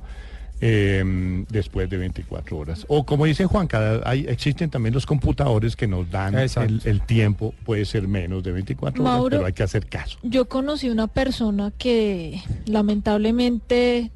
eh, 0.60 1.44
después 1.48 1.90
de 1.90 1.96
24 1.96 2.56
horas. 2.56 2.84
O 2.88 3.04
como 3.04 3.24
dice 3.24 3.44
Juan, 3.46 3.66
cada, 3.66 4.08
hay, 4.08 4.26
existen 4.28 4.70
también 4.70 4.94
los 4.94 5.06
computadores 5.06 5.74
que 5.74 5.88
nos 5.88 6.10
dan 6.10 6.36
el, 6.36 6.80
el 6.84 7.00
tiempo, 7.02 7.52
puede 7.64 7.84
ser 7.84 8.06
menos 8.06 8.42
de 8.44 8.52
24 8.52 9.02
horas, 9.02 9.26
pero 9.30 9.46
hay 9.46 9.52
que 9.52 9.64
hacer 9.64 9.86
caso. 9.86 10.18
Yo 10.22 10.48
conocí 10.48 10.88
una 10.88 11.08
persona 11.08 11.72
que 11.76 12.40
lamentablemente 12.66 14.10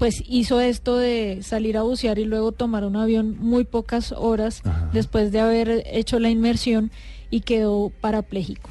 pues 0.00 0.24
hizo 0.26 0.60
esto 0.62 0.96
de 0.96 1.40
salir 1.42 1.76
a 1.76 1.82
bucear 1.82 2.18
y 2.18 2.24
luego 2.24 2.52
tomar 2.52 2.84
un 2.84 2.96
avión 2.96 3.36
muy 3.38 3.64
pocas 3.64 4.12
horas 4.12 4.62
Ajá. 4.64 4.88
después 4.94 5.30
de 5.30 5.40
haber 5.40 5.84
hecho 5.86 6.18
la 6.18 6.30
inmersión 6.30 6.90
y 7.30 7.42
quedó 7.42 7.92
parapléjico. 8.00 8.68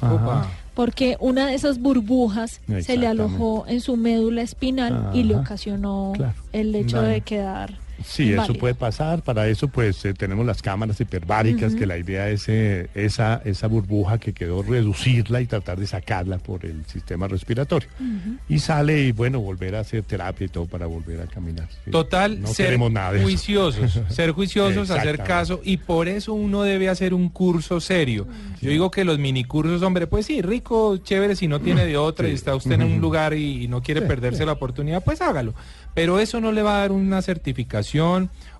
Porque 0.74 1.16
una 1.20 1.46
de 1.46 1.54
esas 1.54 1.78
burbujas 1.78 2.60
se 2.82 2.96
le 2.96 3.06
alojó 3.06 3.64
en 3.68 3.80
su 3.80 3.96
médula 3.96 4.42
espinal 4.42 5.10
y 5.14 5.22
le 5.22 5.36
ocasionó 5.36 6.12
Claro. 6.16 6.34
el 6.52 6.74
hecho 6.74 7.00
de 7.00 7.20
quedar 7.20 7.78
Sí, 8.04 8.32
eso 8.32 8.54
puede 8.54 8.74
pasar. 8.74 9.22
Para 9.22 9.48
eso, 9.48 9.68
pues, 9.68 10.04
eh, 10.04 10.14
tenemos 10.14 10.46
las 10.46 10.62
cámaras 10.62 11.00
hiperbáricas, 11.00 11.74
que 11.74 11.86
la 11.86 11.98
idea 11.98 12.28
es 12.30 12.44
eh, 12.48 12.88
esa, 12.94 13.42
esa 13.44 13.66
burbuja 13.66 14.18
que 14.18 14.32
quedó, 14.32 14.62
reducirla 14.62 15.40
y 15.40 15.46
tratar 15.46 15.78
de 15.78 15.86
sacarla 15.86 16.38
por 16.38 16.64
el 16.64 16.84
sistema 16.86 17.28
respiratorio. 17.28 17.88
Y 18.48 18.58
sale 18.60 19.02
y, 19.02 19.12
bueno, 19.12 19.40
volver 19.40 19.74
a 19.76 19.80
hacer 19.80 20.02
terapia 20.02 20.46
y 20.46 20.48
todo 20.48 20.66
para 20.66 20.86
volver 20.86 21.20
a 21.20 21.26
caminar. 21.26 21.68
Total, 21.90 22.40
No 22.40 22.48
ser 22.48 22.66
queremos 22.66 22.90
nada 22.92 23.12
de 23.12 23.18
eso. 23.18 23.26
juiciosos, 23.26 24.00
ser 24.08 24.32
juiciosos, 24.32 24.90
hacer 24.90 25.18
caso 25.18 25.60
y 25.64 25.76
por 25.78 26.08
eso 26.08 26.32
uno 26.34 26.62
debe 26.62 26.88
hacer 26.88 27.14
un 27.14 27.28
curso 27.28 27.80
serio. 27.80 28.26
Yo 28.60 28.70
digo 28.70 28.90
que 28.90 29.04
los 29.04 29.18
minicursos, 29.18 29.82
hombre, 29.82 30.06
pues 30.06 30.26
sí, 30.26 30.42
rico, 30.42 30.96
chévere 30.98 31.36
si 31.36 31.48
no 31.48 31.60
tiene 31.60 31.86
de 31.86 31.96
otra 31.96 32.28
y 32.28 32.32
está 32.32 32.54
usted 32.54 32.72
en 32.72 32.82
un 32.82 33.00
lugar 33.00 33.34
y, 33.34 33.64
y 33.64 33.68
no 33.68 33.82
quiere 33.82 34.00
Sí, 34.00 34.06
perderse 34.06 34.40
sí. 34.40 34.44
la 34.46 34.52
oportunidad, 34.52 35.02
pues 35.04 35.20
hágalo. 35.20 35.54
Pero 35.94 36.20
eso 36.20 36.40
no 36.40 36.52
le 36.52 36.62
va 36.62 36.76
a 36.76 36.80
dar 36.80 36.92
una 36.92 37.20
certificación. 37.20 37.89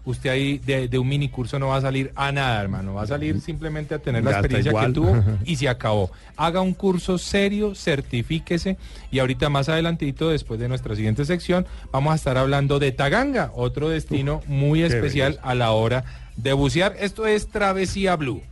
Usted 0.05 0.31
ahí 0.31 0.59
de, 0.59 0.89
de 0.89 0.99
un 0.99 1.09
minicurso 1.09 1.59
no 1.59 1.69
va 1.69 1.77
a 1.77 1.81
salir 1.83 2.11
a 2.17 2.33
nada, 2.33 2.61
hermano. 2.61 2.95
Va 2.95 3.03
a 3.03 3.07
salir 3.07 3.41
simplemente 3.41 3.95
a 3.95 3.99
tener 3.99 4.25
la 4.25 4.31
Ya 4.31 4.39
experiencia 4.39 4.73
que 4.73 4.93
tuvo 4.93 5.23
y 5.45 5.57
se 5.57 5.69
acabó. 5.69 6.11
Haga 6.37 6.63
un 6.63 6.73
curso 6.73 7.19
serio, 7.19 7.75
certifíquese 7.75 8.79
y 9.11 9.19
ahorita 9.19 9.51
más 9.51 9.69
adelantito, 9.69 10.31
después 10.31 10.59
de 10.59 10.69
nuestra 10.69 10.97
siguiente 10.97 11.25
sección, 11.25 11.67
vamos 11.93 12.13
a 12.13 12.17
estar 12.17 12.39
hablando 12.39 12.79
de 12.79 12.93
Taganga, 12.93 13.53
otro 13.55 13.91
destino 13.91 14.43
muy 14.47 14.81
qué 14.81 14.87
especial 14.87 15.39
a 15.43 15.55
la 15.55 15.73
hora 15.73 16.05
de 16.37 16.55
bucear. 16.55 16.97
Esto 16.99 17.27
es 17.27 17.49
Travesía 17.49 18.17
Blue. 18.17 18.43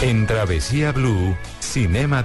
En 0.00 0.28
Travesía 0.28 0.92
Blue, 0.92 1.36
Cinema 1.58 2.24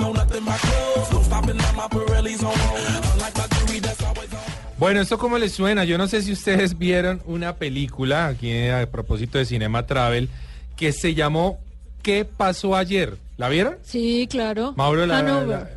Bueno, 4.81 4.99
¿esto 4.99 5.19
cómo 5.19 5.37
les 5.37 5.51
suena? 5.51 5.83
Yo 5.83 5.99
no 5.99 6.07
sé 6.07 6.23
si 6.23 6.31
ustedes 6.31 6.75
vieron 6.75 7.21
una 7.25 7.57
película, 7.57 8.25
aquí 8.25 8.67
a 8.67 8.89
propósito 8.89 9.37
de 9.37 9.45
Cinema 9.45 9.85
Travel, 9.85 10.27
que 10.75 10.91
se 10.91 11.13
llamó 11.13 11.59
¿Qué 12.01 12.25
pasó 12.25 12.75
ayer? 12.75 13.15
¿La 13.37 13.47
vieron? 13.47 13.75
Sí, 13.83 14.27
claro. 14.27 14.73
Mauro, 14.75 15.05
la, 15.05 15.19
Hanover, 15.19 15.67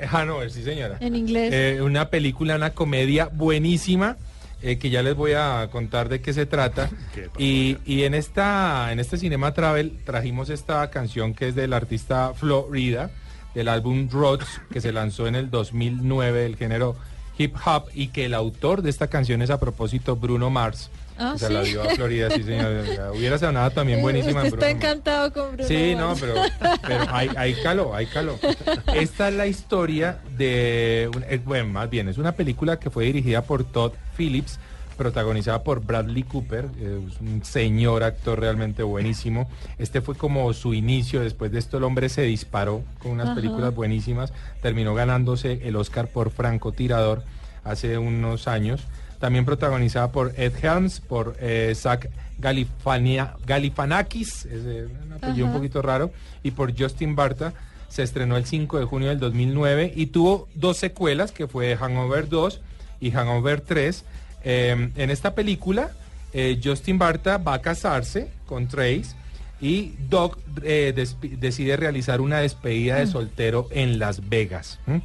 la- 0.00 0.08
Hanover, 0.10 0.50
sí 0.50 0.62
señora. 0.62 0.96
en 1.00 1.14
inglés. 1.14 1.50
Eh, 1.52 1.82
una 1.82 2.08
película, 2.08 2.56
una 2.56 2.70
comedia 2.70 3.26
buenísima 3.30 4.16
eh, 4.62 4.78
que 4.78 4.88
ya 4.88 5.02
les 5.02 5.14
voy 5.14 5.32
a 5.34 5.68
contar 5.70 6.08
de 6.08 6.22
qué 6.22 6.32
se 6.32 6.46
trata. 6.46 6.88
Qué 7.14 7.28
y, 7.36 7.76
y 7.84 8.04
en 8.04 8.14
esta 8.14 8.90
en 8.92 8.98
este 8.98 9.18
Cinema 9.18 9.52
Travel 9.52 9.98
trajimos 10.06 10.48
esta 10.48 10.88
canción 10.88 11.34
que 11.34 11.48
es 11.48 11.54
del 11.54 11.74
artista 11.74 12.32
Florida, 12.32 13.10
del 13.54 13.68
álbum 13.68 14.08
Rhodes, 14.10 14.48
que 14.72 14.80
se 14.80 14.90
lanzó 14.90 15.26
en 15.26 15.34
el 15.34 15.50
2009 15.50 16.44
del 16.44 16.56
género 16.56 16.96
hip 17.38 17.54
hop 17.64 17.84
y 17.94 18.08
que 18.08 18.26
el 18.26 18.34
autor 18.34 18.82
de 18.82 18.90
esta 18.90 19.08
canción 19.08 19.42
es 19.42 19.50
a 19.50 19.58
propósito 19.58 20.16
Bruno 20.16 20.50
Mars. 20.50 20.90
Ah, 21.16 21.34
se 21.38 21.48
la 21.48 21.64
¿sí? 21.64 21.70
dio 21.70 21.82
a 21.82 21.90
Florida, 21.90 22.28
sí 22.30 22.42
señor. 22.42 22.84
Hubiera 23.16 23.38
sonado 23.38 23.70
también 23.70 24.02
buenísima. 24.02 24.40
en 24.40 24.46
Usted 24.52 24.58
está 24.58 24.66
Bruno 24.66 24.86
encantado 24.86 25.32
con 25.32 25.52
Bruno 25.52 25.68
Sí, 25.68 25.94
no, 25.94 26.14
pero, 26.18 26.34
pero 26.86 27.04
hay, 27.08 27.30
hay 27.36 27.54
calor, 27.62 27.94
hay 27.94 28.06
calor. 28.06 28.36
Esta 28.94 29.28
es 29.28 29.34
la 29.34 29.46
historia 29.46 30.18
de, 30.36 31.08
eh, 31.28 31.40
bueno, 31.44 31.66
más 31.66 31.88
bien, 31.88 32.08
es 32.08 32.18
una 32.18 32.32
película 32.32 32.78
que 32.80 32.90
fue 32.90 33.04
dirigida 33.04 33.42
por 33.42 33.64
Todd 33.64 33.92
Phillips, 34.16 34.58
protagonizada 34.94 35.62
por 35.62 35.84
Bradley 35.84 36.22
Cooper, 36.22 36.68
eh, 36.78 37.00
un 37.20 37.44
señor 37.44 38.02
actor 38.04 38.40
realmente 38.40 38.82
buenísimo. 38.82 39.48
Este 39.78 40.00
fue 40.00 40.14
como 40.14 40.52
su 40.52 40.74
inicio, 40.74 41.20
después 41.20 41.52
de 41.52 41.58
esto 41.58 41.78
el 41.78 41.84
hombre 41.84 42.08
se 42.08 42.22
disparó 42.22 42.82
con 42.98 43.12
unas 43.12 43.26
Ajá. 43.26 43.34
películas 43.36 43.74
buenísimas, 43.74 44.32
terminó 44.62 44.94
ganándose 44.94 45.60
el 45.64 45.76
Oscar 45.76 46.08
por 46.08 46.30
francotirador 46.30 47.22
hace 47.64 47.98
unos 47.98 48.48
años. 48.48 48.82
También 49.20 49.44
protagonizada 49.44 50.12
por 50.12 50.32
Ed 50.36 50.52
Helms, 50.62 51.00
por 51.00 51.36
eh, 51.40 51.72
Zach 51.74 52.08
Galifania- 52.38 53.34
es 54.20 54.46
eh, 54.50 54.88
un 55.06 55.12
apellido 55.12 55.46
un 55.46 55.52
poquito 55.52 55.82
raro, 55.82 56.10
y 56.42 56.50
por 56.50 56.78
Justin 56.78 57.16
Barta. 57.16 57.52
Se 57.88 58.02
estrenó 58.02 58.36
el 58.36 58.44
5 58.44 58.78
de 58.80 58.84
junio 58.86 59.08
del 59.10 59.20
2009 59.20 59.92
y 59.94 60.06
tuvo 60.06 60.48
dos 60.54 60.76
secuelas, 60.78 61.30
que 61.30 61.46
fue 61.46 61.76
Hangover 61.76 62.28
2 62.28 62.60
y 63.00 63.12
Hangover 63.12 63.60
3. 63.60 64.04
Eh, 64.44 64.90
en 64.96 65.10
esta 65.10 65.34
película, 65.34 65.90
eh, 66.32 66.60
Justin 66.62 66.98
Barta 66.98 67.38
va 67.38 67.54
a 67.54 67.60
casarse 67.62 68.28
con 68.46 68.68
Trace 68.68 69.04
y 69.60 69.94
Doc 70.10 70.38
eh, 70.62 70.92
decide 71.38 71.76
realizar 71.76 72.20
una 72.20 72.40
despedida 72.40 72.96
de 72.96 73.06
soltero 73.06 73.68
en 73.70 73.98
Las 73.98 74.28
Vegas 74.28 74.78
¿m? 74.86 75.00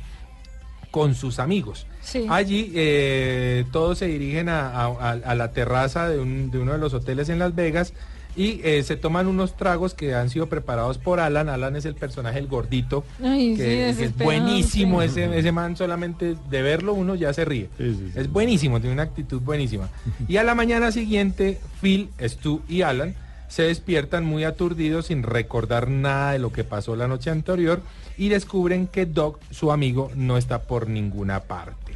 con 0.92 1.16
sus 1.16 1.40
amigos. 1.40 1.86
Sí. 2.02 2.26
Allí 2.30 2.72
eh, 2.76 3.66
todos 3.72 4.00
se 4.00 4.08
dirigen 4.08 4.50
a, 4.50 4.70
a- 4.70 4.86
a- 4.88 5.12
a 5.12 5.36
la 5.36 5.52
terraza 5.52 6.10
de, 6.10 6.20
un- 6.20 6.50
de 6.52 6.58
uno 6.60 6.72
de 6.74 6.78
los 6.80 6.94
hoteles 6.94 7.30
en 7.30 7.40
Las 7.40 7.54
Vegas 7.56 7.94
y 8.40 8.62
eh, 8.64 8.84
se 8.84 8.96
toman 8.96 9.28
unos 9.28 9.58
tragos 9.58 9.94
que 9.94 10.16
han 10.16 10.30
sido 10.30 10.48
preparados 10.48 10.98
por 10.98 11.20
Alan. 11.20 11.50
Alan 11.50 11.76
es 11.76 11.84
el 11.84 11.94
personaje, 11.96 12.40
el 12.40 12.48
gordito, 12.48 13.04
Ay, 13.22 13.52
sí, 13.52 13.58
que, 13.58 13.64
que 13.64 13.90
es 13.90 13.98
desesperante. 13.98 14.24
buenísimo. 14.24 15.02
Ese, 15.02 15.38
ese 15.38 15.52
man 15.52 15.76
solamente 15.76 16.36
de 16.50 16.62
verlo 16.62 16.94
uno 16.94 17.16
ya 17.16 17.34
se 17.34 17.44
ríe. 17.44 17.70
Sí, 17.78 17.94
sí, 17.96 18.12
sí. 18.14 18.20
Es 18.20 18.32
buenísimo, 18.32 18.80
tiene 18.80 18.94
una 18.94 19.04
actitud 19.04 19.42
buenísima. 19.42 19.90
Y 20.30 20.38
a 20.38 20.44
la 20.44 20.56
mañana 20.56 20.92
siguiente, 20.94 21.60
Phil, 21.82 22.10
Stu 22.22 22.62
y 22.70 22.84
Alan 22.84 23.14
se 23.50 23.64
despiertan 23.64 24.24
muy 24.24 24.46
aturdidos 24.46 25.08
sin 25.08 25.24
recordar 25.24 25.90
nada 25.90 26.32
de 26.32 26.40
lo 26.40 26.52
que 26.54 26.64
pasó 26.64 26.96
la 26.96 27.08
noche 27.10 27.32
anterior 27.32 27.82
y 28.18 28.30
descubren 28.30 28.88
que 28.88 29.06
Doc, 29.06 29.40
su 29.52 29.72
amigo, 29.74 30.12
no 30.16 30.38
está 30.38 30.62
por 30.62 30.88
ninguna 30.88 31.42
parte. 31.42 31.89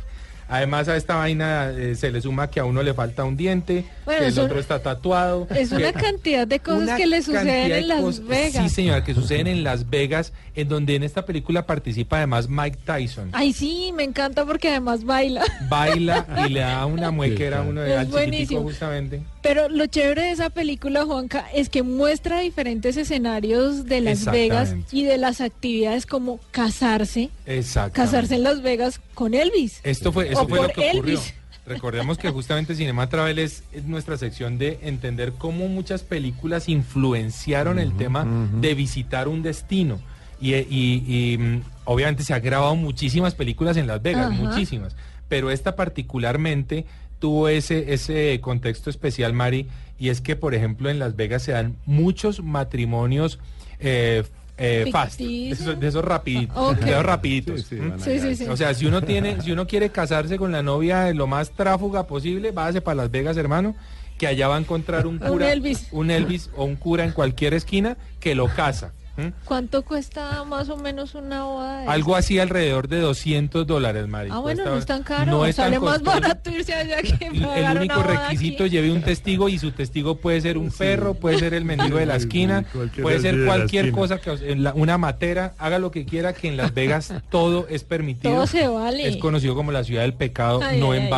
Además 0.54 0.88
a 0.88 0.96
esta 0.96 1.16
vaina 1.16 1.72
eh, 1.72 1.96
se 1.96 2.12
le 2.12 2.22
suma 2.22 2.52
que 2.52 2.60
a 2.60 2.66
uno 2.66 2.84
le 2.84 2.94
falta 2.94 3.24
un 3.24 3.36
diente, 3.36 3.86
Bueno, 4.06 4.22
que 4.22 4.28
el 4.28 4.38
otro 4.40 4.60
está 4.60 4.84
tatuado. 4.84 5.48
Es 5.50 5.70
que- 5.70 5.78
una 5.78 5.94
cantidad 5.94 6.46
de 6.46 6.60
cosas 6.60 6.96
que 6.96 7.08
le 7.08 7.24
suceden 7.24 7.70
de 7.70 7.78
en 7.80 7.88
Las 7.88 8.02
cosas- 8.02 8.28
Vegas. 8.28 8.64
Sí, 8.64 8.70
señora, 8.70 9.04
que 9.04 9.16
suceden 9.16 9.48
en 9.48 9.64
Las 9.64 9.90
Vegas, 9.90 10.32
en 10.54 10.70
donde 10.70 10.94
en 10.96 11.02
esta 11.02 11.26
película 11.26 11.66
participa 11.66 12.18
además 12.18 12.48
Mike 12.50 12.78
Tyson. 12.86 13.30
Ay, 13.32 13.52
sí, 13.52 13.92
me 13.96 14.04
encanta 14.04 14.46
porque 14.46 14.70
además 14.70 15.04
baila. 15.04 15.44
Baila 15.70 16.28
y 16.46 16.50
le 16.50 16.60
da 16.60 16.86
una 16.86 17.10
muequera 17.12 17.60
a 17.60 17.62
uno 17.64 17.82
de 17.82 17.92
Es 17.92 17.98
al 17.98 18.06
chiquitico 18.06 18.20
buenísimo. 18.30 18.62
justamente. 18.62 19.22
Pero 19.44 19.70
lo 19.70 19.86
chévere 19.86 20.24
de 20.24 20.32
esa 20.32 20.50
película, 20.50 21.06
Juanca, 21.06 21.46
es 21.54 21.70
que 21.70 21.84
muestra 21.84 22.40
diferentes 22.40 22.98
escenarios 22.98 23.86
de 23.86 24.02
Las 24.02 24.26
Vegas 24.26 24.74
y 24.92 25.04
de 25.04 25.18
las 25.20 25.42
actividades 25.42 26.06
como 26.08 26.40
casarse, 26.52 27.30
Exacto. 27.46 27.94
casarse 27.96 28.36
en 28.36 28.44
Las 28.44 28.62
Vegas 28.64 29.00
con 29.14 29.34
Elvis. 29.36 29.82
Esto 29.84 30.12
fue, 30.12 30.32
eso 30.32 30.42
O 30.44 30.48
fue 30.48 30.62
lo 30.62 30.70
que 30.70 30.90
ocurrió. 30.92 31.14
Elvis. 31.20 31.34
Recordemos 31.66 32.18
que 32.18 32.30
justamente 32.30 32.74
Cinema 32.76 33.08
Travel 33.10 33.38
es, 33.40 33.64
es 33.72 33.84
nuestra 33.86 34.18
sección 34.18 34.58
de 34.58 34.80
entender 34.82 35.34
cómo 35.38 35.68
muchas 35.68 36.04
películas 36.04 36.68
influenciaron 36.68 37.80
el 37.80 37.96
tema 37.96 38.26
de 38.60 38.74
visitar 38.74 39.28
un 39.28 39.44
destino. 39.44 40.00
Y, 40.42 40.56
y- 40.56 41.04
y, 41.08 41.38
mm, 41.38 41.62
obviamente 41.86 42.24
se 42.24 42.34
ha 42.34 42.40
grabado 42.40 42.76
muchísimas 42.76 43.34
películas 43.36 43.78
en 43.78 43.88
Las 43.88 44.02
Vegas, 44.02 44.32
muchísimas. 44.32 44.96
Pero 45.30 45.52
esta 45.52 45.76
particularmente 45.76 46.86
tuvo 47.24 47.48
ese, 47.48 47.94
ese 47.94 48.38
contexto 48.42 48.90
especial, 48.90 49.32
Mari, 49.32 49.66
y 49.98 50.10
es 50.10 50.20
que, 50.20 50.36
por 50.36 50.54
ejemplo, 50.54 50.90
en 50.90 51.00
Las 51.00 51.16
Vegas 51.16 51.42
se 51.44 51.54
dan 51.54 51.78
muchos 51.86 52.44
matrimonios 52.44 53.40
eh, 53.80 54.24
eh, 54.58 54.90
fast, 54.92 55.22
de 55.22 55.52
esos, 55.52 55.80
de 55.80 55.88
esos 55.88 56.04
rapiditos, 56.04 56.58
Ok. 56.58 56.80
de 56.80 56.92
esos 56.92 57.06
rapiditos. 57.06 57.62
Sí, 57.62 57.68
sí, 57.70 57.76
¿m? 57.78 57.90
van 57.92 58.00
Sí, 58.02 58.20
sí, 58.20 58.36
sí. 58.36 58.46
O 58.48 58.58
sea, 58.58 58.74
si 58.74 58.88
uno 58.88 59.02
tiene, 59.04 59.40
si 59.42 59.54
uno 59.54 59.66
quiere 59.68 59.90
casarse 59.90 60.38
con 60.38 60.52
la 60.52 60.62
novia 60.64 61.14
lo 61.14 61.26
más 61.26 61.52
tráfuga 61.52 62.08
posible, 62.08 62.52
váyase 62.52 62.82
para 62.82 62.96
Las 62.96 63.10
Vegas, 63.10 63.38
hermano, 63.38 63.74
que 64.18 64.28
allá 64.28 64.50
va 64.50 64.58
a 64.58 64.60
encontrar 64.60 65.08
un 65.08 65.14
Un 65.24 65.30
cura, 65.30 65.54
Elvis. 65.54 65.88
un 65.94 66.12
Elvis 66.12 66.50
o 66.58 66.66
un 66.66 66.76
cura 66.76 67.06
en 67.06 67.14
cualquier 67.14 67.54
esquina 67.54 67.96
que 68.20 68.36
lo 68.36 68.50
casa. 68.50 68.92
¿M? 69.18 69.34
¿Cuánto 69.46 69.84
cuesta 69.84 70.44
más 70.44 70.70
o 70.70 70.78
menos 70.78 71.16
una 71.16 71.44
boda? 71.44 71.82
de 71.82 71.88
Algo 71.88 72.16
así 72.16 72.40
alrededor 72.40 72.88
de 72.88 73.00
200 73.00 73.66
dólares, 73.68 74.08
Mari. 74.08 74.30
Ah, 74.32 74.40
bueno, 74.40 74.64
Cuesta- 74.64 74.70
no 74.72 74.78
es 74.78 74.86
tan 74.86 75.04
caro. 75.04 75.32
no 75.32 75.46
es 75.46 75.56
tan 75.56 75.66
Sale 75.66 75.80
más 75.80 76.02
barato 76.04 76.50
irse 76.50 76.74
allá 76.74 77.02
que 77.02 77.18
pagar 77.40 77.58
el 77.58 77.64
una 77.64 77.72
único 77.82 77.96
boda 78.02 78.28
requisito, 78.30 78.64
aquí. 78.64 78.72
lleve 78.74 78.92
un 78.92 79.02
testigo 79.02 79.50
y 79.50 79.60
su 79.60 79.72
testigo 79.72 80.16
puede 80.18 80.42
ser 80.42 80.58
un 80.58 80.72
perro, 80.72 81.14
puede 81.14 81.40
ser 81.40 81.54
el 81.54 81.66
mendigo 81.66 81.98
de 81.98 82.06
la 82.06 82.16
esquina, 82.16 82.66
puede 83.02 83.20
ser 83.20 83.46
cualquier 83.46 83.92
cosa, 83.92 84.20
que 84.20 84.32
os- 84.32 84.42
en 84.42 84.64
la- 84.64 84.74
una 84.74 84.98
matera, 84.98 85.54
haga 85.58 85.80
lo 85.80 85.92
que 85.92 86.06
quiera, 86.06 86.34
que 86.34 86.48
en 86.48 86.58
Las 86.58 86.74
Vegas 86.74 87.14
todo 87.30 87.68
es 87.70 87.84
permitido. 87.84 88.34
Todo 88.34 88.48
se 88.48 88.68
vale. 88.68 89.08
Es 89.08 89.18
conocido 89.18 89.56
como 89.56 89.72
la 89.72 89.84
ciudad 89.84 90.02
del 90.04 90.14
pecado, 90.14 90.60
Ay, 90.64 90.80
no 90.80 90.92
ay, 90.92 90.98
en 91.00 91.04
ay. 91.06 91.10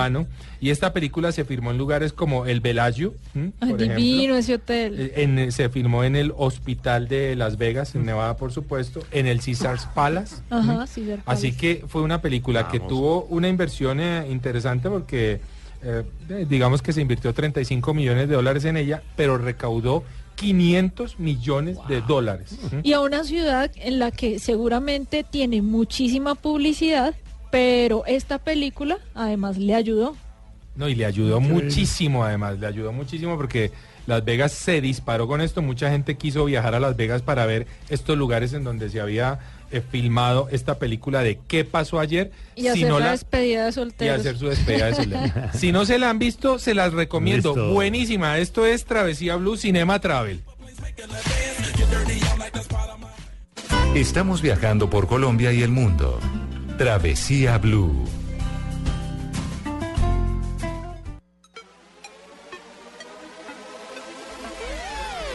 Y 0.65 0.71
esta 0.71 0.93
película 0.93 1.31
se 1.31 1.45
filmó 1.45 1.69
en 1.69 1.77
lugares 1.77 2.11
como 2.11 2.47
el 2.47 2.59
Bellagio, 2.59 3.13
¿m? 3.35 3.51
Ay, 3.59 3.69
por 3.69 3.77
divino 3.79 3.99
ejemplo. 3.99 4.35
ese 4.37 4.53
hotel. 4.55 4.95
Eh, 4.99 5.13
en- 5.17 5.51
se 5.51 5.69
filmó 5.69 6.03
en 6.03 6.15
el 6.15 6.33
Hospital 6.35 7.07
de 7.07 7.35
Las 7.35 7.59
Vegas, 7.59 7.93
en 7.93 8.03
Nevada, 8.03 8.35
por 8.35 8.51
supuesto, 8.51 9.01
en 9.11 9.27
el 9.27 9.41
Caesars 9.41 9.85
Palace. 9.93 10.37
Ajá, 10.49 10.87
sí, 10.87 11.01
ver 11.05 11.19
Así 11.27 11.51
Palace. 11.51 11.57
que 11.57 11.85
fue 11.87 12.01
una 12.01 12.19
película 12.19 12.67
que 12.67 12.79
tuvo 12.79 13.25
una 13.25 13.47
inversión 13.47 13.99
eh, 13.99 14.25
interesante 14.31 14.89
porque 14.89 15.39
eh, 15.83 16.01
eh, 16.29 16.47
digamos 16.49 16.81
que 16.81 16.93
se 16.93 17.01
invirtió 17.01 17.31
35 17.31 17.93
millones 17.93 18.27
de 18.27 18.33
dólares 18.33 18.65
en 18.65 18.75
ella, 18.77 19.03
pero 19.15 19.37
recaudó 19.37 20.03
500 20.33 21.19
millones 21.19 21.77
de 21.87 22.01
dólares. 22.01 22.57
Y 22.81 22.93
a 22.93 23.01
una 23.01 23.23
ciudad 23.23 23.69
en 23.75 23.99
la 23.99 24.09
que 24.09 24.39
seguramente 24.39 25.23
tiene 25.23 25.61
muchísima 25.61 26.33
publicidad, 26.33 27.13
pero 27.51 28.03
esta 28.07 28.39
película 28.39 28.97
además 29.13 29.59
le 29.59 29.75
ayudó. 29.75 30.15
No, 30.75 30.89
y 30.89 30.95
le 30.95 31.05
ayudó 31.05 31.39
muchísimo 31.39 32.25
además, 32.25 32.59
le 32.59 32.67
ayudó 32.67 32.91
muchísimo 32.91 33.37
porque 33.37 33.71
Las 34.07 34.25
Vegas 34.25 34.51
se 34.51 34.81
disparó 34.81 35.25
con 35.27 35.39
esto, 35.41 35.61
mucha 35.61 35.89
gente 35.89 36.15
quiso 36.15 36.43
viajar 36.45 36.75
a 36.75 36.79
Las 36.79 36.95
Vegas 36.97 37.21
para 37.21 37.45
ver 37.45 37.65
estos 37.89 38.17
lugares 38.17 38.51
en 38.53 38.63
donde 38.65 38.89
se 38.89 38.99
había 38.99 39.39
eh, 39.71 39.81
filmado 39.81 40.47
esta 40.51 40.77
película 40.77 41.21
de 41.23 41.39
qué 41.47 41.63
pasó 41.63 41.99
ayer. 41.99 42.31
Y 42.55 42.63
Si 42.63 42.67
hacer 42.67 42.89
no 42.89 42.99
la 42.99 43.11
despedida 43.11 43.63
de 43.63 43.69
y 43.69 43.73
solteros. 43.73 44.19
hacer 44.19 44.37
su 44.37 44.47
despedida 44.49 44.87
de 44.87 44.95
soltero. 44.95 45.31
si 45.53 45.71
no 45.71 45.85
se 45.85 45.97
la 45.97 46.09
han 46.09 46.19
visto, 46.19 46.59
se 46.59 46.73
las 46.73 46.91
recomiendo. 46.93 47.55
Listo. 47.55 47.73
Buenísima. 47.73 48.37
Esto 48.37 48.65
es 48.65 48.83
Travesía 48.85 49.37
Blue 49.37 49.55
Cinema 49.57 49.99
Travel. 50.01 50.41
Estamos 53.95 54.41
viajando 54.41 54.89
por 54.89 55.07
Colombia 55.07 55.53
y 55.53 55.63
el 55.63 55.69
mundo. 55.69 56.19
Travesía 56.77 57.57
Blue. 57.57 58.05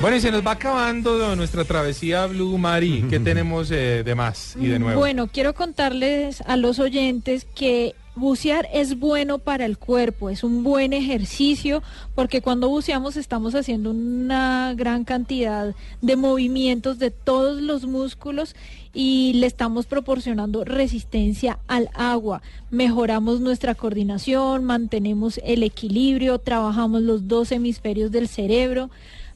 Bueno, 0.01 0.17
y 0.17 0.21
se 0.21 0.31
nos 0.31 0.47
va 0.47 0.53
acabando 0.53 1.37
nuestra 1.37 1.63
Travesía 1.67 2.25
Blue 2.25 2.57
Mari. 2.57 3.05
¿Qué 3.11 3.21
tenemos 3.21 3.71
eh, 3.71 4.03
de 4.03 4.15
más 4.15 4.57
y 4.59 4.67
de 4.69 4.79
nuevo? 4.79 4.99
Bueno, 4.99 5.27
quiero 5.27 5.55
contarles 5.55 6.41
a 6.47 6.57
los 6.57 6.79
oyentes 6.79 7.47
que 7.55 7.95
bucear 8.17 8.67
es 8.73 8.99
bueno 8.99 9.39
para 9.39 9.67
el 9.67 9.77
cuerpo, 9.77 10.31
es 10.31 10.43
un 10.43 10.65
buen 10.65 10.95
ejercicio 10.95 11.83
porque 12.15 12.41
cuando 12.41 12.71
buceamos 12.71 13.17
estamos 13.17 13.55
haciendo 13.55 13.91
una 13.91 14.73
gran 14.75 15.05
cantidad 15.05 15.75
de 16.01 16.17
movimientos 16.17 16.99
de 16.99 17.11
todos 17.11 17.61
los 17.61 17.85
músculos 17.85 18.57
y 18.95 19.35
le 19.35 19.47
estamos 19.47 19.85
proporcionando 19.85 20.65
resistencia 20.65 21.59
al 21.69 21.91
agua. 21.93 22.41
Mejoramos 22.71 23.41
nuestra 23.41 23.75
coordinación, 23.75 24.65
mantenemos 24.65 25.39
el 25.45 25.63
equilibrio, 25.63 26.39
trabajamos 26.39 27.03
los 27.03 27.29
dos 27.29 27.53
hemisferios 27.53 28.11
del 28.11 28.29
cerebro 28.29 28.89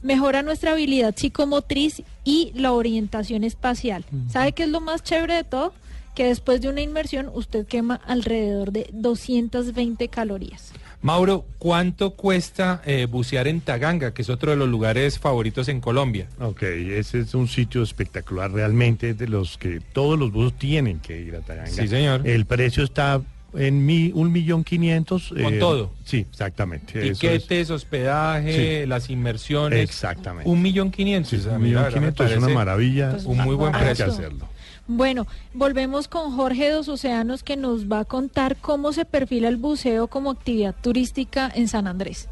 mejora 0.05 0.43
nuestra 0.43 0.71
habilidad 0.71 1.15
psicomotriz 1.15 2.03
y 2.23 2.51
la 2.55 2.71
orientación 2.71 3.43
espacial. 3.43 4.05
¿Sabe 4.29 4.53
qué 4.53 4.63
es 4.63 4.69
lo 4.69 4.79
más 4.79 5.03
chévere 5.03 5.33
de 5.35 5.43
todo? 5.43 5.73
Que 6.13 6.27
después 6.27 6.61
de 6.61 6.69
una 6.69 6.81
inmersión 6.81 7.29
usted 7.33 7.65
quema 7.65 7.99
alrededor 8.05 8.71
de 8.71 8.87
220 8.93 10.07
calorías. 10.07 10.71
Mauro, 11.01 11.45
¿cuánto 11.59 12.11
cuesta 12.15 12.81
eh, 12.85 13.05
bucear 13.05 13.47
en 13.47 13.61
Taganga, 13.61 14.13
que 14.13 14.21
es 14.21 14.29
otro 14.29 14.51
de 14.51 14.57
los 14.57 14.69
lugares 14.69 15.19
favoritos 15.19 15.67
en 15.67 15.81
Colombia? 15.81 16.27
Ok, 16.39 16.63
ese 16.63 17.19
es 17.19 17.35
un 17.35 17.47
sitio 17.47 17.83
espectacular, 17.83 18.51
realmente 18.51 19.11
es 19.11 19.17
de 19.17 19.27
los 19.27 19.57
que 19.57 19.81
todos 19.93 20.17
los 20.17 20.31
buzos 20.31 20.53
tienen 20.53 20.99
que 20.99 21.19
ir 21.19 21.35
a 21.35 21.41
Taganga. 21.41 21.69
Sí, 21.69 21.87
señor. 21.87 22.25
El 22.25 22.45
precio 22.45 22.83
está 22.83 23.21
en 23.57 23.85
mi, 23.85 24.11
un 24.13 24.31
millón 24.31 24.63
quinientos. 24.63 25.31
eh, 25.35 25.43
¿Con 25.43 25.59
todo? 25.59 25.91
Sí, 26.03 26.25
exactamente. 26.29 26.99
eso 26.99 27.11
es. 27.11 27.19
Tiquetes, 27.19 27.69
hospedaje, 27.69 28.81
Sí. 28.83 28.87
las 28.87 29.09
inmersiones. 29.09 29.79
Exactamente. 29.79 30.49
Un 30.49 30.61
millón 30.61 30.91
quinientos. 30.91 31.29
Sí, 31.41 31.47
un 31.47 31.61
millón 31.61 31.91
quinientos 31.93 32.29
es 32.31 32.37
una 32.37 32.49
maravilla. 32.49 33.11
Pues, 33.11 33.25
Un 33.25 33.37
muy 33.39 33.55
buen 33.55 33.73
Hay 33.75 33.81
que 33.81 33.85
precio. 33.87 34.05
hacerlo. 34.07 34.47
Bueno, 34.87 35.25
volvemos 35.53 36.07
con 36.07 36.35
Jorge 36.35 36.69
Dos 36.69 36.87
Océanos 36.89 37.41
que 37.41 37.57
nos 37.57 37.91
va 37.91 38.01
a 38.01 38.05
contar 38.05 38.55
cómo 38.57 38.93
se 38.93 39.03
perfila 39.05 39.47
el 39.47 39.57
buceo 39.57 40.07
como 40.07 40.29
actividad 40.29 40.75
turística 40.79 41.51
en 41.55 41.67
San 41.67 41.87
Andrés. 41.87 42.29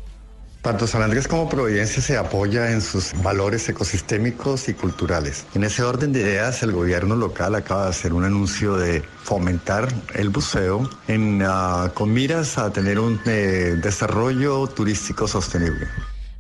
Tanto 0.63 0.87
San 0.87 1.01
Andrés 1.01 1.27
como 1.27 1.49
Providencia 1.49 2.01
se 2.01 2.15
apoya 2.15 2.71
en 2.71 2.79
sus 2.79 3.11
valores 3.21 3.67
ecosistémicos 3.67 4.69
y 4.69 4.73
culturales. 4.73 5.45
En 5.55 5.65
ese 5.65 5.83
orden 5.83 6.13
de 6.13 6.21
ideas, 6.21 6.63
el 6.63 6.71
gobierno 6.71 7.17
local 7.17 7.55
acaba 7.55 7.83
de 7.83 7.89
hacer 7.89 8.13
un 8.13 8.23
anuncio 8.23 8.77
de 8.77 9.01
fomentar 9.23 9.89
el 10.15 10.29
buceo 10.29 10.89
en, 11.09 11.43
ah, 11.45 11.91
con 11.93 12.13
miras 12.13 12.57
a 12.57 12.71
tener 12.71 12.97
un 12.97 13.19
eh, 13.25 13.75
desarrollo 13.83 14.65
turístico 14.67 15.27
sostenible. 15.27 15.85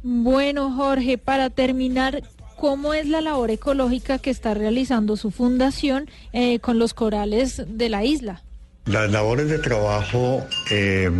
Bueno, 0.03 0.71
Jorge, 0.71 1.17
para 1.17 1.49
terminar, 1.49 2.23
¿cómo 2.55 2.93
es 2.93 3.09
la 3.09 3.19
labor 3.19 3.51
ecológica 3.51 4.19
que 4.19 4.29
está 4.29 4.53
realizando 4.53 5.17
su 5.17 5.31
fundación 5.31 6.09
eh, 6.31 6.59
con 6.59 6.79
los 6.79 6.93
corales 6.93 7.61
de 7.67 7.89
la 7.89 8.05
isla? 8.05 8.41
Las 8.85 9.11
labores 9.11 9.49
de 9.49 9.59
trabajo 9.59 10.45
eh, 10.71 11.11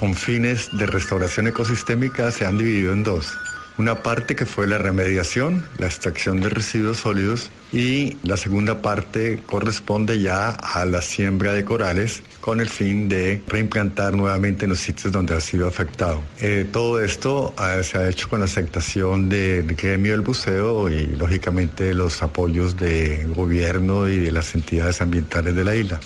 con 0.00 0.14
fines 0.14 0.70
de 0.72 0.86
restauración 0.86 1.46
ecosistémica 1.48 2.30
se 2.30 2.46
han 2.46 2.56
dividido 2.56 2.94
en 2.94 3.04
dos. 3.04 3.36
Una 3.76 4.02
parte 4.02 4.34
que 4.34 4.46
fue 4.46 4.66
la 4.66 4.78
remediación, 4.78 5.62
la 5.76 5.86
extracción 5.86 6.40
de 6.40 6.48
residuos 6.48 6.98
sólidos 6.98 7.50
y 7.70 8.16
la 8.22 8.38
segunda 8.38 8.80
parte 8.80 9.42
corresponde 9.44 10.20
ya 10.20 10.50
a 10.50 10.86
la 10.86 11.02
siembra 11.02 11.52
de 11.52 11.66
corales 11.66 12.22
con 12.40 12.60
el 12.60 12.70
fin 12.70 13.10
de 13.10 13.42
reimplantar 13.46 14.14
nuevamente 14.14 14.64
en 14.64 14.70
los 14.70 14.80
sitios 14.80 15.12
donde 15.12 15.34
ha 15.34 15.40
sido 15.40 15.68
afectado. 15.68 16.22
Eh, 16.40 16.66
todo 16.72 17.02
esto 17.02 17.54
eh, 17.62 17.82
se 17.84 17.98
ha 17.98 18.08
hecho 18.08 18.28
con 18.30 18.40
la 18.40 18.46
aceptación 18.46 19.28
del 19.28 19.74
gremio 19.74 20.12
del 20.12 20.22
buceo 20.22 20.88
y 20.88 21.06
lógicamente 21.08 21.92
los 21.92 22.22
apoyos 22.22 22.76
del 22.76 23.34
gobierno 23.34 24.08
y 24.08 24.18
de 24.18 24.32
las 24.32 24.54
entidades 24.54 25.02
ambientales 25.02 25.54
de 25.54 25.64
la 25.64 25.76
isla. 25.76 26.00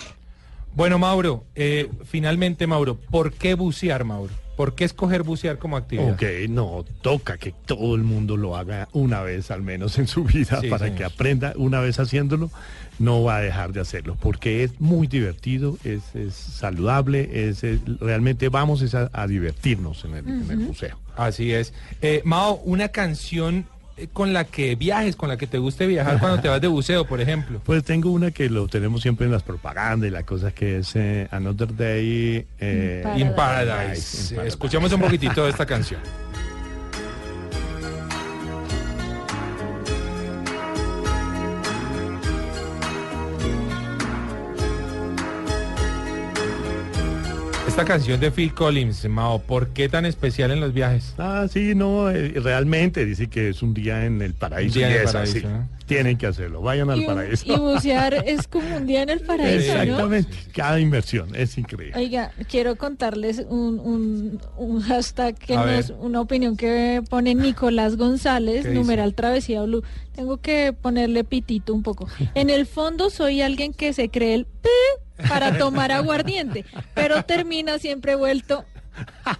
Bueno, 0.75 0.99
Mauro, 0.99 1.45
eh, 1.55 1.89
finalmente, 2.03 2.67
Mauro, 2.67 2.97
¿por 2.97 3.31
qué 3.33 3.53
bucear, 3.53 4.03
Mauro? 4.03 4.33
¿Por 4.57 4.73
qué 4.73 4.85
escoger 4.85 5.23
bucear 5.23 5.57
como 5.57 5.75
actividad? 5.75 6.13
Ok, 6.13 6.23
no, 6.49 6.85
toca 7.01 7.37
que 7.37 7.51
todo 7.65 7.95
el 7.95 8.03
mundo 8.03 8.37
lo 8.37 8.55
haga 8.55 8.87
una 8.93 9.21
vez 9.21 9.51
al 9.51 9.61
menos 9.61 9.97
en 9.99 10.07
su 10.07 10.23
vida 10.23 10.61
Sí, 10.61 10.69
para 10.69 10.85
señor. 10.85 10.97
que 10.97 11.03
aprenda 11.03 11.53
una 11.57 11.81
vez 11.81 11.99
haciéndolo, 11.99 12.49
no 12.97 13.21
va 13.23 13.37
a 13.37 13.41
dejar 13.41 13.73
de 13.73 13.81
hacerlo, 13.81 14.15
porque 14.19 14.63
es 14.63 14.79
muy 14.79 15.07
divertido, 15.07 15.77
es, 15.83 16.15
es 16.15 16.33
saludable, 16.33 17.49
es, 17.49 17.65
es- 17.65 17.81
realmente 17.99 18.47
vamos 18.47 18.81
es 18.81 18.95
a, 18.95 19.09
a 19.11 19.27
divertirnos 19.27 20.05
en 20.05 20.13
el, 20.15 20.27
en 20.27 20.49
el 20.51 20.57
buceo. 20.59 20.97
Así 21.17 21.51
es. 21.53 21.73
Eh, 22.01 22.21
Mao, 22.23 22.55
una 22.63 22.89
canción 22.89 23.65
con 24.13 24.33
la 24.33 24.43
que 24.43 24.75
viajes, 24.75 25.15
con 25.15 25.29
la 25.29 25.37
que 25.37 25.47
te 25.47 25.57
guste 25.57 25.87
viajar 25.87 26.19
cuando 26.19 26.41
te 26.41 26.47
vas 26.47 26.59
de 26.59 26.67
buceo, 26.67 27.05
por 27.05 27.21
ejemplo. 27.21 27.61
Pues 27.63 27.83
tengo 27.83 28.11
una 28.11 28.31
que 28.31 28.49
lo 28.49 28.67
tenemos 28.67 29.01
siempre 29.01 29.25
en 29.25 29.31
las 29.31 29.43
propagandas 29.43 30.07
y 30.07 30.11
la 30.11 30.23
cosa 30.23 30.51
que 30.51 30.79
es 30.79 30.95
eh, 30.95 31.27
Another 31.31 31.75
Day 31.75 32.45
eh, 32.59 33.01
Paradise. 33.03 33.21
In 33.21 33.35
Paradise. 33.35 33.35
Paradise, 33.35 34.23
in 34.23 34.35
Paradise. 34.35 34.47
Escuchemos 34.47 34.91
un 34.93 35.01
poquitito 35.01 35.45
de 35.45 35.49
esta 35.49 35.65
canción. 35.65 36.01
Esta 47.75 47.83
canción 47.83 48.21
de 48.21 48.31
Phil 48.31 48.53
Collins, 48.53 49.03
Mao, 49.09 49.41
¿por 49.41 49.73
qué 49.73 49.89
tan 49.89 50.05
especial 50.05 50.49
en 50.51 50.61
los 50.61 50.73
viajes? 50.73 51.13
Ah, 51.17 51.45
sí, 51.51 51.75
no, 51.75 52.09
eh, 52.09 52.31
realmente 52.41 53.03
dice 53.03 53.27
que 53.27 53.49
es 53.49 53.61
un 53.61 53.73
día 53.73 54.05
en 54.05 54.21
el 54.21 54.33
paraíso. 54.33 54.79
Un 54.79 54.85
día 54.85 54.95
en 54.95 55.01
el 55.01 55.03
paraíso. 55.03 55.49
Tienen 55.85 56.17
que 56.17 56.25
hacerlo, 56.25 56.61
vayan 56.61 56.89
al 56.89 57.01
Y, 57.01 57.05
paraíso. 57.05 57.45
y 57.45 57.55
bucear 57.57 58.13
es 58.25 58.47
como 58.47 58.75
un 58.75 58.87
día 58.87 59.03
en 59.03 59.09
el 59.09 59.19
paraíso, 59.21 59.73
¿no? 59.75 59.81
Exactamente, 59.81 60.29
cada 60.53 60.79
inversión 60.79 61.35
es 61.35 61.57
increíble. 61.59 61.93
Oiga, 61.95 62.31
quiero 62.49 62.75
contarles 62.75 63.45
un, 63.49 63.79
un, 63.79 64.41
un 64.57 64.81
hashtag 64.81 65.35
que 65.37 65.55
nos, 65.55 65.91
una 65.99 66.21
opinión 66.21 66.57
que 66.57 67.03
pone 67.09 67.35
Nicolás 67.35 67.97
González, 67.97 68.63
¿Qué 68.63 68.69
dice? 68.69 68.79
numeral 68.79 69.13
Travesía 69.13 69.61
Blue. 69.61 69.83
Tengo 70.15 70.37
que 70.37 70.73
ponerle 70.73 71.23
pitito 71.23 71.73
un 71.73 71.83
poco. 71.83 72.07
En 72.33 72.49
el 72.49 72.65
fondo 72.65 73.09
soy 73.09 73.41
alguien 73.41 73.73
que 73.73 73.93
se 73.93 74.09
cree 74.09 74.33
el 74.33 74.45
pi 74.45 75.27
para 75.29 75.57
tomar 75.57 75.91
aguardiente, 75.91 76.65
pero 76.93 77.23
termina 77.25 77.77
siempre 77.79 78.15
vuelto. 78.15 78.65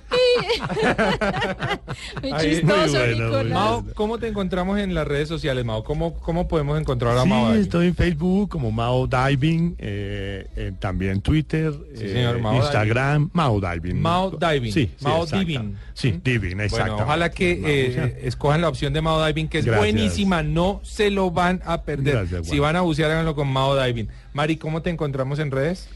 Pi. 0.10 0.16
Muy 2.22 2.32
Ay, 2.34 2.50
chistoso, 2.50 2.88
muy 2.88 2.90
bueno, 2.90 3.16
muy 3.16 3.26
Nicolás. 3.26 3.46
Mao, 3.54 3.86
¿cómo 3.94 4.18
te 4.18 4.28
encontramos 4.28 4.80
en 4.80 4.94
las 4.94 5.08
redes 5.08 5.28
sociales, 5.28 5.64
Mao? 5.66 5.84
¿Cómo, 5.84 6.14
cómo 6.16 6.48
podemos 6.48 6.80
encontrar 6.80 7.18
a 7.18 7.24
Sí, 7.24 7.30
Mao? 7.30 7.54
estoy 7.54 7.88
en 7.88 7.96
Facebook 7.96 8.50
como 8.50 8.72
Mao 8.72 9.08
Diving, 9.08 9.76
eh, 9.80 10.48
eh, 10.56 10.72
también 10.80 11.22
Twitter, 11.22 11.74
Sí, 11.96 12.04
eh, 12.06 12.14
señor, 12.14 12.40
Mao 12.40 12.56
Instagram, 12.58 13.30
Mao 13.34 13.60
Diving. 13.60 14.02
Mao 14.02 14.32
Diving. 14.32 14.72
Sí, 14.74 14.92
Mao. 15.02 15.26
Diving. 15.26 15.76
Sí, 15.94 16.12
¿Mm? 16.14 16.22
Diving, 16.24 16.60
exacto. 16.62 16.92
Bueno, 16.94 17.04
ojalá 17.06 17.32
que 17.32 17.62
eh, 17.66 18.20
escojan 18.24 18.62
la 18.62 18.70
opción 18.70 18.94
de 18.94 19.02
Mao 19.02 19.26
Diving, 19.26 19.48
que 19.48 19.60
es 19.60 19.66
Gracias. 19.66 19.94
buenísima, 19.94 20.44
no 20.44 20.82
se 20.84 21.12
lo 21.12 21.32
van 21.32 21.62
a 21.66 21.84
perder. 21.84 22.16
Gracias, 22.16 22.48
si 22.48 22.60
van 22.60 22.76
a 22.76 22.82
bucear, 22.82 23.12
háganlo 23.12 23.36
con 23.36 23.48
Mao 23.48 23.82
Diving. 23.82 24.10
Mari, 24.34 24.58
¿cómo 24.58 24.82
te 24.82 24.90
encontramos 24.90 25.40
en 25.40 25.52
redes? 25.52 25.88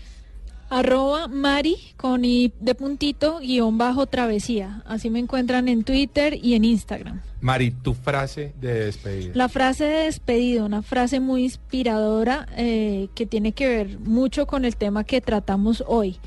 Arroba 0.69 1.27
Mari 1.27 1.77
con 1.97 2.23
i 2.25 2.53
de 2.59 2.75
puntito 2.75 3.39
guion 3.39 3.77
bajo 3.77 4.05
travesía. 4.05 4.81
Así 4.85 5.09
me 5.09 5.19
encuentran 5.19 5.67
en 5.67 5.83
Twitter 5.83 6.37
y 6.41 6.53
en 6.53 6.63
Instagram. 6.63 7.21
Mari, 7.41 7.71
tu 7.71 7.93
frase 7.93 8.53
de 8.59 8.85
despedida. 8.85 9.31
La 9.33 9.49
frase 9.49 9.85
de 9.85 10.03
despedida, 10.05 10.63
una 10.63 10.81
frase 10.81 11.19
muy 11.19 11.43
inspiradora 11.43 12.47
eh, 12.57 13.07
que 13.15 13.25
tiene 13.25 13.53
que 13.53 13.67
ver 13.67 13.99
mucho 13.99 14.45
con 14.45 14.65
el 14.65 14.75
tema 14.75 15.03
que 15.03 15.21
tratamos 15.21 15.83
hoy. 15.87 16.17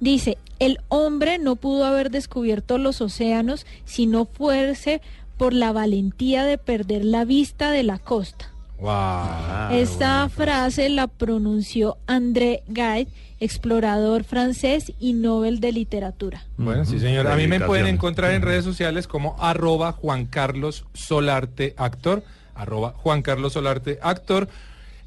Dice, 0.00 0.38
el 0.58 0.78
hombre 0.88 1.38
no 1.38 1.56
pudo 1.56 1.84
haber 1.84 2.10
descubierto 2.10 2.78
los 2.78 3.00
océanos 3.00 3.66
si 3.84 4.06
no 4.06 4.24
fuese 4.24 5.00
por 5.36 5.52
la 5.52 5.72
valentía 5.72 6.44
de 6.44 6.58
perder 6.58 7.04
la 7.04 7.24
vista 7.24 7.70
de 7.70 7.82
la 7.82 7.98
costa. 7.98 8.51
Wow. 8.82 9.70
Esta 9.70 10.28
frase 10.28 10.88
la 10.88 11.06
pronunció 11.06 11.98
André 12.08 12.64
Gide, 12.66 13.06
explorador 13.38 14.24
francés 14.24 14.92
y 14.98 15.12
Nobel 15.12 15.60
de 15.60 15.70
Literatura. 15.70 16.42
Bueno, 16.56 16.84
sí, 16.84 16.96
Ujú. 16.96 17.04
señor. 17.04 17.28
A 17.28 17.36
mí 17.36 17.46
me 17.46 17.60
pueden 17.60 17.86
encontrar 17.86 18.32
en 18.32 18.42
redes 18.42 18.64
sociales 18.64 19.06
como 19.06 19.36
arroba 19.38 19.92
Juan 19.92 20.26
Carlos 20.26 20.84
Solarte 20.94 21.74
Actor, 21.76 22.24
arroba 22.56 22.92
Juan 22.96 23.22
Carlos 23.22 23.52
Solarte 23.52 24.00
Actor. 24.02 24.48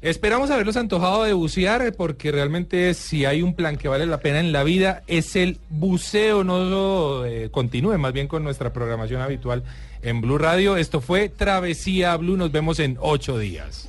Esperamos 0.02 0.50
haberlos 0.50 0.76
antojado 0.76 1.24
de 1.24 1.32
bucear 1.32 1.92
porque 1.96 2.30
realmente 2.30 2.92
si 2.94 3.24
hay 3.24 3.42
un 3.42 3.54
plan 3.54 3.76
que 3.76 3.88
vale 3.88 4.06
la 4.06 4.20
pena 4.20 4.40
en 4.40 4.52
la 4.52 4.62
vida 4.62 5.02
es 5.06 5.36
el 5.36 5.58
buceo. 5.70 6.44
No 6.44 7.24
eh, 7.24 7.48
continúe 7.50 7.98
más 7.98 8.12
bien 8.12 8.28
con 8.28 8.44
nuestra 8.44 8.72
programación 8.72 9.22
habitual 9.22 9.64
en 10.02 10.20
Blue 10.20 10.38
Radio. 10.38 10.76
Esto 10.76 11.00
fue 11.00 11.28
Travesía 11.28 12.16
Blue. 12.16 12.36
Nos 12.36 12.52
vemos 12.52 12.78
en 12.78 12.98
ocho 13.00 13.38
días. 13.38 13.88